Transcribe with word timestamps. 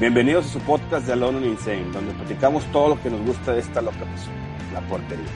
Bienvenidos 0.00 0.46
a 0.46 0.48
su 0.48 0.60
podcast 0.60 1.06
de 1.06 1.12
Alone 1.12 1.36
and 1.36 1.46
Insane, 1.46 1.92
donde 1.92 2.14
platicamos 2.14 2.64
todo 2.72 2.88
lo 2.88 3.02
que 3.02 3.10
nos 3.10 3.20
gusta 3.20 3.52
de 3.52 3.60
esta 3.60 3.82
loca 3.82 3.98
pasión, 3.98 4.34
la 4.72 4.80
portería. 4.88 5.26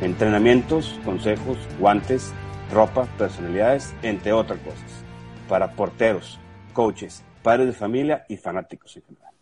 Entrenamientos, 0.00 0.98
consejos, 1.04 1.56
guantes, 1.78 2.32
ropa, 2.72 3.04
personalidades, 3.16 3.94
entre 4.02 4.32
otras 4.32 4.58
cosas. 4.62 5.04
Para 5.48 5.76
porteros, 5.76 6.40
coaches, 6.72 7.22
padres 7.44 7.68
de 7.68 7.72
familia 7.72 8.24
y 8.28 8.36
fanáticos 8.36 8.96
en 8.96 9.04
general. 9.04 9.32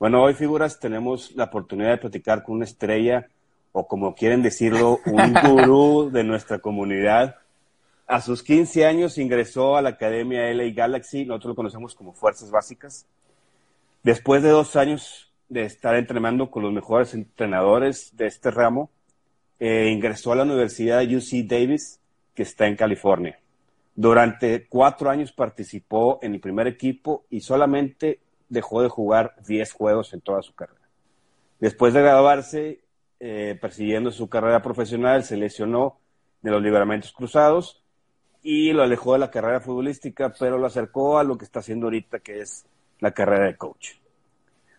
Bueno, 0.00 0.24
hoy, 0.24 0.34
figuras, 0.34 0.80
tenemos 0.80 1.30
la 1.36 1.44
oportunidad 1.44 1.90
de 1.90 1.98
platicar 1.98 2.42
con 2.42 2.56
una 2.56 2.64
estrella, 2.64 3.28
o 3.70 3.86
como 3.86 4.16
quieren 4.16 4.42
decirlo, 4.42 4.98
un 5.06 5.34
gurú 5.46 6.10
de 6.10 6.24
nuestra 6.24 6.58
comunidad. 6.58 7.36
A 8.08 8.20
sus 8.20 8.42
15 8.42 8.86
años 8.86 9.18
ingresó 9.18 9.76
a 9.76 9.82
la 9.82 9.90
Academia 9.90 10.52
LA 10.52 10.72
Galaxy, 10.74 11.24
nosotros 11.24 11.50
lo 11.50 11.54
conocemos 11.54 11.94
como 11.94 12.12
Fuerzas 12.12 12.50
Básicas 12.50 13.06
Después 14.02 14.42
de 14.42 14.48
dos 14.48 14.76
años 14.76 15.30
de 15.48 15.64
estar 15.64 15.94
entrenando 15.94 16.50
con 16.50 16.62
los 16.62 16.72
mejores 16.72 17.12
entrenadores 17.12 18.16
de 18.16 18.26
este 18.26 18.50
ramo, 18.50 18.90
eh, 19.58 19.90
ingresó 19.92 20.32
a 20.32 20.36
la 20.36 20.44
Universidad 20.44 21.02
UC 21.02 21.46
Davis, 21.46 22.00
que 22.34 22.44
está 22.44 22.66
en 22.66 22.76
California. 22.76 23.38
Durante 23.94 24.66
cuatro 24.68 25.10
años 25.10 25.32
participó 25.32 26.18
en 26.22 26.32
el 26.32 26.40
primer 26.40 26.66
equipo 26.66 27.26
y 27.28 27.40
solamente 27.40 28.20
dejó 28.48 28.80
de 28.80 28.88
jugar 28.88 29.34
10 29.46 29.70
juegos 29.72 30.14
en 30.14 30.22
toda 30.22 30.40
su 30.40 30.54
carrera. 30.54 30.80
Después 31.58 31.92
de 31.92 32.00
graduarse, 32.00 32.80
eh, 33.18 33.58
persiguiendo 33.60 34.10
su 34.12 34.30
carrera 34.30 34.62
profesional, 34.62 35.24
se 35.24 35.36
lesionó 35.36 35.98
de 36.40 36.50
los 36.50 36.62
libramentos 36.62 37.12
cruzados 37.12 37.84
y 38.42 38.72
lo 38.72 38.82
alejó 38.82 39.12
de 39.12 39.18
la 39.18 39.30
carrera 39.30 39.60
futbolística, 39.60 40.32
pero 40.38 40.56
lo 40.56 40.66
acercó 40.66 41.18
a 41.18 41.24
lo 41.24 41.36
que 41.36 41.44
está 41.44 41.58
haciendo 41.58 41.88
ahorita, 41.88 42.20
que 42.20 42.40
es 42.40 42.64
la 43.00 43.12
carrera 43.12 43.46
de 43.46 43.56
coach. 43.56 43.92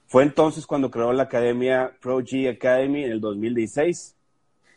Fue 0.08 0.24
entonces 0.24 0.66
cuando 0.66 0.92
creó 0.92 1.14
la 1.14 1.24
academia 1.24 1.94
Pro 2.02 2.20
G 2.20 2.50
Academy 2.50 3.04
en 3.04 3.12
el 3.12 3.22
2016, 3.22 4.16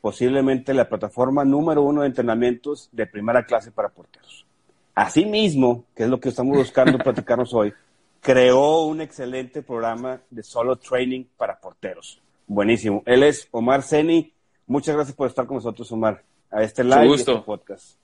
posiblemente 0.00 0.74
la 0.74 0.88
plataforma 0.88 1.44
número 1.44 1.82
uno 1.82 2.02
de 2.02 2.08
entrenamientos 2.08 2.88
de 2.92 3.06
primera 3.06 3.44
clase 3.44 3.72
para 3.72 3.88
porteros. 3.88 4.46
Asimismo, 4.94 5.86
que 5.96 6.04
es 6.04 6.08
lo 6.08 6.20
que 6.20 6.28
estamos 6.28 6.56
buscando 6.56 6.98
platicarnos 6.98 7.52
hoy, 7.52 7.72
creó 8.20 8.84
un 8.84 9.00
excelente 9.00 9.62
programa 9.62 10.20
de 10.30 10.42
solo 10.42 10.76
training 10.76 11.24
para 11.36 11.58
porteros. 11.58 12.22
Buenísimo. 12.46 13.02
Él 13.04 13.22
es 13.22 13.48
Omar 13.50 13.82
Seni. 13.82 14.32
Muchas 14.66 14.94
gracias 14.94 15.16
por 15.16 15.28
estar 15.28 15.46
con 15.46 15.56
nosotros, 15.56 15.90
Omar, 15.90 16.22
a 16.50 16.62
este 16.62 16.84
live 16.84 17.06
y 17.08 17.14
este 17.14 17.36
podcast. 17.38 17.96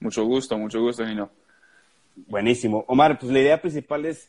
Mucho 0.00 0.24
gusto, 0.24 0.56
mucho 0.56 0.80
gusto, 0.80 1.04
Nino. 1.04 1.30
Buenísimo. 2.28 2.84
Omar, 2.88 3.18
pues 3.18 3.30
la 3.30 3.40
idea 3.40 3.60
principal 3.60 4.06
es 4.06 4.28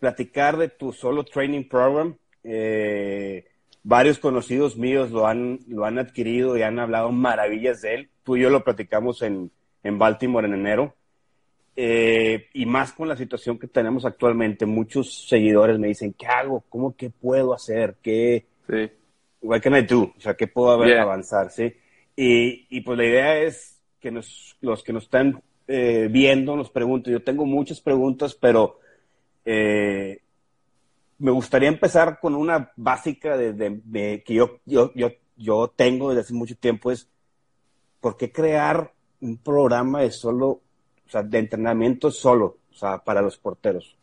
platicar 0.00 0.56
de 0.56 0.68
tu 0.68 0.92
solo 0.92 1.22
training 1.24 1.68
program. 1.68 2.16
Eh, 2.42 3.44
varios 3.84 4.18
conocidos 4.18 4.76
míos 4.76 5.10
lo 5.10 5.26
han, 5.26 5.60
lo 5.68 5.84
han 5.84 5.98
adquirido 5.98 6.56
y 6.56 6.62
han 6.62 6.78
hablado 6.80 7.12
maravillas 7.12 7.82
de 7.82 7.94
él. 7.94 8.10
Tú 8.24 8.36
y 8.36 8.42
yo 8.42 8.50
lo 8.50 8.64
platicamos 8.64 9.22
en, 9.22 9.52
en 9.84 9.98
Baltimore 9.98 10.48
en 10.48 10.54
enero. 10.54 10.94
Eh, 11.76 12.48
y 12.52 12.66
más 12.66 12.92
con 12.92 13.08
la 13.08 13.16
situación 13.16 13.58
que 13.58 13.68
tenemos 13.68 14.04
actualmente, 14.04 14.66
muchos 14.66 15.28
seguidores 15.28 15.78
me 15.78 15.88
dicen, 15.88 16.14
¿qué 16.14 16.26
hago? 16.26 16.64
¿Cómo 16.68 16.96
qué 16.96 17.10
puedo 17.10 17.54
hacer? 17.54 17.96
¿Qué, 18.02 18.46
sí. 18.68 18.90
what 19.40 19.62
can 19.62 19.76
I 19.76 19.82
do? 19.82 20.12
O 20.16 20.20
sea, 20.20 20.34
¿qué 20.34 20.46
puedo 20.46 20.72
haber, 20.72 20.98
avanzar? 20.98 21.50
¿sí? 21.50 21.72
Y, 22.16 22.66
y, 22.68 22.80
pues 22.80 22.98
la 22.98 23.04
idea 23.04 23.38
es 23.38 23.80
que 24.00 24.10
nos, 24.10 24.56
los 24.60 24.82
que 24.82 24.92
nos 24.92 25.04
están 25.04 25.40
eh, 25.68 26.08
viendo 26.10 26.56
nos 26.56 26.70
pregunten. 26.70 27.12
Yo 27.12 27.22
tengo 27.22 27.46
muchas 27.46 27.80
preguntas, 27.80 28.34
pero 28.34 28.79
eh, 29.52 30.22
me 31.18 31.32
gustaría 31.32 31.68
empezar 31.68 32.20
con 32.20 32.36
una 32.36 32.70
básica 32.76 33.36
de, 33.36 34.22
que 34.24 34.34
yo, 34.34 34.60
yo, 34.64 34.92
yo, 34.94 35.10
yo, 35.36 35.72
tengo 35.74 36.10
desde 36.10 36.20
hace 36.20 36.34
mucho 36.34 36.56
tiempo, 36.56 36.92
es 36.92 37.10
¿por 38.00 38.16
qué 38.16 38.30
crear 38.30 38.92
un 39.20 39.38
programa 39.38 40.02
de 40.02 40.12
solo, 40.12 40.46
o 40.48 41.08
sea, 41.08 41.24
de 41.24 41.38
entrenamiento 41.38 42.12
solo, 42.12 42.58
o 42.70 42.74
sea, 42.74 42.98
para 42.98 43.20
los 43.22 43.38
porteros? 43.38 43.96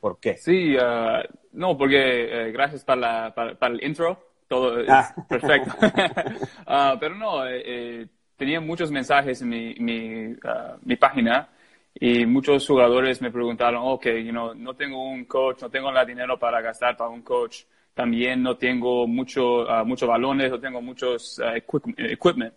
¿Por 0.00 0.18
qué? 0.18 0.36
Sí, 0.36 0.76
uh, 0.76 1.22
no, 1.52 1.78
porque 1.78 2.48
eh, 2.48 2.50
gracias 2.50 2.84
para, 2.84 3.32
para, 3.32 3.74
el 3.74 3.84
intro, 3.84 4.18
todo 4.48 4.80
es 4.80 4.90
ah. 4.90 5.14
perfecto. 5.28 5.70
uh, 5.80 6.98
pero 7.00 7.14
no, 7.14 7.46
eh, 7.46 8.08
tenía 8.36 8.60
muchos 8.60 8.90
mensajes 8.90 9.40
en 9.42 9.48
mi, 9.48 9.74
mi, 9.76 10.36
mi 10.82 10.96
página 10.96 11.48
y 11.94 12.26
muchos 12.26 12.66
jugadores 12.66 13.20
me 13.20 13.30
preguntaron, 13.30 13.82
ok, 13.84 14.06
you 14.24 14.30
know, 14.30 14.54
no 14.54 14.74
tengo 14.74 15.02
un 15.10 15.24
coach, 15.24 15.60
no 15.62 15.70
tengo 15.70 15.90
la 15.92 16.04
dinero 16.04 16.38
para 16.38 16.60
gastar 16.60 16.96
para 16.96 17.10
un 17.10 17.22
coach. 17.22 17.64
También 17.94 18.42
no 18.42 18.56
tengo 18.56 19.06
mucho, 19.06 19.66
uh, 19.66 19.84
muchos 19.84 20.08
balones, 20.08 20.50
no 20.50 20.58
tengo 20.58 20.80
muchos 20.80 21.38
uh, 21.38 21.54
equipment. 21.98 22.54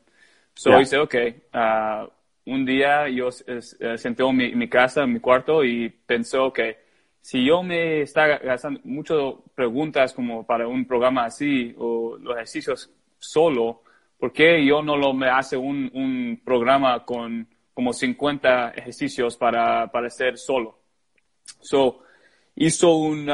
So 0.53 0.69
yeah. 0.69 0.81
hice, 0.81 0.97
ok, 0.97 1.15
uh, 1.53 2.09
un 2.45 2.65
día 2.65 3.09
yo 3.09 3.27
uh, 3.27 3.97
senté 3.97 4.23
en 4.23 4.35
mi, 4.35 4.55
mi, 4.55 4.69
casa, 4.69 5.03
en 5.03 5.13
mi 5.13 5.19
cuarto 5.19 5.63
y 5.63 5.89
pensó, 5.89 6.45
ok, 6.45 6.59
si 7.19 7.43
yo 7.43 7.61
me 7.63 8.01
está 8.01 8.37
gastando 8.37 8.79
muchas 8.85 9.17
preguntas 9.53 10.13
como 10.13 10.45
para 10.45 10.67
un 10.67 10.85
programa 10.85 11.25
así 11.25 11.75
o 11.77 12.17
los 12.17 12.35
ejercicios 12.35 12.89
solo, 13.19 13.81
¿por 14.17 14.31
qué 14.31 14.65
yo 14.65 14.81
no 14.81 14.95
lo 14.95 15.13
me 15.13 15.27
hace 15.27 15.57
un, 15.57 15.91
un 15.93 16.39
programa 16.45 17.03
con 17.03 17.47
como 17.75 17.91
50 17.93 18.69
ejercicios 18.69 19.35
para, 19.37 19.91
para 19.91 20.07
hacer 20.07 20.37
solo. 20.37 20.79
So, 21.59 21.99
hizo 22.55 22.95
un, 22.95 23.29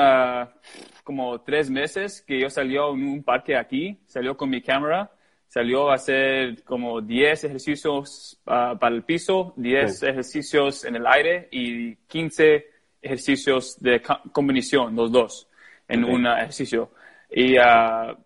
como 1.03 1.41
tres 1.41 1.69
meses 1.69 2.21
que 2.21 2.41
yo 2.41 2.49
salió 2.49 2.93
en 2.93 3.03
un 3.07 3.23
parque 3.23 3.55
aquí, 3.55 3.99
salió 4.07 4.35
con 4.35 4.49
mi 4.49 4.63
cámara, 4.63 5.11
salió 5.47 5.91
a 5.91 5.95
hacer 5.95 6.63
como 6.63 7.01
10 7.01 7.43
ejercicios 7.43 8.41
uh, 8.47 8.79
para 8.79 8.95
el 8.95 9.03
piso, 9.03 9.53
10 9.57 10.03
ejercicios 10.03 10.85
en 10.85 10.95
el 10.95 11.05
aire 11.05 11.47
y 11.51 11.95
15 12.07 12.65
ejercicios 12.99 13.77
de 13.79 14.01
combinación, 14.31 14.95
los 14.95 15.11
dos, 15.11 15.47
en 15.87 16.03
un 16.03 16.25
ejercicio. 16.25 16.89
Y 17.29 17.59
uh, 17.59 18.17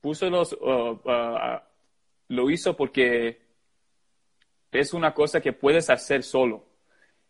puso 0.00 0.30
los, 0.30 0.52
uh, 0.52 1.00
lo 2.28 2.50
hizo 2.50 2.76
porque 2.76 3.47
es 4.72 4.94
una 4.94 5.14
cosa 5.14 5.40
que 5.40 5.52
puedes 5.52 5.90
hacer 5.90 6.22
solo. 6.22 6.64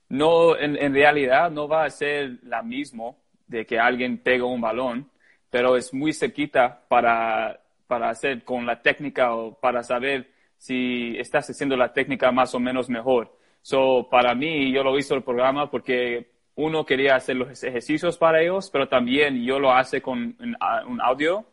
No, 0.08 0.56
en, 0.56 0.94
realidad 0.94 1.50
no 1.50 1.68
va 1.68 1.84
a 1.84 1.90
ser 1.90 2.38
la 2.42 2.62
misma 2.62 3.12
de 3.46 3.66
que 3.66 3.78
alguien 3.78 4.18
pega 4.18 4.44
un 4.44 4.60
balón, 4.60 5.10
pero 5.50 5.76
es 5.76 5.92
muy 5.92 6.12
cerquita 6.12 6.82
para, 6.88 7.60
para 7.86 8.10
hacer 8.10 8.42
con 8.44 8.64
la 8.66 8.80
técnica 8.80 9.34
o 9.34 9.54
para 9.54 9.82
saber 9.82 10.30
si 10.56 11.16
estás 11.18 11.48
haciendo 11.50 11.76
la 11.76 11.92
técnica 11.92 12.32
más 12.32 12.54
o 12.54 12.60
menos 12.60 12.88
mejor. 12.88 13.36
So, 13.62 14.08
para 14.10 14.34
mí, 14.34 14.72
yo 14.72 14.82
lo 14.82 14.96
hice 14.98 15.14
el 15.14 15.22
programa 15.22 15.70
porque 15.70 16.30
uno 16.54 16.84
quería 16.86 17.16
hacer 17.16 17.36
los 17.36 17.62
ejercicios 17.62 18.16
para 18.18 18.40
ellos, 18.40 18.70
pero 18.70 18.88
también 18.88 19.44
yo 19.44 19.58
lo 19.58 19.72
hace 19.72 20.00
con 20.00 20.36
un 20.40 21.00
audio 21.00 21.46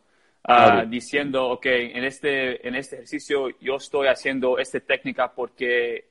Ah, 0.48 0.84
diciendo, 0.86 1.48
ok, 1.48 1.66
en 1.66 2.04
este, 2.04 2.66
en 2.66 2.76
este 2.76 2.96
ejercicio 2.96 3.48
yo 3.60 3.76
estoy 3.76 4.06
haciendo 4.06 4.60
esta 4.60 4.78
técnica 4.78 5.32
porque 5.34 6.04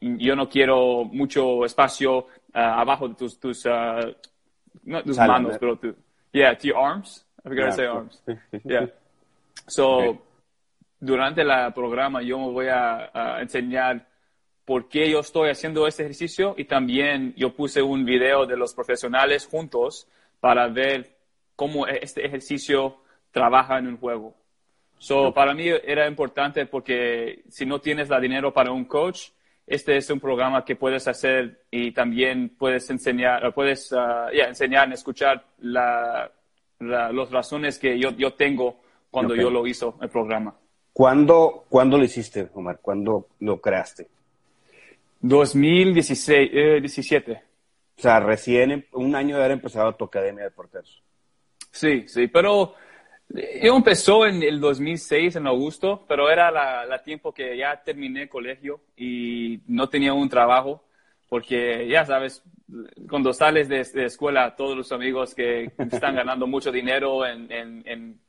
yo 0.00 0.34
no 0.34 0.48
quiero 0.48 1.04
mucho 1.04 1.64
espacio 1.64 2.26
ah, 2.52 2.80
abajo 2.80 3.08
de 3.08 3.14
tus, 3.14 3.38
tus, 3.38 3.64
uh, 3.66 4.12
no 4.82 5.00
tus 5.04 5.16
manos, 5.16 5.58
pero 5.60 5.76
tu, 5.76 5.94
yeah, 6.32 6.58
your 6.58 6.76
arms. 6.76 7.24
I 7.44 7.48
forgot 7.48 7.66
to 7.66 7.72
say 7.72 7.86
arms. 7.86 8.20
Yeah. 8.64 8.88
So, 9.68 10.20
durante 10.98 11.42
el 11.42 11.72
programa 11.72 12.22
yo 12.22 12.40
me 12.40 12.50
voy 12.50 12.66
a, 12.66 13.10
a, 13.14 13.42
enseñar 13.42 14.08
por 14.64 14.88
qué 14.88 15.08
yo 15.08 15.20
estoy 15.20 15.50
haciendo 15.50 15.86
este 15.86 16.02
ejercicio 16.02 16.56
y 16.58 16.64
también 16.64 17.32
yo 17.36 17.54
puse 17.54 17.80
un 17.80 18.04
video 18.04 18.44
de 18.44 18.56
los 18.56 18.74
profesionales 18.74 19.46
juntos 19.46 20.08
para 20.40 20.66
ver 20.66 21.16
cómo 21.54 21.86
este 21.86 22.26
ejercicio 22.26 23.05
trabaja 23.36 23.76
en 23.76 23.86
un 23.86 23.98
juego. 23.98 24.34
So, 24.96 25.34
para 25.34 25.52
mí 25.52 25.68
era 25.68 26.08
importante 26.08 26.64
porque 26.64 27.42
si 27.50 27.66
no 27.66 27.82
tienes 27.82 28.08
la 28.08 28.18
dinero 28.18 28.50
para 28.50 28.72
un 28.72 28.86
coach, 28.86 29.28
este 29.66 29.98
es 29.98 30.08
un 30.08 30.20
programa 30.20 30.64
que 30.64 30.74
puedes 30.74 31.06
hacer 31.06 31.66
y 31.70 31.92
también 31.92 32.56
puedes 32.58 32.88
enseñar, 32.88 33.52
puedes 33.52 33.92
uh, 33.92 34.30
enseñar, 34.32 34.90
escuchar 34.90 35.44
la, 35.58 36.32
las 36.78 37.30
razones 37.30 37.78
que 37.78 37.98
yo, 37.98 38.12
yo 38.12 38.32
tengo 38.32 38.80
cuando 39.10 39.34
yo 39.34 39.50
lo 39.50 39.66
hizo 39.66 39.98
el 40.00 40.08
programa. 40.08 40.54
¿Cuándo, 40.94 41.66
¿Cuándo 41.68 41.98
lo 41.98 42.04
hiciste, 42.04 42.48
Omar? 42.54 42.78
¿Cuándo 42.80 43.28
lo 43.40 43.60
creaste? 43.60 44.08
2016, 45.20 46.50
eh, 46.54 46.80
17. 46.80 47.32
O 47.98 48.00
sea, 48.00 48.18
recién 48.18 48.70
em, 48.70 48.82
un 48.92 49.14
año 49.14 49.36
de 49.36 49.42
haber 49.42 49.52
empezado 49.52 49.94
tu 49.94 50.06
academia 50.06 50.44
de 50.44 50.50
porteros. 50.52 51.02
Sí, 51.70 52.08
sí, 52.08 52.28
pero 52.28 52.74
yo 53.28 53.76
empezó 53.76 54.24
en 54.26 54.42
el 54.42 54.60
2006, 54.60 55.36
en 55.36 55.46
agosto, 55.46 56.04
pero 56.08 56.30
era 56.30 56.50
la, 56.50 57.02
tiempo 57.02 57.32
que 57.32 57.56
ya 57.56 57.82
terminé 57.82 58.28
colegio 58.28 58.80
y 58.96 59.60
no 59.66 59.88
tenía 59.88 60.12
un 60.12 60.28
trabajo, 60.28 60.84
porque 61.28 61.88
ya 61.88 62.06
sabes, 62.06 62.42
cuando 63.08 63.32
sales 63.32 63.68
de, 63.68 63.80
escuela, 64.04 64.54
todos 64.54 64.76
los 64.76 64.92
amigos 64.92 65.34
que 65.34 65.72
están 65.78 66.14
ganando 66.14 66.46
mucho 66.46 66.70
dinero 66.70 67.26
en, 67.26 68.20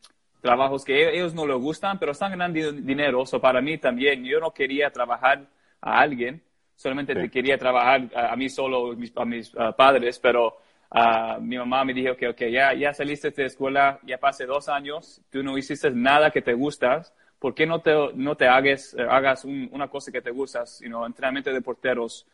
trabajos 0.42 0.86
que 0.86 1.16
ellos 1.16 1.34
no 1.34 1.46
les 1.46 1.58
gustan, 1.58 2.00
pero 2.00 2.12
están 2.12 2.32
ganando 2.32 2.72
dinero. 2.72 3.26
So 3.26 3.42
para 3.42 3.62
mí 3.62 3.78
también, 3.78 4.24
yo 4.24 4.40
no 4.40 4.52
quería 4.52 4.90
trabajar 4.92 5.46
a 5.82 6.00
alguien, 6.00 6.42
solamente 6.76 7.30
quería 7.30 7.58
trabajar 7.58 8.10
a, 8.16 8.36
mí 8.36 8.50
solo, 8.50 8.96
a 9.16 9.26
mis 9.26 9.52
padres, 9.76 10.20
pero 10.20 10.58
Uh, 10.90 11.42
mi 11.42 11.58
mamá 11.58 11.84
me 11.84 11.94
dijo 11.94 12.16
que, 12.16 12.52
ya, 12.52 12.74
ya 12.74 12.94
saliste 12.94 13.32
de 13.32 13.46
escuela, 13.46 14.00
ya 14.04 14.18
pasé 14.18 14.46
dos 14.46 14.70
años, 14.70 15.22
tú 15.30 15.44
no 15.44 15.58
hiciste 15.58 15.92
nada 15.92 16.32
que 16.32 16.42
te 16.42 16.54
gusta, 16.54 17.02
¿por 17.40 17.54
qué 17.54 17.66
no 17.66 17.82
te, 17.82 17.94
no 18.16 18.36
te 18.36 18.48
hagas, 18.48 18.96
eh, 18.98 19.06
hagas 19.10 19.44
una 19.44 19.90
cosa 19.90 20.12
que 20.12 20.22
te 20.22 20.32
gusta, 20.32 20.64
you 20.80 21.06
entrenamiento 21.06 21.52
de 21.52 21.62
porteros? 21.62 22.26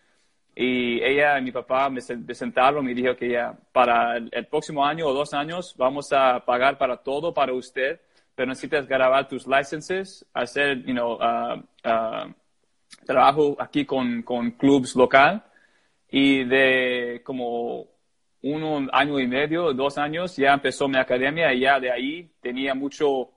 Y 0.56 1.02
ella 1.04 1.40
y 1.40 1.42
mi 1.42 1.52
papá 1.52 1.90
me, 1.90 2.00
sentaron 2.00 2.86
y 2.86 2.88
me 2.90 2.94
dijo 2.94 3.16
que 3.16 3.30
ya 3.30 3.58
para 3.72 4.18
el, 4.18 4.46
próximo 4.46 4.86
año 4.86 5.08
o 5.08 5.14
dos 5.14 5.34
años 5.34 5.74
vamos 5.76 6.14
a 6.14 6.46
pagar 6.46 6.78
para 6.78 6.98
todo 6.98 7.34
para 7.34 7.54
usted, 7.54 8.00
pero 8.36 8.50
necesitas 8.50 8.88
grabar 8.88 9.28
tus 9.28 9.48
licenses, 9.48 10.24
hacer, 10.32 10.84
you 10.86 10.94
know, 10.94 11.14
uh, 11.16 11.58
uh, 11.88 12.32
trabajo 13.06 13.56
aquí 13.60 13.84
con, 13.84 14.22
con 14.22 14.52
clubs 14.52 14.96
local 14.96 15.44
y 16.12 16.44
de 16.44 17.22
como 17.24 17.93
un 18.44 18.90
año 18.92 19.19
y 19.19 19.28
medio, 19.28 19.74
dos 19.74 19.98
años, 19.98 20.36
ya 20.36 20.54
empezó 20.54 20.88
mi 20.88 20.98
academia 20.98 21.54
y 21.54 21.62
ya 21.62 21.80
de 21.80 21.92
ahí 21.92 22.30
tenía 22.42 22.74
mucho 22.74 23.30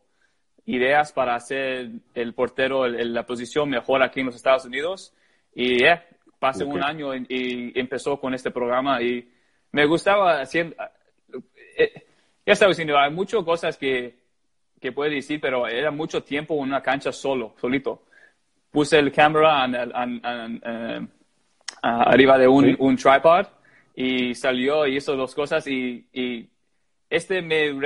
ideas 0.65 1.13
para 1.13 1.37
hacer 1.37 1.91
el 2.15 2.35
portero, 2.35 2.87
en 2.87 3.15
la 3.15 3.25
posición 3.25 3.71
mejor 3.71 4.03
aquí 4.03 4.21
en 4.21 4.27
los 4.27 4.35
Estados 4.35 4.65
Unidos. 4.65 5.15
Y 5.55 5.83
ya, 5.83 6.05
pasé 6.41 6.65
un 6.65 6.83
año 6.83 7.15
y, 7.15 7.73
empezó 7.79 8.19
con 8.19 8.35
este 8.35 8.51
programa 8.51 9.01
y 9.01 9.31
me 9.71 9.87
gustaba 9.87 10.41
haciendo, 10.41 10.75
eh, 11.79 11.93
ya 12.45 12.53
estaba 12.53 12.71
diciendo, 12.71 12.99
hay 12.99 13.13
muchas 13.13 13.45
cosas 13.45 13.77
que, 13.77 14.19
que 14.81 14.91
puede 14.91 15.15
decir, 15.15 15.41
pero 15.41 15.69
era 15.69 15.93
mucho 15.93 16.25
tiempo 16.25 16.55
en 16.55 16.63
una 16.63 16.83
cancha 16.83 17.13
solo, 17.13 17.55
solito. 17.61 18.03
Puse 18.73 18.99
el 18.99 19.13
cámara 19.13 19.67
eh, 20.65 21.07
arriba 21.81 22.39
de 22.39 22.49
un, 22.49 22.75
un 22.81 22.97
tripod 22.97 23.47
y 23.97 24.35
salió 24.35 24.87
y 24.87 24.97
hizo 24.97 25.17
dos 25.17 25.35
cosas 25.35 25.67
y, 25.67 26.07
y 26.13 26.47
este 27.09 27.41
me 27.41 27.73
uh, 27.73 27.81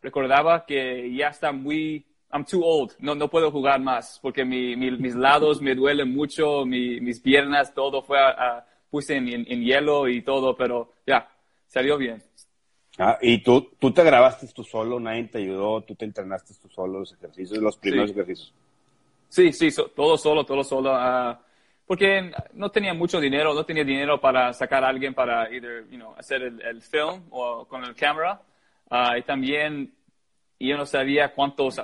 recordaba 0.00 0.64
que 0.64 1.14
ya 1.14 1.28
está 1.28 1.52
muy, 1.52 2.06
I'm 2.32 2.44
too 2.44 2.64
old, 2.64 2.92
no, 2.98 3.14
no 3.14 3.28
puedo 3.28 3.50
jugar 3.50 3.80
más 3.80 4.18
porque 4.22 4.46
mi, 4.46 4.74
mis 4.76 5.14
lados 5.14 5.60
me 5.60 5.74
duelen 5.74 6.12
mucho, 6.12 6.64
mi, 6.64 7.00
mis 7.00 7.20
piernas, 7.20 7.74
todo 7.74 8.00
fue, 8.02 8.18
a, 8.18 8.66
puse 8.90 9.16
en, 9.16 9.28
en, 9.28 9.62
hielo 9.62 10.08
y 10.08 10.22
todo, 10.22 10.56
pero 10.56 10.94
ya, 11.06 11.28
salió 11.66 11.98
bien. 11.98 12.22
Ah, 12.96 13.18
y 13.20 13.42
tú, 13.42 13.70
tú 13.78 13.92
te 13.92 14.02
grabaste 14.02 14.48
tú 14.48 14.64
solo, 14.64 14.98
nadie 14.98 15.24
te 15.24 15.38
ayudó, 15.38 15.82
tú 15.82 15.94
te 15.94 16.06
entrenaste 16.06 16.54
tú 16.60 16.68
solo 16.68 17.00
los 17.00 17.12
ejercicios, 17.12 17.58
los 17.58 17.76
primeros 17.76 18.10
ejercicios. 18.10 18.54
Sí, 19.28 19.52
sí, 19.52 19.68
todo 19.94 20.16
solo, 20.16 20.44
todo 20.44 20.64
solo. 20.64 20.94
Uh, 20.94 21.36
porque 21.88 22.30
no 22.52 22.70
tenía 22.70 22.92
mucho 22.92 23.18
dinero, 23.18 23.54
no 23.54 23.64
tenía 23.64 23.82
dinero 23.82 24.20
para 24.20 24.52
sacar 24.52 24.84
a 24.84 24.88
alguien 24.88 25.14
para 25.14 25.50
either, 25.50 25.88
you 25.88 25.96
know, 25.96 26.14
hacer 26.18 26.42
el, 26.42 26.82
film 26.82 27.22
o 27.30 27.66
con 27.66 27.82
el 27.82 27.94
cámara. 27.94 28.42
Ah, 28.90 29.16
y 29.16 29.22
también 29.22 29.90
yo 30.60 30.76
no 30.76 30.84
sabía 30.84 31.32
cuántos, 31.32 31.80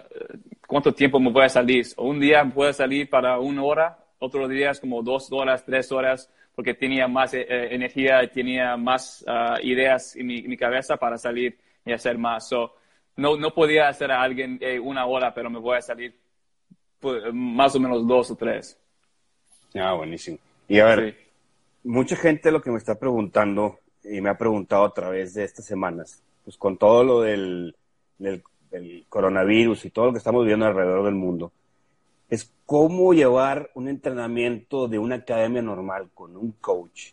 cuánto 0.66 0.92
tiempo 0.92 1.18
me 1.18 1.30
voy 1.30 1.44
a 1.44 1.48
salir. 1.48 1.86
Un 1.96 2.20
día 2.20 2.44
puedo 2.44 2.70
salir 2.74 3.08
para 3.08 3.38
una 3.38 3.62
hora, 3.62 3.98
otro 4.18 4.46
día 4.46 4.72
es 4.72 4.80
como 4.80 5.02
dos 5.02 5.32
horas, 5.32 5.64
tres 5.64 5.90
horas, 5.90 6.30
porque 6.54 6.74
tenía 6.74 7.08
más 7.08 7.32
eh, 7.32 7.46
eh, 7.48 7.68
energía 7.70 8.30
tenía 8.30 8.76
más 8.76 9.24
ah, 9.26 9.56
ideas 9.62 10.16
en 10.16 10.26
mi, 10.26 10.56
cabeza 10.58 10.98
para 10.98 11.16
salir 11.16 11.58
y 11.82 11.92
hacer 11.92 12.18
más. 12.18 12.46
So, 12.46 12.74
no, 13.16 13.38
no 13.38 13.54
podía 13.54 13.88
hacer 13.88 14.12
a 14.12 14.20
alguien 14.20 14.58
eh, 14.60 14.78
una 14.78 15.06
hora, 15.06 15.32
pero 15.32 15.48
me 15.48 15.58
voy 15.58 15.78
a 15.78 15.80
salir 15.80 16.14
pues, 17.00 17.22
más 17.32 17.74
o 17.74 17.80
menos 17.80 18.06
dos 18.06 18.30
o 18.32 18.36
tres. 18.36 18.78
Ah, 19.74 19.94
buenísimo. 19.94 20.38
Y 20.68 20.78
a 20.78 20.86
ver, 20.86 21.16
mucha 21.82 22.16
gente 22.16 22.52
lo 22.52 22.62
que 22.62 22.70
me 22.70 22.78
está 22.78 22.98
preguntando 22.98 23.80
y 24.04 24.20
me 24.20 24.30
ha 24.30 24.38
preguntado 24.38 24.84
a 24.84 24.94
través 24.94 25.34
de 25.34 25.44
estas 25.44 25.64
semanas, 25.64 26.22
pues 26.44 26.56
con 26.56 26.76
todo 26.76 27.02
lo 27.02 27.20
del, 27.22 27.74
del, 28.18 28.42
coronavirus 29.08 29.84
y 29.84 29.90
todo 29.90 30.06
lo 30.06 30.12
que 30.12 30.18
estamos 30.18 30.42
viviendo 30.42 30.66
alrededor 30.66 31.04
del 31.04 31.14
mundo, 31.14 31.52
es 32.28 32.52
cómo 32.66 33.14
llevar 33.14 33.70
un 33.74 33.88
entrenamiento 33.88 34.88
de 34.88 34.98
una 34.98 35.16
academia 35.16 35.62
normal 35.62 36.10
con 36.12 36.36
un 36.36 36.52
coach, 36.60 37.12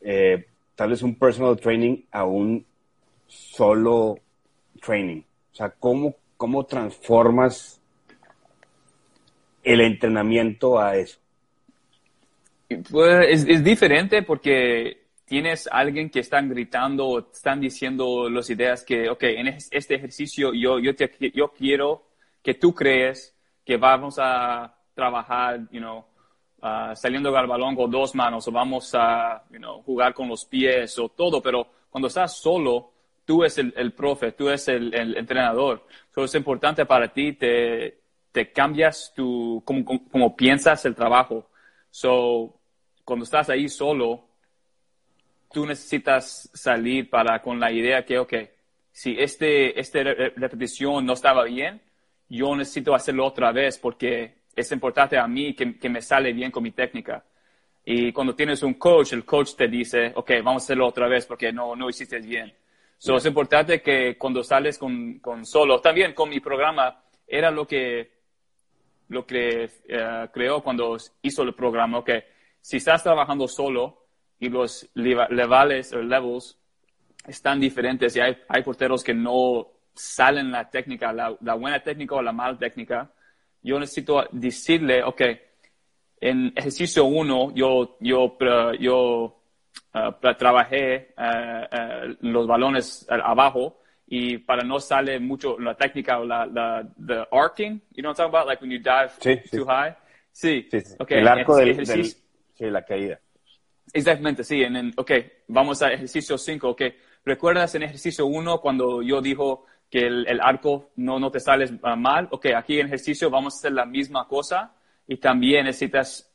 eh, 0.00 0.46
tal 0.74 0.90
vez 0.90 1.02
un 1.02 1.14
personal 1.14 1.58
training 1.58 2.04
a 2.10 2.24
un 2.24 2.64
solo 3.26 4.18
training. 4.80 5.22
O 5.52 5.54
sea, 5.54 5.70
cómo, 5.70 6.14
cómo 6.36 6.64
transformas 6.64 7.81
el 9.62 9.80
entrenamiento 9.80 10.78
a 10.78 10.96
eso? 10.96 11.18
Pues 12.90 13.44
es, 13.46 13.64
diferente 13.64 14.22
porque 14.22 15.02
tienes 15.24 15.68
alguien 15.70 16.10
que 16.10 16.20
están 16.20 16.48
gritando 16.48 17.28
están 17.32 17.60
diciendo 17.60 18.28
las 18.28 18.48
ideas 18.50 18.84
que, 18.84 19.08
ok, 19.08 19.22
en 19.24 19.48
este 19.70 19.94
ejercicio 19.94 20.52
yo, 20.54 20.78
yo, 20.78 20.92
quiero 21.52 22.06
que 22.42 22.54
tú 22.54 22.74
crees 22.74 23.34
que 23.64 23.76
vamos 23.76 24.18
a 24.18 24.74
trabajar, 24.94 25.60
you 25.70 25.80
know, 25.80 26.04
uh, 26.62 26.94
saliendo 26.94 27.36
al 27.36 27.46
balón 27.46 27.76
con 27.76 27.90
dos 27.90 28.14
manos 28.14 28.46
o 28.48 28.52
vamos 28.52 28.94
a, 28.94 29.42
you 29.50 29.58
know, 29.58 29.82
jugar 29.82 30.14
con 30.14 30.28
los 30.28 30.44
pies 30.44 30.98
o 30.98 31.08
todo, 31.08 31.42
pero 31.42 31.66
cuando 31.90 32.08
estás 32.08 32.36
solo, 32.36 32.92
tú 33.24 33.42
eres 33.42 33.58
el, 33.58 33.92
profe, 33.92 34.32
tú 34.32 34.48
eres 34.48 34.66
el, 34.68 35.16
entrenador. 35.16 35.86
Entonces 36.08 36.34
es 36.34 36.38
importante 36.38 36.84
para 36.86 37.12
ti 37.12 37.34
te, 37.34 38.01
te 38.32 38.50
cambias 38.50 39.12
tu, 39.14 39.62
como, 39.64 40.36
piensas 40.36 40.84
el 40.86 40.94
trabajo. 40.94 41.50
So, 41.90 42.58
cuando 43.04 43.24
estás 43.24 43.50
ahí 43.50 43.68
solo, 43.68 44.24
tú 45.52 45.66
necesitas 45.66 46.50
salir 46.54 47.10
para 47.10 47.40
con 47.42 47.60
la 47.60 47.70
idea 47.70 48.04
que, 48.04 48.18
ok, 48.18 48.34
si 48.90 49.16
este, 49.18 49.78
esta 49.78 50.02
repetición 50.02 51.04
no 51.04 51.12
estaba 51.12 51.44
bien, 51.44 51.80
yo 52.28 52.56
necesito 52.56 52.94
hacerlo 52.94 53.26
otra 53.26 53.52
vez 53.52 53.78
porque 53.78 54.42
es 54.56 54.72
importante 54.72 55.18
a 55.18 55.26
mí 55.28 55.54
que, 55.54 55.78
que, 55.78 55.88
me 55.88 56.00
sale 56.00 56.32
bien 56.32 56.50
con 56.50 56.62
mi 56.62 56.72
técnica. 56.72 57.24
Y 57.84 58.12
cuando 58.12 58.34
tienes 58.34 58.62
un 58.62 58.74
coach, 58.74 59.12
el 59.12 59.24
coach 59.24 59.54
te 59.54 59.68
dice, 59.68 60.12
ok, 60.14 60.30
vamos 60.42 60.62
a 60.62 60.64
hacerlo 60.64 60.86
otra 60.86 61.08
vez 61.08 61.26
porque 61.26 61.52
no, 61.52 61.76
no 61.76 61.90
hiciste 61.90 62.20
bien. 62.20 62.54
So, 62.96 63.16
Es 63.16 63.26
importante 63.26 63.82
que 63.82 64.16
cuando 64.16 64.44
sales 64.44 64.78
con, 64.78 65.18
con 65.18 65.44
solo, 65.44 65.80
también 65.80 66.14
con 66.14 66.30
mi 66.30 66.38
programa, 66.38 67.02
era 67.26 67.50
lo 67.50 67.66
que 67.66 68.21
lo 69.12 69.26
que 69.26 69.70
eh, 69.88 70.28
creó 70.32 70.62
cuando 70.62 70.96
hizo 71.20 71.42
el 71.42 71.54
programa, 71.54 72.02
que 72.02 72.24
si 72.60 72.78
estás 72.78 73.02
trabajando 73.02 73.46
solo 73.46 74.06
y 74.40 74.48
los 74.48 74.88
levels 74.94 75.92
levels 75.92 76.58
están 77.26 77.60
diferentes 77.60 78.16
y 78.16 78.20
hay, 78.20 78.36
hay 78.48 78.62
porteros 78.62 79.04
que 79.04 79.14
no 79.14 79.68
salen 79.94 80.50
la 80.50 80.70
técnica, 80.70 81.12
la, 81.12 81.54
buena 81.54 81.80
técnica 81.80 82.14
o 82.14 82.22
la 82.22 82.32
mala 82.32 82.58
técnica, 82.58 83.10
yo 83.62 83.78
necesito 83.78 84.26
decirle, 84.32 85.04
ok, 85.04 85.20
en 86.20 86.52
ejercicio 86.56 87.04
1 87.04 87.52
yo, 87.54 87.96
yo, 88.00 88.38
yo 88.80 89.36
uh, 89.94 90.34
trabajé 90.38 91.14
uh, 91.18 92.16
los 92.20 92.46
balones 92.46 93.06
abajo 93.10 93.81
y 94.14 94.36
para 94.36 94.62
no 94.62 94.78
sale 94.78 95.18
mucho 95.18 95.58
la 95.58 95.74
técnica 95.74 96.18
o 96.18 96.24
la, 96.26 96.44
la 96.44 96.86
the 97.06 97.26
arcing, 97.32 97.80
you 97.92 98.02
know 98.02 98.10
what 98.10 98.20
I'm 98.20 98.30
talking 98.30 98.34
about, 98.34 98.46
like 98.46 98.60
when 98.60 98.70
you 98.70 98.78
dive 98.78 99.10
too 99.50 99.64
high. 99.64 99.96
Sí, 100.30 100.68
sí, 100.70 100.80
sí. 100.82 100.96
Okay. 100.98 101.20
el 101.20 101.28
arco 101.28 101.56
del, 101.56 101.76
del, 101.78 102.04
sí, 102.04 102.16
la 102.58 102.84
caída. 102.84 103.18
Exactamente, 103.90 104.44
sí. 104.44 104.62
En, 104.62 104.76
en, 104.76 104.92
ok, 104.98 105.12
vamos 105.48 105.80
a 105.80 105.90
ejercicio 105.90 106.36
5. 106.36 106.68
Ok, 106.68 106.82
¿recuerdas 107.24 107.74
en 107.74 107.84
ejercicio 107.84 108.26
1 108.26 108.60
cuando 108.60 109.00
yo 109.00 109.22
dijo 109.22 109.64
que 109.88 110.00
el, 110.06 110.40
arco 110.42 110.90
no, 110.96 111.18
no 111.18 111.30
te 111.30 111.40
sale 111.40 111.70
mal, 111.96 112.28
ok, 112.32 112.48
aquí 112.54 112.80
en 112.80 112.88
ejercicio 112.88 113.30
vamos 113.30 113.54
a 113.54 113.56
hacer 113.60 113.72
la 113.72 113.86
misma 113.86 114.28
cosa 114.28 114.74
y 115.08 115.16
también 115.16 115.64
necesitas 115.64 116.30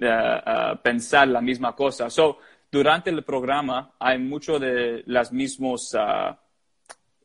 uh, 0.00 0.76
pensar 0.82 1.28
la 1.28 1.40
misma 1.40 1.76
cosa. 1.76 2.10
So, 2.10 2.38
durante 2.70 3.10
el 3.10 3.22
programa 3.22 3.92
hay 4.00 4.18
mucho 4.18 4.58
de 4.58 5.04
las 5.06 5.32
mismos, 5.32 5.94
uh, 5.94 6.34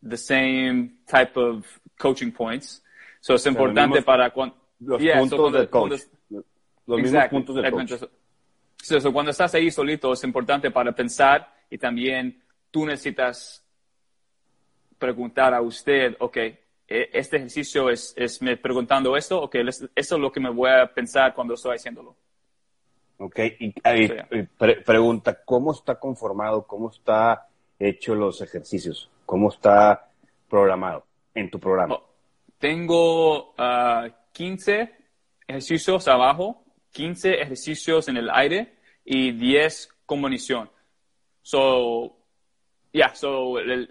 the 0.02 0.18
same 0.18 0.98
type 1.06 1.38
of 1.40 1.66
coaching 1.98 2.32
points. 2.32 2.84
So, 3.20 3.36
es 3.36 3.46
importante 3.46 4.02
para 4.02 4.30
cuando... 4.32 4.56
Los 4.80 5.02
puntos 5.02 5.54
del 5.54 5.70
coach. 5.70 6.02
los 6.86 7.02
mismos 7.02 7.26
puntos 7.30 7.56
del 7.56 7.72
coach. 7.72 7.94
So, 8.78 9.12
cuando 9.12 9.32
estás 9.32 9.54
ahí 9.56 9.72
solito 9.72 10.14
es 10.14 10.24
importante 10.24 10.72
para 10.72 10.94
pensar 10.94 11.52
y 11.70 11.78
también 11.78 12.42
tú 12.72 12.86
necesitas 12.86 13.64
preguntar 14.98 15.54
a 15.54 15.62
usted, 15.62 16.16
ok, 16.20 16.38
e, 16.38 17.10
este 17.14 17.38
ejercicio 17.38 17.90
es, 17.90 18.14
es 18.16 18.42
me 18.42 18.58
preguntando 18.58 19.18
esto, 19.18 19.42
ok, 19.42 19.56
eso 19.56 19.90
es 19.96 20.12
lo 20.12 20.32
que 20.32 20.40
me 20.40 20.50
voy 20.50 20.70
a 20.70 20.88
pensar 20.88 21.34
cuando 21.34 21.56
estoy 21.56 21.76
haciéndolo. 21.76 22.16
Ok, 23.20 23.40
y, 23.60 23.74
pregunta, 24.86 25.44
¿cómo 25.44 25.72
está 25.72 26.00
conformado, 26.00 26.66
cómo 26.68 26.92
está 26.92 27.48
hecho 27.80 28.16
los 28.16 28.42
ejercicios? 28.42 29.10
¿Cómo 29.26 29.50
está 29.50 30.10
programado 30.50 31.06
en 31.34 31.50
tu 31.50 31.60
programa? 31.60 31.96
Oh, 31.96 32.04
tengo 32.58 33.54
15 34.32 34.82
ah, 34.82 34.90
ejercicios 35.48 36.08
abajo, 36.08 36.64
15 36.92 37.42
ejercicios 37.42 38.08
en 38.08 38.18
el 38.18 38.30
aire 38.30 38.78
y 39.06 39.32
10 39.32 39.90
con 40.06 40.22
munición. 40.22 40.70
So, 41.42 42.18
yeah, 42.92 43.14
so 43.16 43.60
el, 43.60 43.88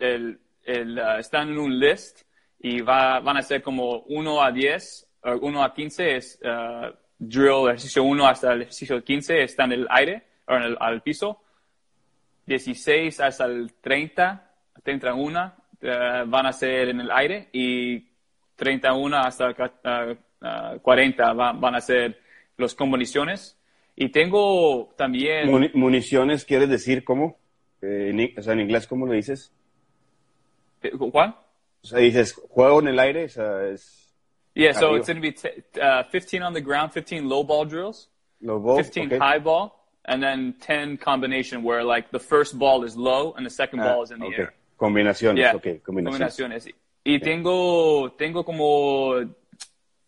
el, 0.65 0.99
uh, 0.99 1.19
están 1.19 1.51
en 1.51 1.59
un 1.59 1.79
list 1.79 2.23
y 2.59 2.81
va, 2.81 3.21
van 3.21 3.37
a 3.37 3.43
ser 3.43 3.63
como 3.63 4.01
1 4.01 4.43
a 4.43 4.53
10, 4.53 5.09
1 5.41 5.65
a 5.65 5.73
15 5.73 6.17
es 6.17 6.39
uh, 6.43 6.95
drill, 7.19 7.69
ejercicio 7.69 8.03
1 8.03 8.27
hasta 8.27 8.53
el 8.53 8.63
ejercicio 8.63 9.03
15 9.03 9.43
está 9.43 9.65
en 9.65 9.73
el 9.73 9.87
aire 9.91 10.27
o 10.47 10.55
en 10.55 10.63
el 10.63 10.77
al 10.81 11.03
piso. 11.03 11.43
16 12.47 13.21
hasta 13.21 13.45
el 13.45 13.73
30, 13.81 14.51
31 14.83 15.55
uh, 15.83 15.87
van 16.27 16.47
a 16.47 16.53
ser 16.53 16.89
en 16.89 17.01
el 17.01 17.11
aire 17.11 17.49
y 17.53 18.05
31 18.57 19.17
hasta 19.19 19.51
uh, 19.51 20.81
40 20.81 21.33
van 21.33 21.75
a 21.75 21.81
ser 21.81 22.21
los 22.57 22.75
con 22.75 22.89
municiones. 22.89 23.59
Y 23.95 24.11
tengo 24.11 24.93
también... 24.97 25.71
municiones 25.75 26.45
quiere 26.45 26.67
decir 26.67 27.03
cómo? 27.03 27.39
Eh, 27.81 28.11
en, 28.11 28.39
o 28.39 28.43
sea, 28.43 28.53
en 28.53 28.61
inglés, 28.61 28.87
¿cómo 28.87 29.07
lo 29.07 29.13
dices? 29.13 29.53
¿Cuál? 31.13 31.37
O 31.83 31.87
sea, 31.87 31.99
dices, 32.01 32.35
juego 32.51 32.81
en 32.81 32.89
el 32.89 32.99
aire, 32.99 33.25
o 33.25 33.29
sea, 33.29 33.67
es... 33.69 34.15
Yeah, 34.55 34.73
so 34.73 34.97
it's 34.97 35.07
going 35.07 35.21
to 35.21 35.21
be 35.21 35.35
uh, 35.83 36.03
15 36.11 36.43
on 36.43 36.55
the 36.55 36.63
ground, 36.63 36.91
15 36.91 37.29
low 37.29 37.45
ball 37.45 37.67
drills, 37.67 38.09
low 38.41 38.59
ball, 38.59 38.79
15 38.79 39.07
okay. 39.07 39.19
high 39.19 39.39
ball, 39.39 39.76
and 40.07 40.23
then 40.23 40.55
10 40.61 40.99
combination 40.99 41.63
where 41.63 41.83
like 41.85 42.11
the 42.11 42.19
first 42.19 42.59
ball 42.59 42.85
is 42.85 42.97
low 42.97 43.35
and 43.37 43.45
the 43.45 43.51
second 43.51 43.81
ah, 43.81 43.85
ball 43.85 44.03
is 44.03 44.11
in 44.11 44.19
the 44.19 44.27
okay. 44.27 44.43
air. 44.43 44.55
Combinaciones, 44.79 45.39
yeah. 45.39 45.55
ok, 45.55 45.83
combinaciones. 45.83 46.37
combinaciones. 46.37 46.69
Y 47.05 47.21
tengo, 47.21 48.13
tengo 48.13 48.45
como 48.45 49.15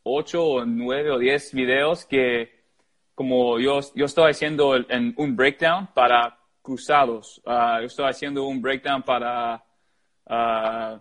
8 0.03 0.45
o 0.45 0.65
9 0.65 1.11
o 1.11 1.19
10 1.19 1.55
videos 1.55 2.05
que 2.05 2.51
como 3.15 3.59
yo, 3.59 3.81
yo 3.95 4.05
estoy 4.05 4.31
haciendo 4.31 4.77
en 4.77 5.15
un 5.17 5.35
breakdown 5.35 5.89
para 5.93 6.39
cruzados. 6.63 7.41
Uh, 7.45 7.81
yo 7.81 7.87
estoy 7.87 8.09
haciendo 8.09 8.45
un 8.45 8.61
breakdown 8.61 9.03
para 9.03 9.65
uh, 10.27 10.99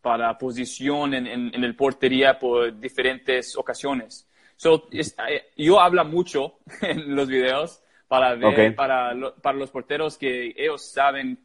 para 0.00 0.38
posición 0.38 1.12
en, 1.12 1.26
en, 1.26 1.64
el 1.64 1.74
portería 1.74 2.38
por 2.38 2.78
diferentes 2.78 3.56
ocasiones. 3.56 4.26
So, 4.56 4.88
eh, 4.90 5.50
yo 5.56 5.80
hablo 5.80 6.04
mucho 6.04 6.60
en 6.80 7.14
los 7.14 7.28
videos 7.28 7.82
para 8.08 8.34
ver, 8.34 8.74
para, 8.74 9.14
para 9.42 9.58
los 9.58 9.70
porteros 9.70 10.16
que 10.16 10.54
ellos 10.56 10.90
saben 10.90 11.38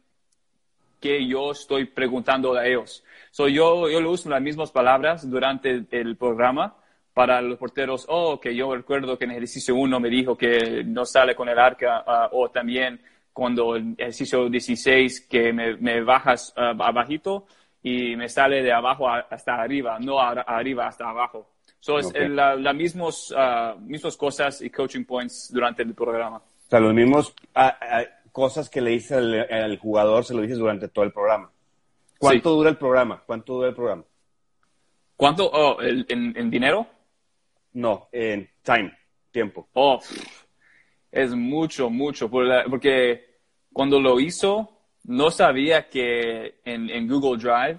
que 1.00 1.26
yo 1.26 1.52
estoy 1.52 1.84
preguntando 1.84 2.54
a 2.54 2.66
ellos. 2.66 3.04
So, 3.30 3.46
yo, 3.46 3.90
yo 3.90 4.10
uso 4.10 4.30
las 4.30 4.40
mismas 4.40 4.72
palabras 4.72 5.28
durante 5.28 5.84
el 5.90 6.16
programa 6.16 6.76
para 7.12 7.42
los 7.42 7.58
porteros. 7.58 8.06
Oh, 8.08 8.40
que 8.40 8.54
yo 8.54 8.74
recuerdo 8.74 9.18
que 9.18 9.26
en 9.26 9.32
ejercicio 9.32 9.74
1 9.74 10.00
me 10.00 10.08
dijo 10.08 10.36
que 10.36 10.82
no 10.84 11.04
sale 11.04 11.34
con 11.34 11.48
el 11.48 11.58
arca, 11.58 12.02
ah, 12.06 12.30
o 12.32 12.50
también 12.50 13.00
cuando 13.34 13.76
el 13.76 13.94
ejercicio 13.98 14.48
16 14.48 15.26
que 15.28 15.52
me, 15.52 15.76
me 15.76 16.02
bajas 16.02 16.54
uh, 16.56 16.82
abajito 16.82 17.46
y 17.82 18.16
me 18.16 18.28
sale 18.28 18.62
de 18.62 18.72
abajo 18.72 19.08
hasta 19.08 19.56
arriba, 19.60 19.98
no 19.98 20.18
arriba 20.20 20.86
hasta 20.86 21.10
abajo. 21.10 21.50
So, 21.80 21.98
es 21.98 22.14
las 22.14 22.58
la 22.58 22.72
mismas 22.72 23.30
uh, 23.30 23.78
mismos 23.78 24.16
cosas 24.16 24.62
y 24.62 24.70
coaching 24.70 25.04
points 25.04 25.50
durante 25.52 25.82
el 25.82 25.92
programa. 25.94 26.40
Sea, 26.74 26.80
los 26.80 26.92
mismos 26.92 27.32
uh, 27.54 28.32
cosas 28.32 28.68
que 28.68 28.80
le 28.80 28.90
dices 28.90 29.12
al, 29.12 29.78
jugador, 29.78 30.24
se 30.24 30.34
lo 30.34 30.42
dices 30.42 30.58
durante 30.58 30.88
todo 30.88 31.04
el 31.04 31.12
programa. 31.12 31.48
¿Cuánto 32.18 32.50
dura 32.50 32.68
el 32.68 32.76
programa? 32.76 33.22
¿Cuánto 33.24 33.54
dura 33.54 33.68
el 33.68 33.76
programa? 33.76 34.02
¿Cuánto? 35.14 35.48
Oh, 35.52 35.80
en, 35.80 36.04
en, 36.08 36.50
dinero? 36.50 36.84
No, 37.74 38.08
en 38.10 38.50
time, 38.64 38.92
tiempo. 39.30 39.68
Oh, 39.74 40.00
es 41.12 41.32
mucho, 41.32 41.90
mucho, 41.90 42.28
porque 42.28 43.24
cuando 43.72 44.00
lo 44.00 44.18
hizo, 44.18 44.76
no 45.04 45.30
sabía 45.30 45.88
que 45.88 46.56
en, 46.64 46.90
en 46.90 47.06
Google 47.06 47.40
Drive 47.40 47.78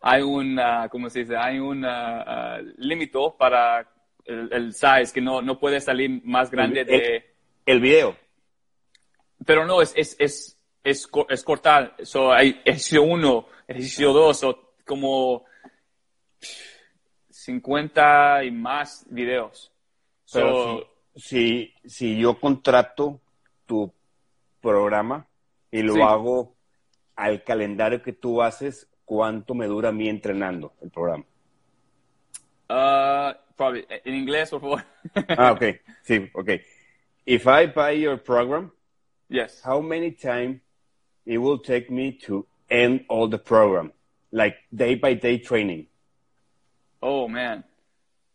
hay 0.00 0.22
un, 0.22 0.58
¿cómo 0.90 1.10
se 1.10 1.18
dice? 1.18 1.36
Hay 1.36 1.58
un 1.58 1.84
uh, 1.84 2.62
límite 2.78 3.18
para 3.38 3.86
el, 4.24 4.72
size, 4.72 5.12
que 5.12 5.20
no, 5.20 5.42
no 5.42 5.58
puede 5.58 5.82
salir 5.82 6.22
más 6.24 6.50
grande 6.50 6.82
de... 6.86 7.26
El, 7.66 7.80
video. 7.80 8.21
Pero 9.44 9.66
no, 9.66 9.82
es, 9.82 9.92
es, 9.96 10.16
es, 10.18 10.58
es, 10.84 11.08
es 11.28 11.44
cortar. 11.44 11.96
So, 12.02 12.32
hay 12.32 12.60
ejercicio 12.64 13.02
1, 13.02 13.46
ejercicio 13.68 14.12
2, 14.12 14.44
o 14.44 14.58
como 14.84 15.44
50 17.30 18.44
y 18.44 18.50
más 18.50 19.04
videos. 19.08 19.72
So, 20.24 20.86
si, 21.14 21.72
si, 21.84 22.18
yo 22.18 22.38
contrato 22.40 23.20
tu 23.66 23.92
programa 24.60 25.26
y 25.70 25.82
lo 25.82 26.04
hago 26.06 26.54
al 27.16 27.42
calendario 27.44 28.02
que 28.02 28.12
tú 28.12 28.42
haces, 28.42 28.88
¿cuánto 29.04 29.54
me 29.54 29.66
dura 29.66 29.90
a 29.90 29.92
mí 29.92 30.08
entrenando 30.08 30.72
el 30.80 30.90
programa? 30.90 31.24
Uh, 32.70 33.34
probably. 33.56 33.84
En 33.88 34.14
inglés, 34.14 34.50
por 34.50 34.60
favor. 34.60 34.84
ah, 35.36 35.52
ok. 35.52 35.62
Sí, 36.02 36.30
ok. 36.32 36.50
If 37.26 37.46
I 37.46 37.66
buy 37.66 38.00
your 38.00 38.22
program, 38.22 38.72
yes. 39.32 39.60
how 39.64 39.80
many 39.80 40.12
time 40.12 40.60
it 41.24 41.38
will 41.38 41.58
take 41.58 41.90
me 41.90 42.12
to 42.26 42.46
end 42.70 43.04
all 43.08 43.28
the 43.28 43.38
program? 43.38 43.92
Like 44.30 44.56
day 44.74 44.94
by 44.94 45.14
day 45.14 45.38
training. 45.38 45.86
Oh, 47.00 47.28
man. 47.28 47.64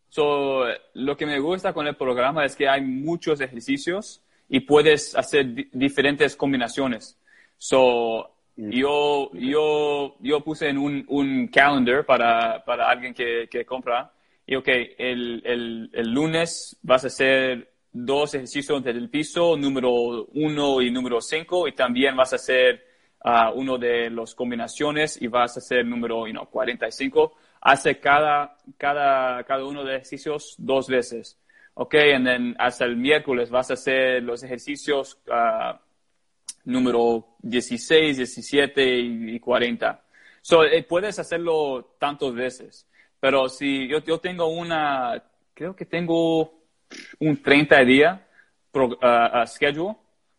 So, 0.09 0.65
lo 0.93 1.15
que 1.15 1.25
me 1.25 1.39
gusta 1.39 1.73
con 1.73 1.87
el 1.87 1.95
programa 1.95 2.45
es 2.45 2.55
que 2.55 2.67
hay 2.67 2.81
muchos 2.81 3.39
ejercicios 3.41 4.21
y 4.49 4.61
puedes 4.61 5.15
hacer 5.15 5.69
diferentes 5.71 6.35
combinaciones. 6.35 7.17
So, 7.57 8.31
yo, 8.55 9.31
yo, 9.33 10.15
yo 10.19 10.43
puse 10.43 10.69
en 10.69 10.77
un, 10.77 11.05
un 11.07 11.47
calendar 11.47 12.05
para, 12.05 12.63
para 12.65 12.89
alguien 12.89 13.13
que, 13.13 13.47
que 13.49 13.65
compra. 13.65 14.11
Y 14.45 14.55
ok, 14.55 14.67
el, 14.97 15.41
el, 15.45 15.89
el, 15.93 16.09
lunes 16.09 16.77
vas 16.81 17.03
a 17.03 17.07
hacer 17.07 17.71
dos 18.05 18.35
ejercicios 18.35 18.83
del 18.83 19.09
piso, 19.09 19.57
número 19.57 20.25
uno 20.33 20.81
y 20.81 20.91
número 20.91 21.19
cinco, 21.19 21.67
y 21.67 21.73
también 21.73 22.15
vas 22.15 22.33
a 22.33 22.35
hacer 22.35 22.83
uh, 23.23 23.51
uno 23.55 23.77
de 23.77 24.09
las 24.11 24.35
combinaciones 24.35 25.19
y 25.21 25.27
vas 25.27 25.57
a 25.57 25.59
hacer 25.59 25.85
número 25.85 26.27
you 26.27 26.33
know, 26.33 26.47
45. 26.47 27.33
Hace 27.61 27.99
cada, 27.99 28.55
cada, 28.77 29.43
cada 29.43 29.65
uno 29.65 29.83
de 29.83 29.95
ejercicios 29.95 30.55
dos 30.59 30.87
veces. 30.87 31.39
Ok, 31.73 31.95
y 31.95 32.23
then 32.23 32.55
hasta 32.59 32.85
el 32.85 32.97
miércoles 32.97 33.49
vas 33.49 33.71
a 33.71 33.73
hacer 33.73 34.21
los 34.21 34.43
ejercicios 34.43 35.19
uh, 35.27 35.77
número 36.65 37.35
16, 37.39 38.17
17 38.17 38.99
y 38.99 39.39
40. 39.39 40.03
So, 40.41 40.63
eh, 40.63 40.83
puedes 40.83 41.17
hacerlo 41.19 41.95
tantas 41.99 42.33
veces, 42.33 42.87
pero 43.19 43.49
si 43.49 43.87
yo, 43.87 43.99
yo 43.99 44.19
tengo 44.19 44.47
una, 44.47 45.23
creo 45.53 45.75
que 45.75 45.85
tengo 45.85 46.56
un 47.19 47.41
30 47.41 47.85
día 47.85 48.27
pro, 48.71 48.87
uh, 48.87 49.45
schedule 49.45 49.95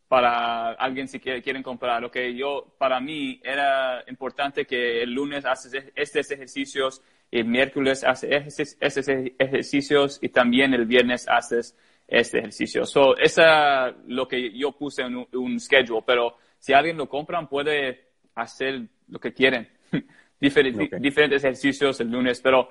para 0.09 0.73
alguien 0.73 1.07
si 1.07 1.21
quiere, 1.21 1.43
quieren 1.43 1.63
comprar. 1.63 2.05
Okay, 2.05 2.35
yo, 2.35 2.75
para 2.79 2.99
mí 2.99 3.41
era 3.45 4.03
importante 4.09 4.65
que 4.65 5.03
el 5.03 5.13
lunes 5.13 5.45
haces 5.45 5.75
e, 5.75 5.93
estos 5.95 6.31
ejercicios, 6.31 7.03
el 7.31 7.45
miércoles 7.45 8.05
haces 8.05 8.77
estos 8.81 9.09
ejercicios 9.09 10.19
y 10.23 10.31
también 10.31 10.73
el 10.73 10.87
viernes 10.87 11.29
haces 11.29 11.77
este 12.07 12.39
ejercicio. 12.39 12.87
So, 12.87 13.17
esa 13.19 13.89
es 13.89 13.95
lo 14.07 14.27
que 14.27 14.51
yo 14.59 14.73
puse 14.73 15.03
en 15.03 15.27
un, 15.31 15.61
schedule, 15.61 16.03
pero 16.07 16.37
si 16.59 16.73
alguien 16.73 16.97
lo 16.97 17.07
compran 17.07 17.47
puede 17.47 18.13
hacer 18.35 18.89
lo 19.09 19.21
que 19.21 19.35
quieren. 19.35 19.69
diferentes, 20.41 21.03
diferentes 21.03 21.45
ejercicios 21.45 22.01
el 22.01 22.11
lunes, 22.11 22.41
pero 22.41 22.71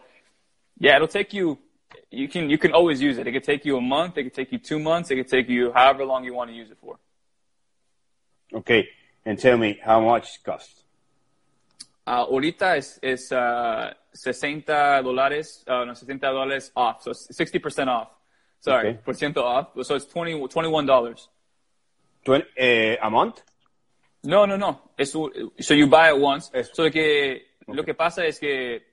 yeah, 0.80 0.96
it'll 0.96 1.08
take 1.08 1.38
you, 1.38 1.60
you 2.12 2.28
can, 2.28 2.50
you 2.50 2.58
can 2.58 2.74
always 2.74 3.02
use 3.02 3.18
it. 3.18 3.28
It 3.28 3.32
could 3.32 3.44
take 3.44 3.66
you 3.66 3.78
a 3.78 3.82
month, 3.82 4.18
it 4.18 4.24
could 4.24 4.34
take 4.34 4.52
you 4.52 4.60
two 4.60 4.80
months, 4.80 5.12
it 5.12 5.16
could 5.16 5.28
take 5.28 5.50
you 5.50 5.72
however 5.72 6.06
long 6.06 6.24
you 6.24 6.34
want 6.34 6.50
to 6.50 6.56
use 6.56 6.72
it 6.72 6.78
for. 6.80 6.98
Okay, 8.54 8.88
and 9.26 9.38
tell 9.38 9.58
me 9.58 9.80
how 9.84 10.00
much 10.00 10.24
it 10.36 10.44
costs. 10.44 10.84
Uh, 12.06 12.26
ahorita 12.26 12.78
es, 12.78 13.00
es 13.02 13.32
uh, 13.34 13.94
60 14.14 15.02
dólares, 15.04 15.64
uh, 15.68 15.84
no, 15.84 15.94
60 15.94 16.26
dólares 16.28 16.72
off, 16.76 17.04
so 17.04 17.12
60% 17.12 17.88
off. 17.88 18.08
Sorry, 18.60 18.90
okay. 18.90 19.00
percent 19.04 19.38
off, 19.38 19.68
so 19.84 19.96
it's 19.96 20.06
20, 20.06 20.48
$21. 20.48 21.28
20, 22.24 22.46
uh, 22.60 23.06
a 23.06 23.10
month? 23.10 23.42
No, 24.24 24.46
no, 24.46 24.58
no. 24.58 24.82
Es, 24.98 25.12
so 25.12 25.74
you 25.74 25.88
buy 25.88 26.10
it 26.10 26.18
once. 26.18 26.50
So 26.74 26.90
que 26.90 27.46
okay. 27.62 27.76
lo 27.76 27.84
que 27.84 27.94
pasa 27.94 28.26
es 28.26 28.40
que 28.40 28.87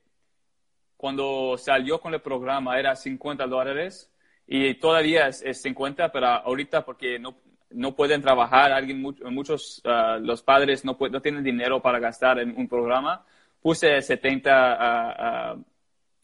cuando 1.04 1.58
salió 1.58 2.00
con 2.00 2.14
el 2.14 2.23
programa 2.23 2.78
era 2.78 2.96
50 2.96 3.46
dólares 3.46 4.11
y 4.46 4.73
todavía 4.76 5.28
es, 5.28 5.42
es 5.42 5.61
50, 5.61 6.11
pero 6.11 6.26
ahorita 6.28 6.82
porque 6.82 7.18
no, 7.18 7.34
no 7.73 7.94
pueden 7.94 8.23
trabajar, 8.23 8.73
alguien, 8.73 9.02
muchos, 9.02 9.82
uh, 9.84 10.18
los 10.20 10.42
padres 10.42 10.82
no, 10.82 10.96
no 10.99 11.20
tienen 11.20 11.44
dinero 11.44 11.82
para 11.82 11.99
gastar 11.99 12.38
en 12.38 12.56
un 12.56 12.66
programa, 12.66 13.23
puse 13.61 14.00
70 14.00 15.52
uh, 15.52 15.58
uh, 15.58 15.64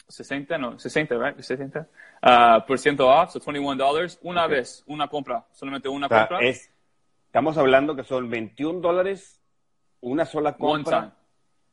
60, 0.08 0.56
no, 0.56 0.78
60, 0.78 1.14
right? 1.18 1.38
60 1.38 1.86
uh, 2.22 2.66
por 2.66 2.78
ciento 2.78 3.06
off, 3.06 3.32
so 3.32 3.38
21 3.38 3.76
dólares, 3.76 4.18
una 4.22 4.46
okay. 4.46 4.56
vez, 4.56 4.82
una 4.86 5.08
compra, 5.08 5.44
solamente 5.52 5.90
una 5.90 6.06
o 6.06 6.08
sea, 6.08 6.26
compra. 6.26 6.48
Es, 6.48 6.70
estamos 7.26 7.58
hablando 7.58 7.94
que 7.94 8.04
son 8.04 8.30
21 8.30 8.80
dólares, 8.80 9.42
una 10.00 10.24
sola 10.24 10.56
compra. 10.56 11.16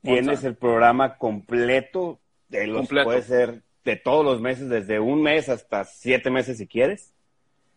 Tienes 0.02 0.44
el 0.44 0.56
programa 0.56 1.18
completo, 1.18 2.20
de 2.50 2.68
los, 2.68 2.78
completo. 2.78 3.06
puede 3.06 3.22
ser 3.22 3.62
de 3.84 3.96
todos 3.96 4.26
los 4.26 4.42
meses, 4.42 4.70
desde 4.70 5.00
un 5.00 5.22
mes 5.22 5.50
hasta 5.50 5.84
siete 5.86 6.30
meses 6.30 6.58
si 6.58 6.68
quieres. 6.68 7.14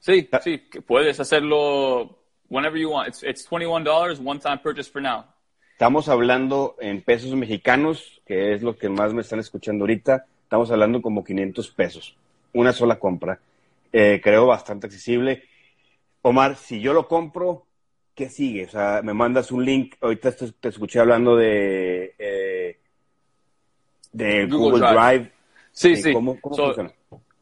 Sí, 0.01 0.29
sí, 0.43 0.59
puedes 0.87 1.21
hacerlo 1.21 2.19
whenever 2.49 2.79
you 2.79 2.91
want. 2.91 3.09
It's, 3.09 3.23
it's 3.23 3.47
$21, 3.49 4.21
one 4.25 4.41
time 4.41 4.59
purchase 4.59 4.91
for 4.91 5.01
now. 5.01 5.25
Estamos 5.73 6.09
hablando 6.09 6.77
en 6.81 7.01
pesos 7.01 7.35
mexicanos, 7.35 8.21
que 8.27 8.53
es 8.53 8.63
lo 8.63 8.77
que 8.77 8.89
más 8.89 9.15
me 9.15 9.23
están 9.23 9.39
escuchando 9.39 9.85
ahorita. 9.85 10.27
Estamos 10.43 10.71
hablando 10.71 11.01
como 11.01 11.25
500 11.25 11.71
pesos, 11.71 12.17
una 12.53 12.73
sola 12.73 12.99
compra. 12.99 13.41
Eh, 13.93 14.21
creo 14.23 14.47
bastante 14.47 14.87
accesible. 14.87 15.45
Omar, 16.23 16.57
si 16.57 16.81
yo 16.81 16.93
lo 16.93 17.09
compro, 17.09 17.67
¿qué 18.15 18.29
sigue? 18.29 18.67
O 18.67 18.69
sea, 18.69 19.01
me 19.03 19.15
mandas 19.15 19.53
un 19.53 19.65
link. 19.65 19.95
Ahorita 20.01 20.33
te, 20.33 20.53
te 20.53 20.69
escuché 20.69 21.01
hablando 21.01 21.37
de, 21.37 22.00
de 24.13 24.47
Google, 24.47 24.59
Google 24.59 24.81
Drive. 24.81 25.19
Drive. 25.19 25.33
Sí, 25.73 25.97
sí. 25.97 26.13
¿Cómo, 26.13 26.41
cómo 26.41 26.55
so, 26.55 26.65
funciona? 26.67 26.93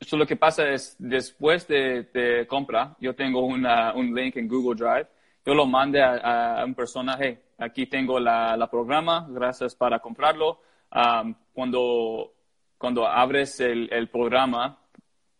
So 0.00 0.16
lo 0.16 0.26
que 0.26 0.36
pasa 0.36 0.68
es, 0.68 0.94
después 0.98 1.66
de, 1.66 2.04
de 2.14 2.46
compra, 2.46 2.96
yo 3.00 3.14
tengo 3.14 3.44
una, 3.44 3.92
un 3.94 4.14
link 4.14 4.36
en 4.36 4.46
Google 4.46 4.76
Drive. 4.76 5.08
Yo 5.44 5.54
lo 5.54 5.66
mande 5.66 6.02
a, 6.02 6.60
a 6.60 6.64
un 6.64 6.74
personaje. 6.74 7.42
Aquí 7.58 7.86
tengo 7.86 8.20
la, 8.20 8.56
la 8.56 8.70
programa. 8.70 9.26
Gracias 9.28 9.74
para 9.74 9.98
comprarlo. 9.98 10.60
Um, 10.94 11.34
cuando, 11.52 12.32
cuando 12.76 13.06
abres 13.06 13.58
el, 13.60 13.92
el 13.92 14.08
programa, 14.08 14.78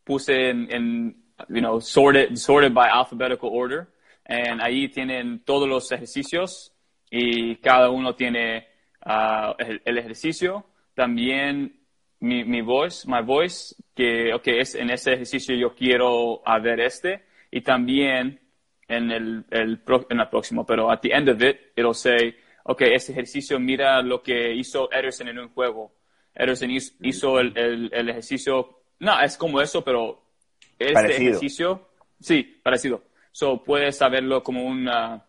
puse 0.04 0.50
en, 0.50 0.66
en, 0.72 1.24
you 1.48 1.60
know, 1.60 1.80
sorted, 1.80 2.34
sorted 2.36 2.72
by 2.72 2.88
alphabetical 2.88 3.50
order. 3.52 3.86
And 4.24 4.60
ahí 4.60 4.88
tienen 4.88 5.40
todos 5.44 5.68
los 5.68 5.90
ejercicios 5.92 6.72
y 7.10 7.56
cada 7.56 7.90
uno 7.90 8.14
tiene 8.14 8.66
uh, 9.06 9.54
el, 9.58 9.80
el, 9.84 9.98
ejercicio. 9.98 10.66
También 10.98 11.78
mi, 12.18 12.42
mi 12.42 12.60
voice, 12.60 13.06
my 13.06 13.22
voice, 13.22 13.72
que 13.94 14.34
okay, 14.34 14.58
es, 14.58 14.74
en 14.74 14.90
ese 14.90 15.12
ejercicio 15.12 15.54
yo 15.54 15.72
quiero 15.72 16.42
ver 16.60 16.80
este. 16.80 17.22
Y 17.52 17.60
también 17.60 18.40
en 18.88 19.12
el, 19.12 19.44
el, 19.50 19.80
en 20.10 20.20
el 20.20 20.28
próximo, 20.28 20.66
pero 20.66 20.90
at 20.90 20.98
the 21.00 21.14
end 21.14 21.28
of 21.28 21.40
it, 21.40 21.56
it'll 21.76 21.94
say, 21.94 22.34
okay, 22.64 22.94
ese 22.94 23.12
ejercicio 23.12 23.60
mira 23.60 24.02
lo 24.02 24.24
que 24.24 24.52
hizo 24.56 24.90
Ederson 24.90 25.28
en 25.28 25.38
un 25.38 25.50
juego. 25.50 25.92
Ederson 26.34 26.72
hizo, 26.72 26.92
hizo 27.00 27.38
el, 27.38 27.56
el, 27.56 27.90
el, 27.92 28.08
ejercicio, 28.08 28.80
no, 28.98 29.20
es 29.20 29.36
como 29.36 29.60
eso, 29.60 29.84
pero 29.84 30.20
este 30.80 30.94
parecido. 30.94 31.28
ejercicio, 31.28 31.88
sí, 32.18 32.58
parecido. 32.60 33.04
So, 33.30 33.62
puedes 33.62 33.96
saberlo 33.96 34.42
como 34.42 34.64
un, 34.64 34.88
uh, 34.88 35.20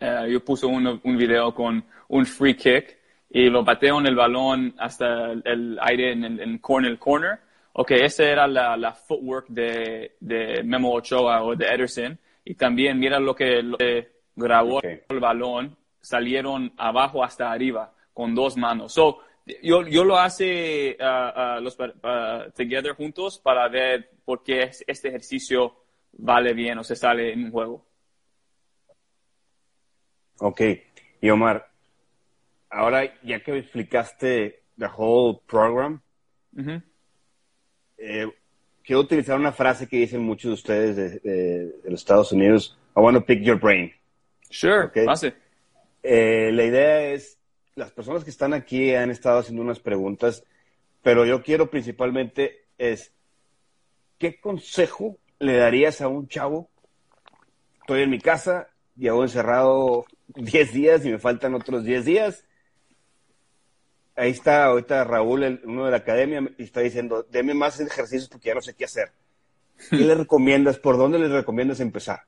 uh, 0.00 0.26
yo 0.26 0.42
puse 0.42 0.64
un, 0.64 1.02
un 1.04 1.16
video 1.18 1.54
con 1.54 1.84
un 2.08 2.24
free 2.24 2.56
kick 2.56 2.99
y 3.30 3.48
lo 3.48 3.62
bateo 3.62 4.00
en 4.00 4.06
el 4.06 4.16
balón 4.16 4.74
hasta 4.78 5.30
el, 5.30 5.42
el 5.44 5.78
aire 5.80 6.12
en 6.12 6.24
el 6.24 6.40
en 6.40 6.58
corner, 6.58 6.98
corner. 6.98 7.38
Ok, 7.72 7.92
esa 7.92 8.24
era 8.24 8.48
la, 8.48 8.76
la 8.76 8.92
footwork 8.92 9.46
de, 9.48 10.16
de, 10.18 10.62
Memo 10.64 10.92
Ochoa 10.92 11.44
o 11.44 11.54
de 11.54 11.66
Ederson. 11.66 12.18
Y 12.44 12.54
también 12.54 12.98
mira 12.98 13.20
lo 13.20 13.34
que, 13.34 13.62
lo 13.62 13.76
que 13.76 14.10
grabó 14.34 14.78
okay. 14.78 15.02
el 15.08 15.20
balón, 15.20 15.76
salieron 16.00 16.72
abajo 16.76 17.22
hasta 17.22 17.52
arriba 17.52 17.92
con 18.12 18.34
dos 18.34 18.56
manos. 18.56 18.92
So, 18.92 19.20
yo, 19.62 19.86
yo 19.86 20.04
lo 20.04 20.18
hace 20.18 20.96
uh, 21.00 21.58
uh, 21.58 21.60
los 21.60 21.78
uh, 21.78 22.50
together 22.56 22.94
juntos 22.94 23.38
para 23.38 23.68
ver 23.68 24.10
por 24.24 24.42
qué 24.42 24.70
este 24.86 25.08
ejercicio 25.08 25.76
vale 26.12 26.52
bien 26.52 26.78
o 26.78 26.84
se 26.84 26.96
sale 26.96 27.32
en 27.32 27.44
un 27.44 27.52
juego. 27.52 27.86
Ok. 30.40 30.62
Y 31.20 31.30
Omar, 31.30 31.69
ahora 32.70 33.12
ya 33.22 33.40
que 33.40 33.58
explicaste 33.58 34.62
the 34.78 34.86
whole 34.86 35.40
program, 35.46 36.00
uh 36.56 36.60
-huh. 36.60 36.82
eh, 37.98 38.26
quiero 38.82 39.00
utilizar 39.00 39.38
una 39.38 39.52
frase 39.52 39.86
que 39.86 39.98
dicen 39.98 40.22
muchos 40.22 40.48
de 40.48 40.54
ustedes 40.54 40.96
de, 40.96 41.08
de, 41.20 41.66
de 41.82 41.90
los 41.90 42.00
Estados 42.00 42.32
Unidos. 42.32 42.76
I 42.96 43.00
want 43.00 43.16
to 43.16 43.24
pick 43.24 43.42
your 43.42 43.58
brain. 43.58 43.92
Sure, 44.50 44.86
okay? 44.86 45.04
pase. 45.04 45.34
Eh, 46.02 46.50
la 46.52 46.64
idea 46.64 47.12
es, 47.12 47.38
las 47.74 47.92
personas 47.92 48.24
que 48.24 48.30
están 48.30 48.54
aquí 48.54 48.94
han 48.94 49.10
estado 49.10 49.38
haciendo 49.38 49.62
unas 49.62 49.80
preguntas, 49.80 50.44
pero 51.02 51.24
yo 51.24 51.42
quiero 51.42 51.70
principalmente 51.70 52.64
es, 52.78 53.12
¿qué 54.18 54.40
consejo 54.40 55.18
le 55.38 55.56
darías 55.56 56.00
a 56.00 56.08
un 56.08 56.26
chavo? 56.26 56.70
Estoy 57.80 58.02
en 58.02 58.10
mi 58.10 58.18
casa, 58.18 58.68
llevo 58.96 59.22
encerrado 59.22 60.04
10 60.28 60.72
días 60.72 61.04
y 61.04 61.10
me 61.10 61.18
faltan 61.18 61.54
otros 61.54 61.84
10 61.84 62.04
días 62.04 62.44
ahí 64.20 64.30
está 64.30 64.64
ahorita 64.64 65.04
Raúl, 65.04 65.44
el, 65.44 65.60
uno 65.64 65.86
de 65.86 65.90
la 65.90 65.96
academia, 65.98 66.42
y 66.58 66.64
está 66.64 66.80
diciendo, 66.80 67.26
deme 67.30 67.54
más 67.54 67.80
ejercicios 67.80 68.28
porque 68.28 68.48
ya 68.48 68.54
no 68.54 68.60
sé 68.60 68.74
qué 68.74 68.84
hacer. 68.84 69.12
¿Qué 69.90 69.96
le 69.96 70.14
recomiendas? 70.14 70.78
¿Por 70.78 70.98
dónde 70.98 71.18
les 71.18 71.30
recomiendas 71.30 71.80
empezar? 71.80 72.20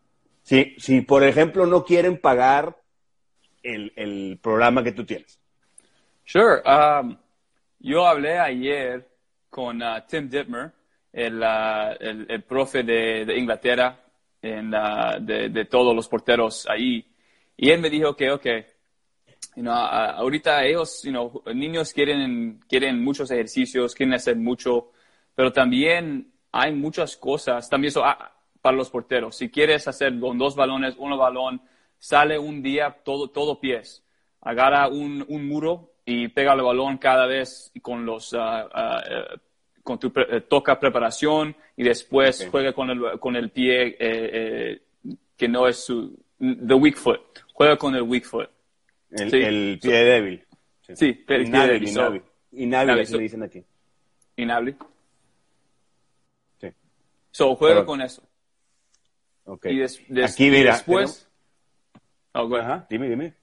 Si, 0.42 0.74
si 0.78 1.02
por 1.02 1.22
ejemplo, 1.22 1.66
no 1.66 1.84
quieren 1.84 2.18
pagar 2.18 2.76
el, 3.62 3.92
el 3.94 4.38
programa 4.42 4.82
que 4.82 4.92
tú 4.92 5.04
tienes. 5.04 5.38
Sure. 6.24 6.62
Um, 6.64 7.16
yo 7.78 8.06
hablé 8.06 8.38
ayer 8.38 9.06
con 9.50 9.82
uh, 9.82 10.00
Tim 10.08 10.28
Dittmer, 10.28 10.72
el, 11.12 11.42
uh, 11.42 11.94
el, 12.00 12.26
el, 12.28 12.42
profe 12.42 12.82
de, 12.82 13.26
de 13.26 13.38
Inglaterra, 13.38 14.00
en, 14.40 14.74
uh, 14.74 15.20
de, 15.20 15.50
de, 15.50 15.64
todos 15.66 15.94
los 15.94 16.08
porteros 16.08 16.66
ahí, 16.68 17.06
y 17.56 17.70
él 17.70 17.80
me 17.80 17.90
dijo 17.90 18.16
que, 18.16 18.30
ok, 18.30 18.46
You 19.54 19.62
know, 19.62 19.72
uh, 19.72 20.16
ahorita 20.16 20.64
ellos, 20.64 21.02
you 21.02 21.10
know, 21.10 21.42
niños 21.54 21.92
quieren, 21.92 22.60
quieren 22.68 23.02
muchos 23.04 23.30
ejercicios, 23.30 23.94
quieren 23.94 24.14
hacer 24.14 24.36
mucho, 24.36 24.92
pero 25.34 25.52
también 25.52 26.32
hay 26.52 26.72
muchas 26.72 27.16
cosas, 27.16 27.68
también 27.68 27.90
eso, 27.90 28.04
ah, 28.04 28.32
para 28.62 28.76
los 28.76 28.90
porteros. 28.90 29.36
Si 29.36 29.50
quieres 29.50 29.86
hacer 29.88 30.18
con 30.18 30.38
dos 30.38 30.54
balones, 30.54 30.94
uno 30.98 31.18
balón, 31.18 31.60
sale 31.98 32.38
un 32.38 32.62
día 32.62 32.96
todo, 33.04 33.28
todo 33.28 33.60
pies. 33.60 34.04
Agarra 34.40 34.88
un, 34.88 35.24
un 35.28 35.46
muro 35.46 35.92
y 36.04 36.28
pega 36.28 36.54
el 36.54 36.62
balón 36.62 36.98
cada 36.98 37.26
vez 37.26 37.72
con 37.82 38.06
los, 38.06 38.32
uh, 38.32 38.38
uh, 38.38 39.38
con 39.82 39.98
tu 39.98 40.12
pre 40.12 40.42
toca 40.42 40.78
preparación 40.78 41.54
y 41.76 41.84
después 41.84 42.40
okay. 42.40 42.50
juega 42.50 42.72
con 42.72 42.90
el, 42.90 43.20
con 43.20 43.36
el 43.36 43.50
pie 43.50 43.88
eh, 43.88 43.96
eh, 44.00 44.82
que 45.36 45.48
no 45.48 45.66
es 45.66 45.84
su, 45.84 46.16
the 46.38 46.74
weak 46.74 46.96
foot. 46.96 47.20
Juega 47.52 47.76
con 47.76 47.94
el 47.94 48.02
weak 48.02 48.24
foot. 48.24 48.48
El, 49.12 49.30
sí. 49.30 49.36
el 49.36 49.78
pie 49.80 50.04
débil. 50.04 50.46
Sí, 50.80 50.96
sí 50.96 51.06
el 51.06 51.50
pie 51.50 51.66
débil. 51.66 51.88
Inhábil. 51.88 52.22
Inhábil, 52.52 53.00
así 53.00 53.12
le 53.14 53.22
dicen 53.22 53.42
aquí. 53.42 53.64
Inhábil. 54.36 54.76
Sí. 56.60 56.68
So, 57.30 57.54
juega 57.56 57.76
Pero, 57.76 57.86
con 57.86 58.00
eso. 58.00 58.22
Ok. 59.44 59.66
Y 59.66 59.78
des, 59.78 60.02
des, 60.08 60.32
aquí, 60.32 60.50
mira. 60.50 60.72
después... 60.72 61.28
Oh, 62.34 62.48
bueno. 62.48 62.64
Ajá, 62.64 62.86
dime, 62.88 63.08
dime. 63.08 63.34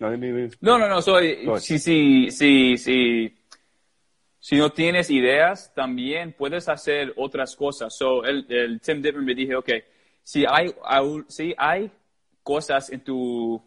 No, 0.00 0.10
dime, 0.10 0.26
dime. 0.28 0.50
No, 0.60 0.78
no, 0.78 0.88
no, 0.88 1.02
soy... 1.02 1.46
Si, 1.60 1.78
si, 1.78 2.30
si, 2.30 2.78
si, 2.78 3.36
si 4.38 4.56
no 4.56 4.70
tienes 4.70 5.10
ideas, 5.10 5.72
también 5.74 6.32
puedes 6.32 6.68
hacer 6.68 7.12
otras 7.16 7.54
cosas. 7.54 7.94
So, 7.94 8.24
el, 8.24 8.46
el 8.48 8.80
Tim 8.80 9.02
Dittmer 9.02 9.22
me 9.22 9.34
dije, 9.34 9.56
ok, 9.56 9.70
si 10.22 10.44
hay, 10.48 10.74
si 11.28 11.54
hay 11.58 11.90
cosas 12.42 12.90
en 12.90 13.00
tu, 13.00 13.62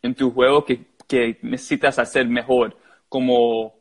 en 0.00 0.14
tu 0.14 0.30
juego 0.30 0.64
que 0.64 0.93
que 1.14 1.38
necesitas 1.42 1.98
hacer 2.00 2.26
mejor, 2.26 2.76
como, 3.08 3.74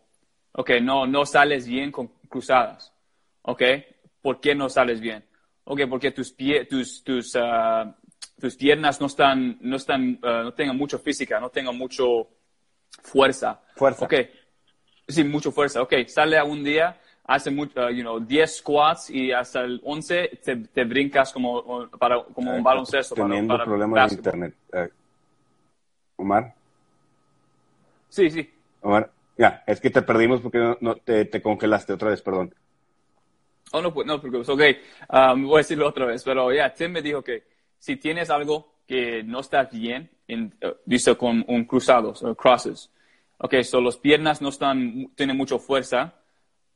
ok, 0.51 0.69
no, 0.83 1.07
no 1.07 1.25
sales 1.25 1.67
bien 1.67 1.91
con 1.91 2.11
cruzadas, 2.29 2.93
ok, 3.41 3.63
¿por 4.21 4.39
qué 4.39 4.53
no 4.53 4.69
sales 4.69 5.01
bien? 5.01 5.25
Ok, 5.63 5.81
porque 5.89 6.11
tus, 6.11 6.31
pie, 6.31 6.65
tus, 6.65 7.03
tus, 7.03 7.35
ah, 7.35 7.95
tus 8.39 8.55
piernas 8.55 9.01
no 9.01 9.07
están, 9.07 9.57
no 9.61 9.77
están, 9.77 10.19
ah, 10.21 10.41
no 10.43 10.53
tengan 10.53 10.77
mucha 10.77 10.99
física, 10.99 11.39
no 11.39 11.49
tengan 11.49 11.75
mucho 11.75 12.27
fuerza. 13.01 13.59
Fuerza. 13.75 14.05
Ok, 14.05 14.13
sí, 15.07 15.23
mucha 15.23 15.49
fuerza, 15.49 15.81
ok, 15.81 15.93
sale 16.05 16.37
a 16.37 16.43
un 16.43 16.63
día, 16.63 16.99
hace 17.23 17.49
mucho, 17.49 17.83
uh, 17.83 17.89
you 17.89 18.01
know, 18.01 18.19
10 18.19 18.57
squats 18.57 19.09
y 19.09 19.31
hasta 19.31 19.61
el 19.61 19.81
11 19.83 20.39
te, 20.43 20.55
te 20.57 20.83
brincas 20.83 21.33
como, 21.33 21.89
para, 21.97 22.23
como 22.25 22.53
un 22.53 22.61
baloncesto. 22.61 23.15
Teniendo 23.15 23.55
para, 23.55 23.65
para 23.65 23.69
problemas 23.69 24.11
de 24.11 24.15
internet. 24.17 24.55
Uh, 24.71 26.21
Omar. 26.21 26.53
Sí, 28.13 28.29
sí. 28.29 28.47
Omar, 28.81 29.11
ya, 29.35 29.63
es 29.65 29.81
que 29.81 29.89
te 29.89 30.03
perdimos 30.03 30.39
porque 30.39 30.59
no, 30.59 30.77
no 30.81 30.95
te, 30.97 31.25
te, 31.25 31.41
congelaste 31.41 31.93
otra 31.93 32.11
vez, 32.11 32.21
perdón. 32.21 32.53
Oh, 33.71 33.81
no, 33.81 33.91
no, 34.05 34.21
porque, 34.21 34.37
ok, 34.37 34.61
um, 35.33 35.47
voy 35.47 35.55
a 35.55 35.57
decirlo 35.57 35.87
otra 35.87 36.05
vez, 36.05 36.23
pero 36.23 36.51
ya, 36.51 36.57
yeah, 36.57 36.73
Tim 36.75 36.91
me 36.91 37.01
dijo 37.01 37.23
que 37.23 37.41
si 37.79 37.95
tienes 37.95 38.29
algo 38.29 38.75
que 38.85 39.23
no 39.23 39.39
está 39.39 39.63
bien, 39.63 40.11
en, 40.27 40.53
uh, 40.61 40.75
dice 40.85 41.15
con 41.15 41.43
un 41.47 41.65
cruzado, 41.65 42.13
o 42.21 42.35
crosses, 42.35 42.91
ok, 43.39 43.63
so 43.63 43.81
las 43.81 43.97
piernas 43.97 44.43
no 44.43 44.49
están, 44.49 45.11
tienen 45.15 45.35
mucha 45.35 45.57
fuerza, 45.57 46.13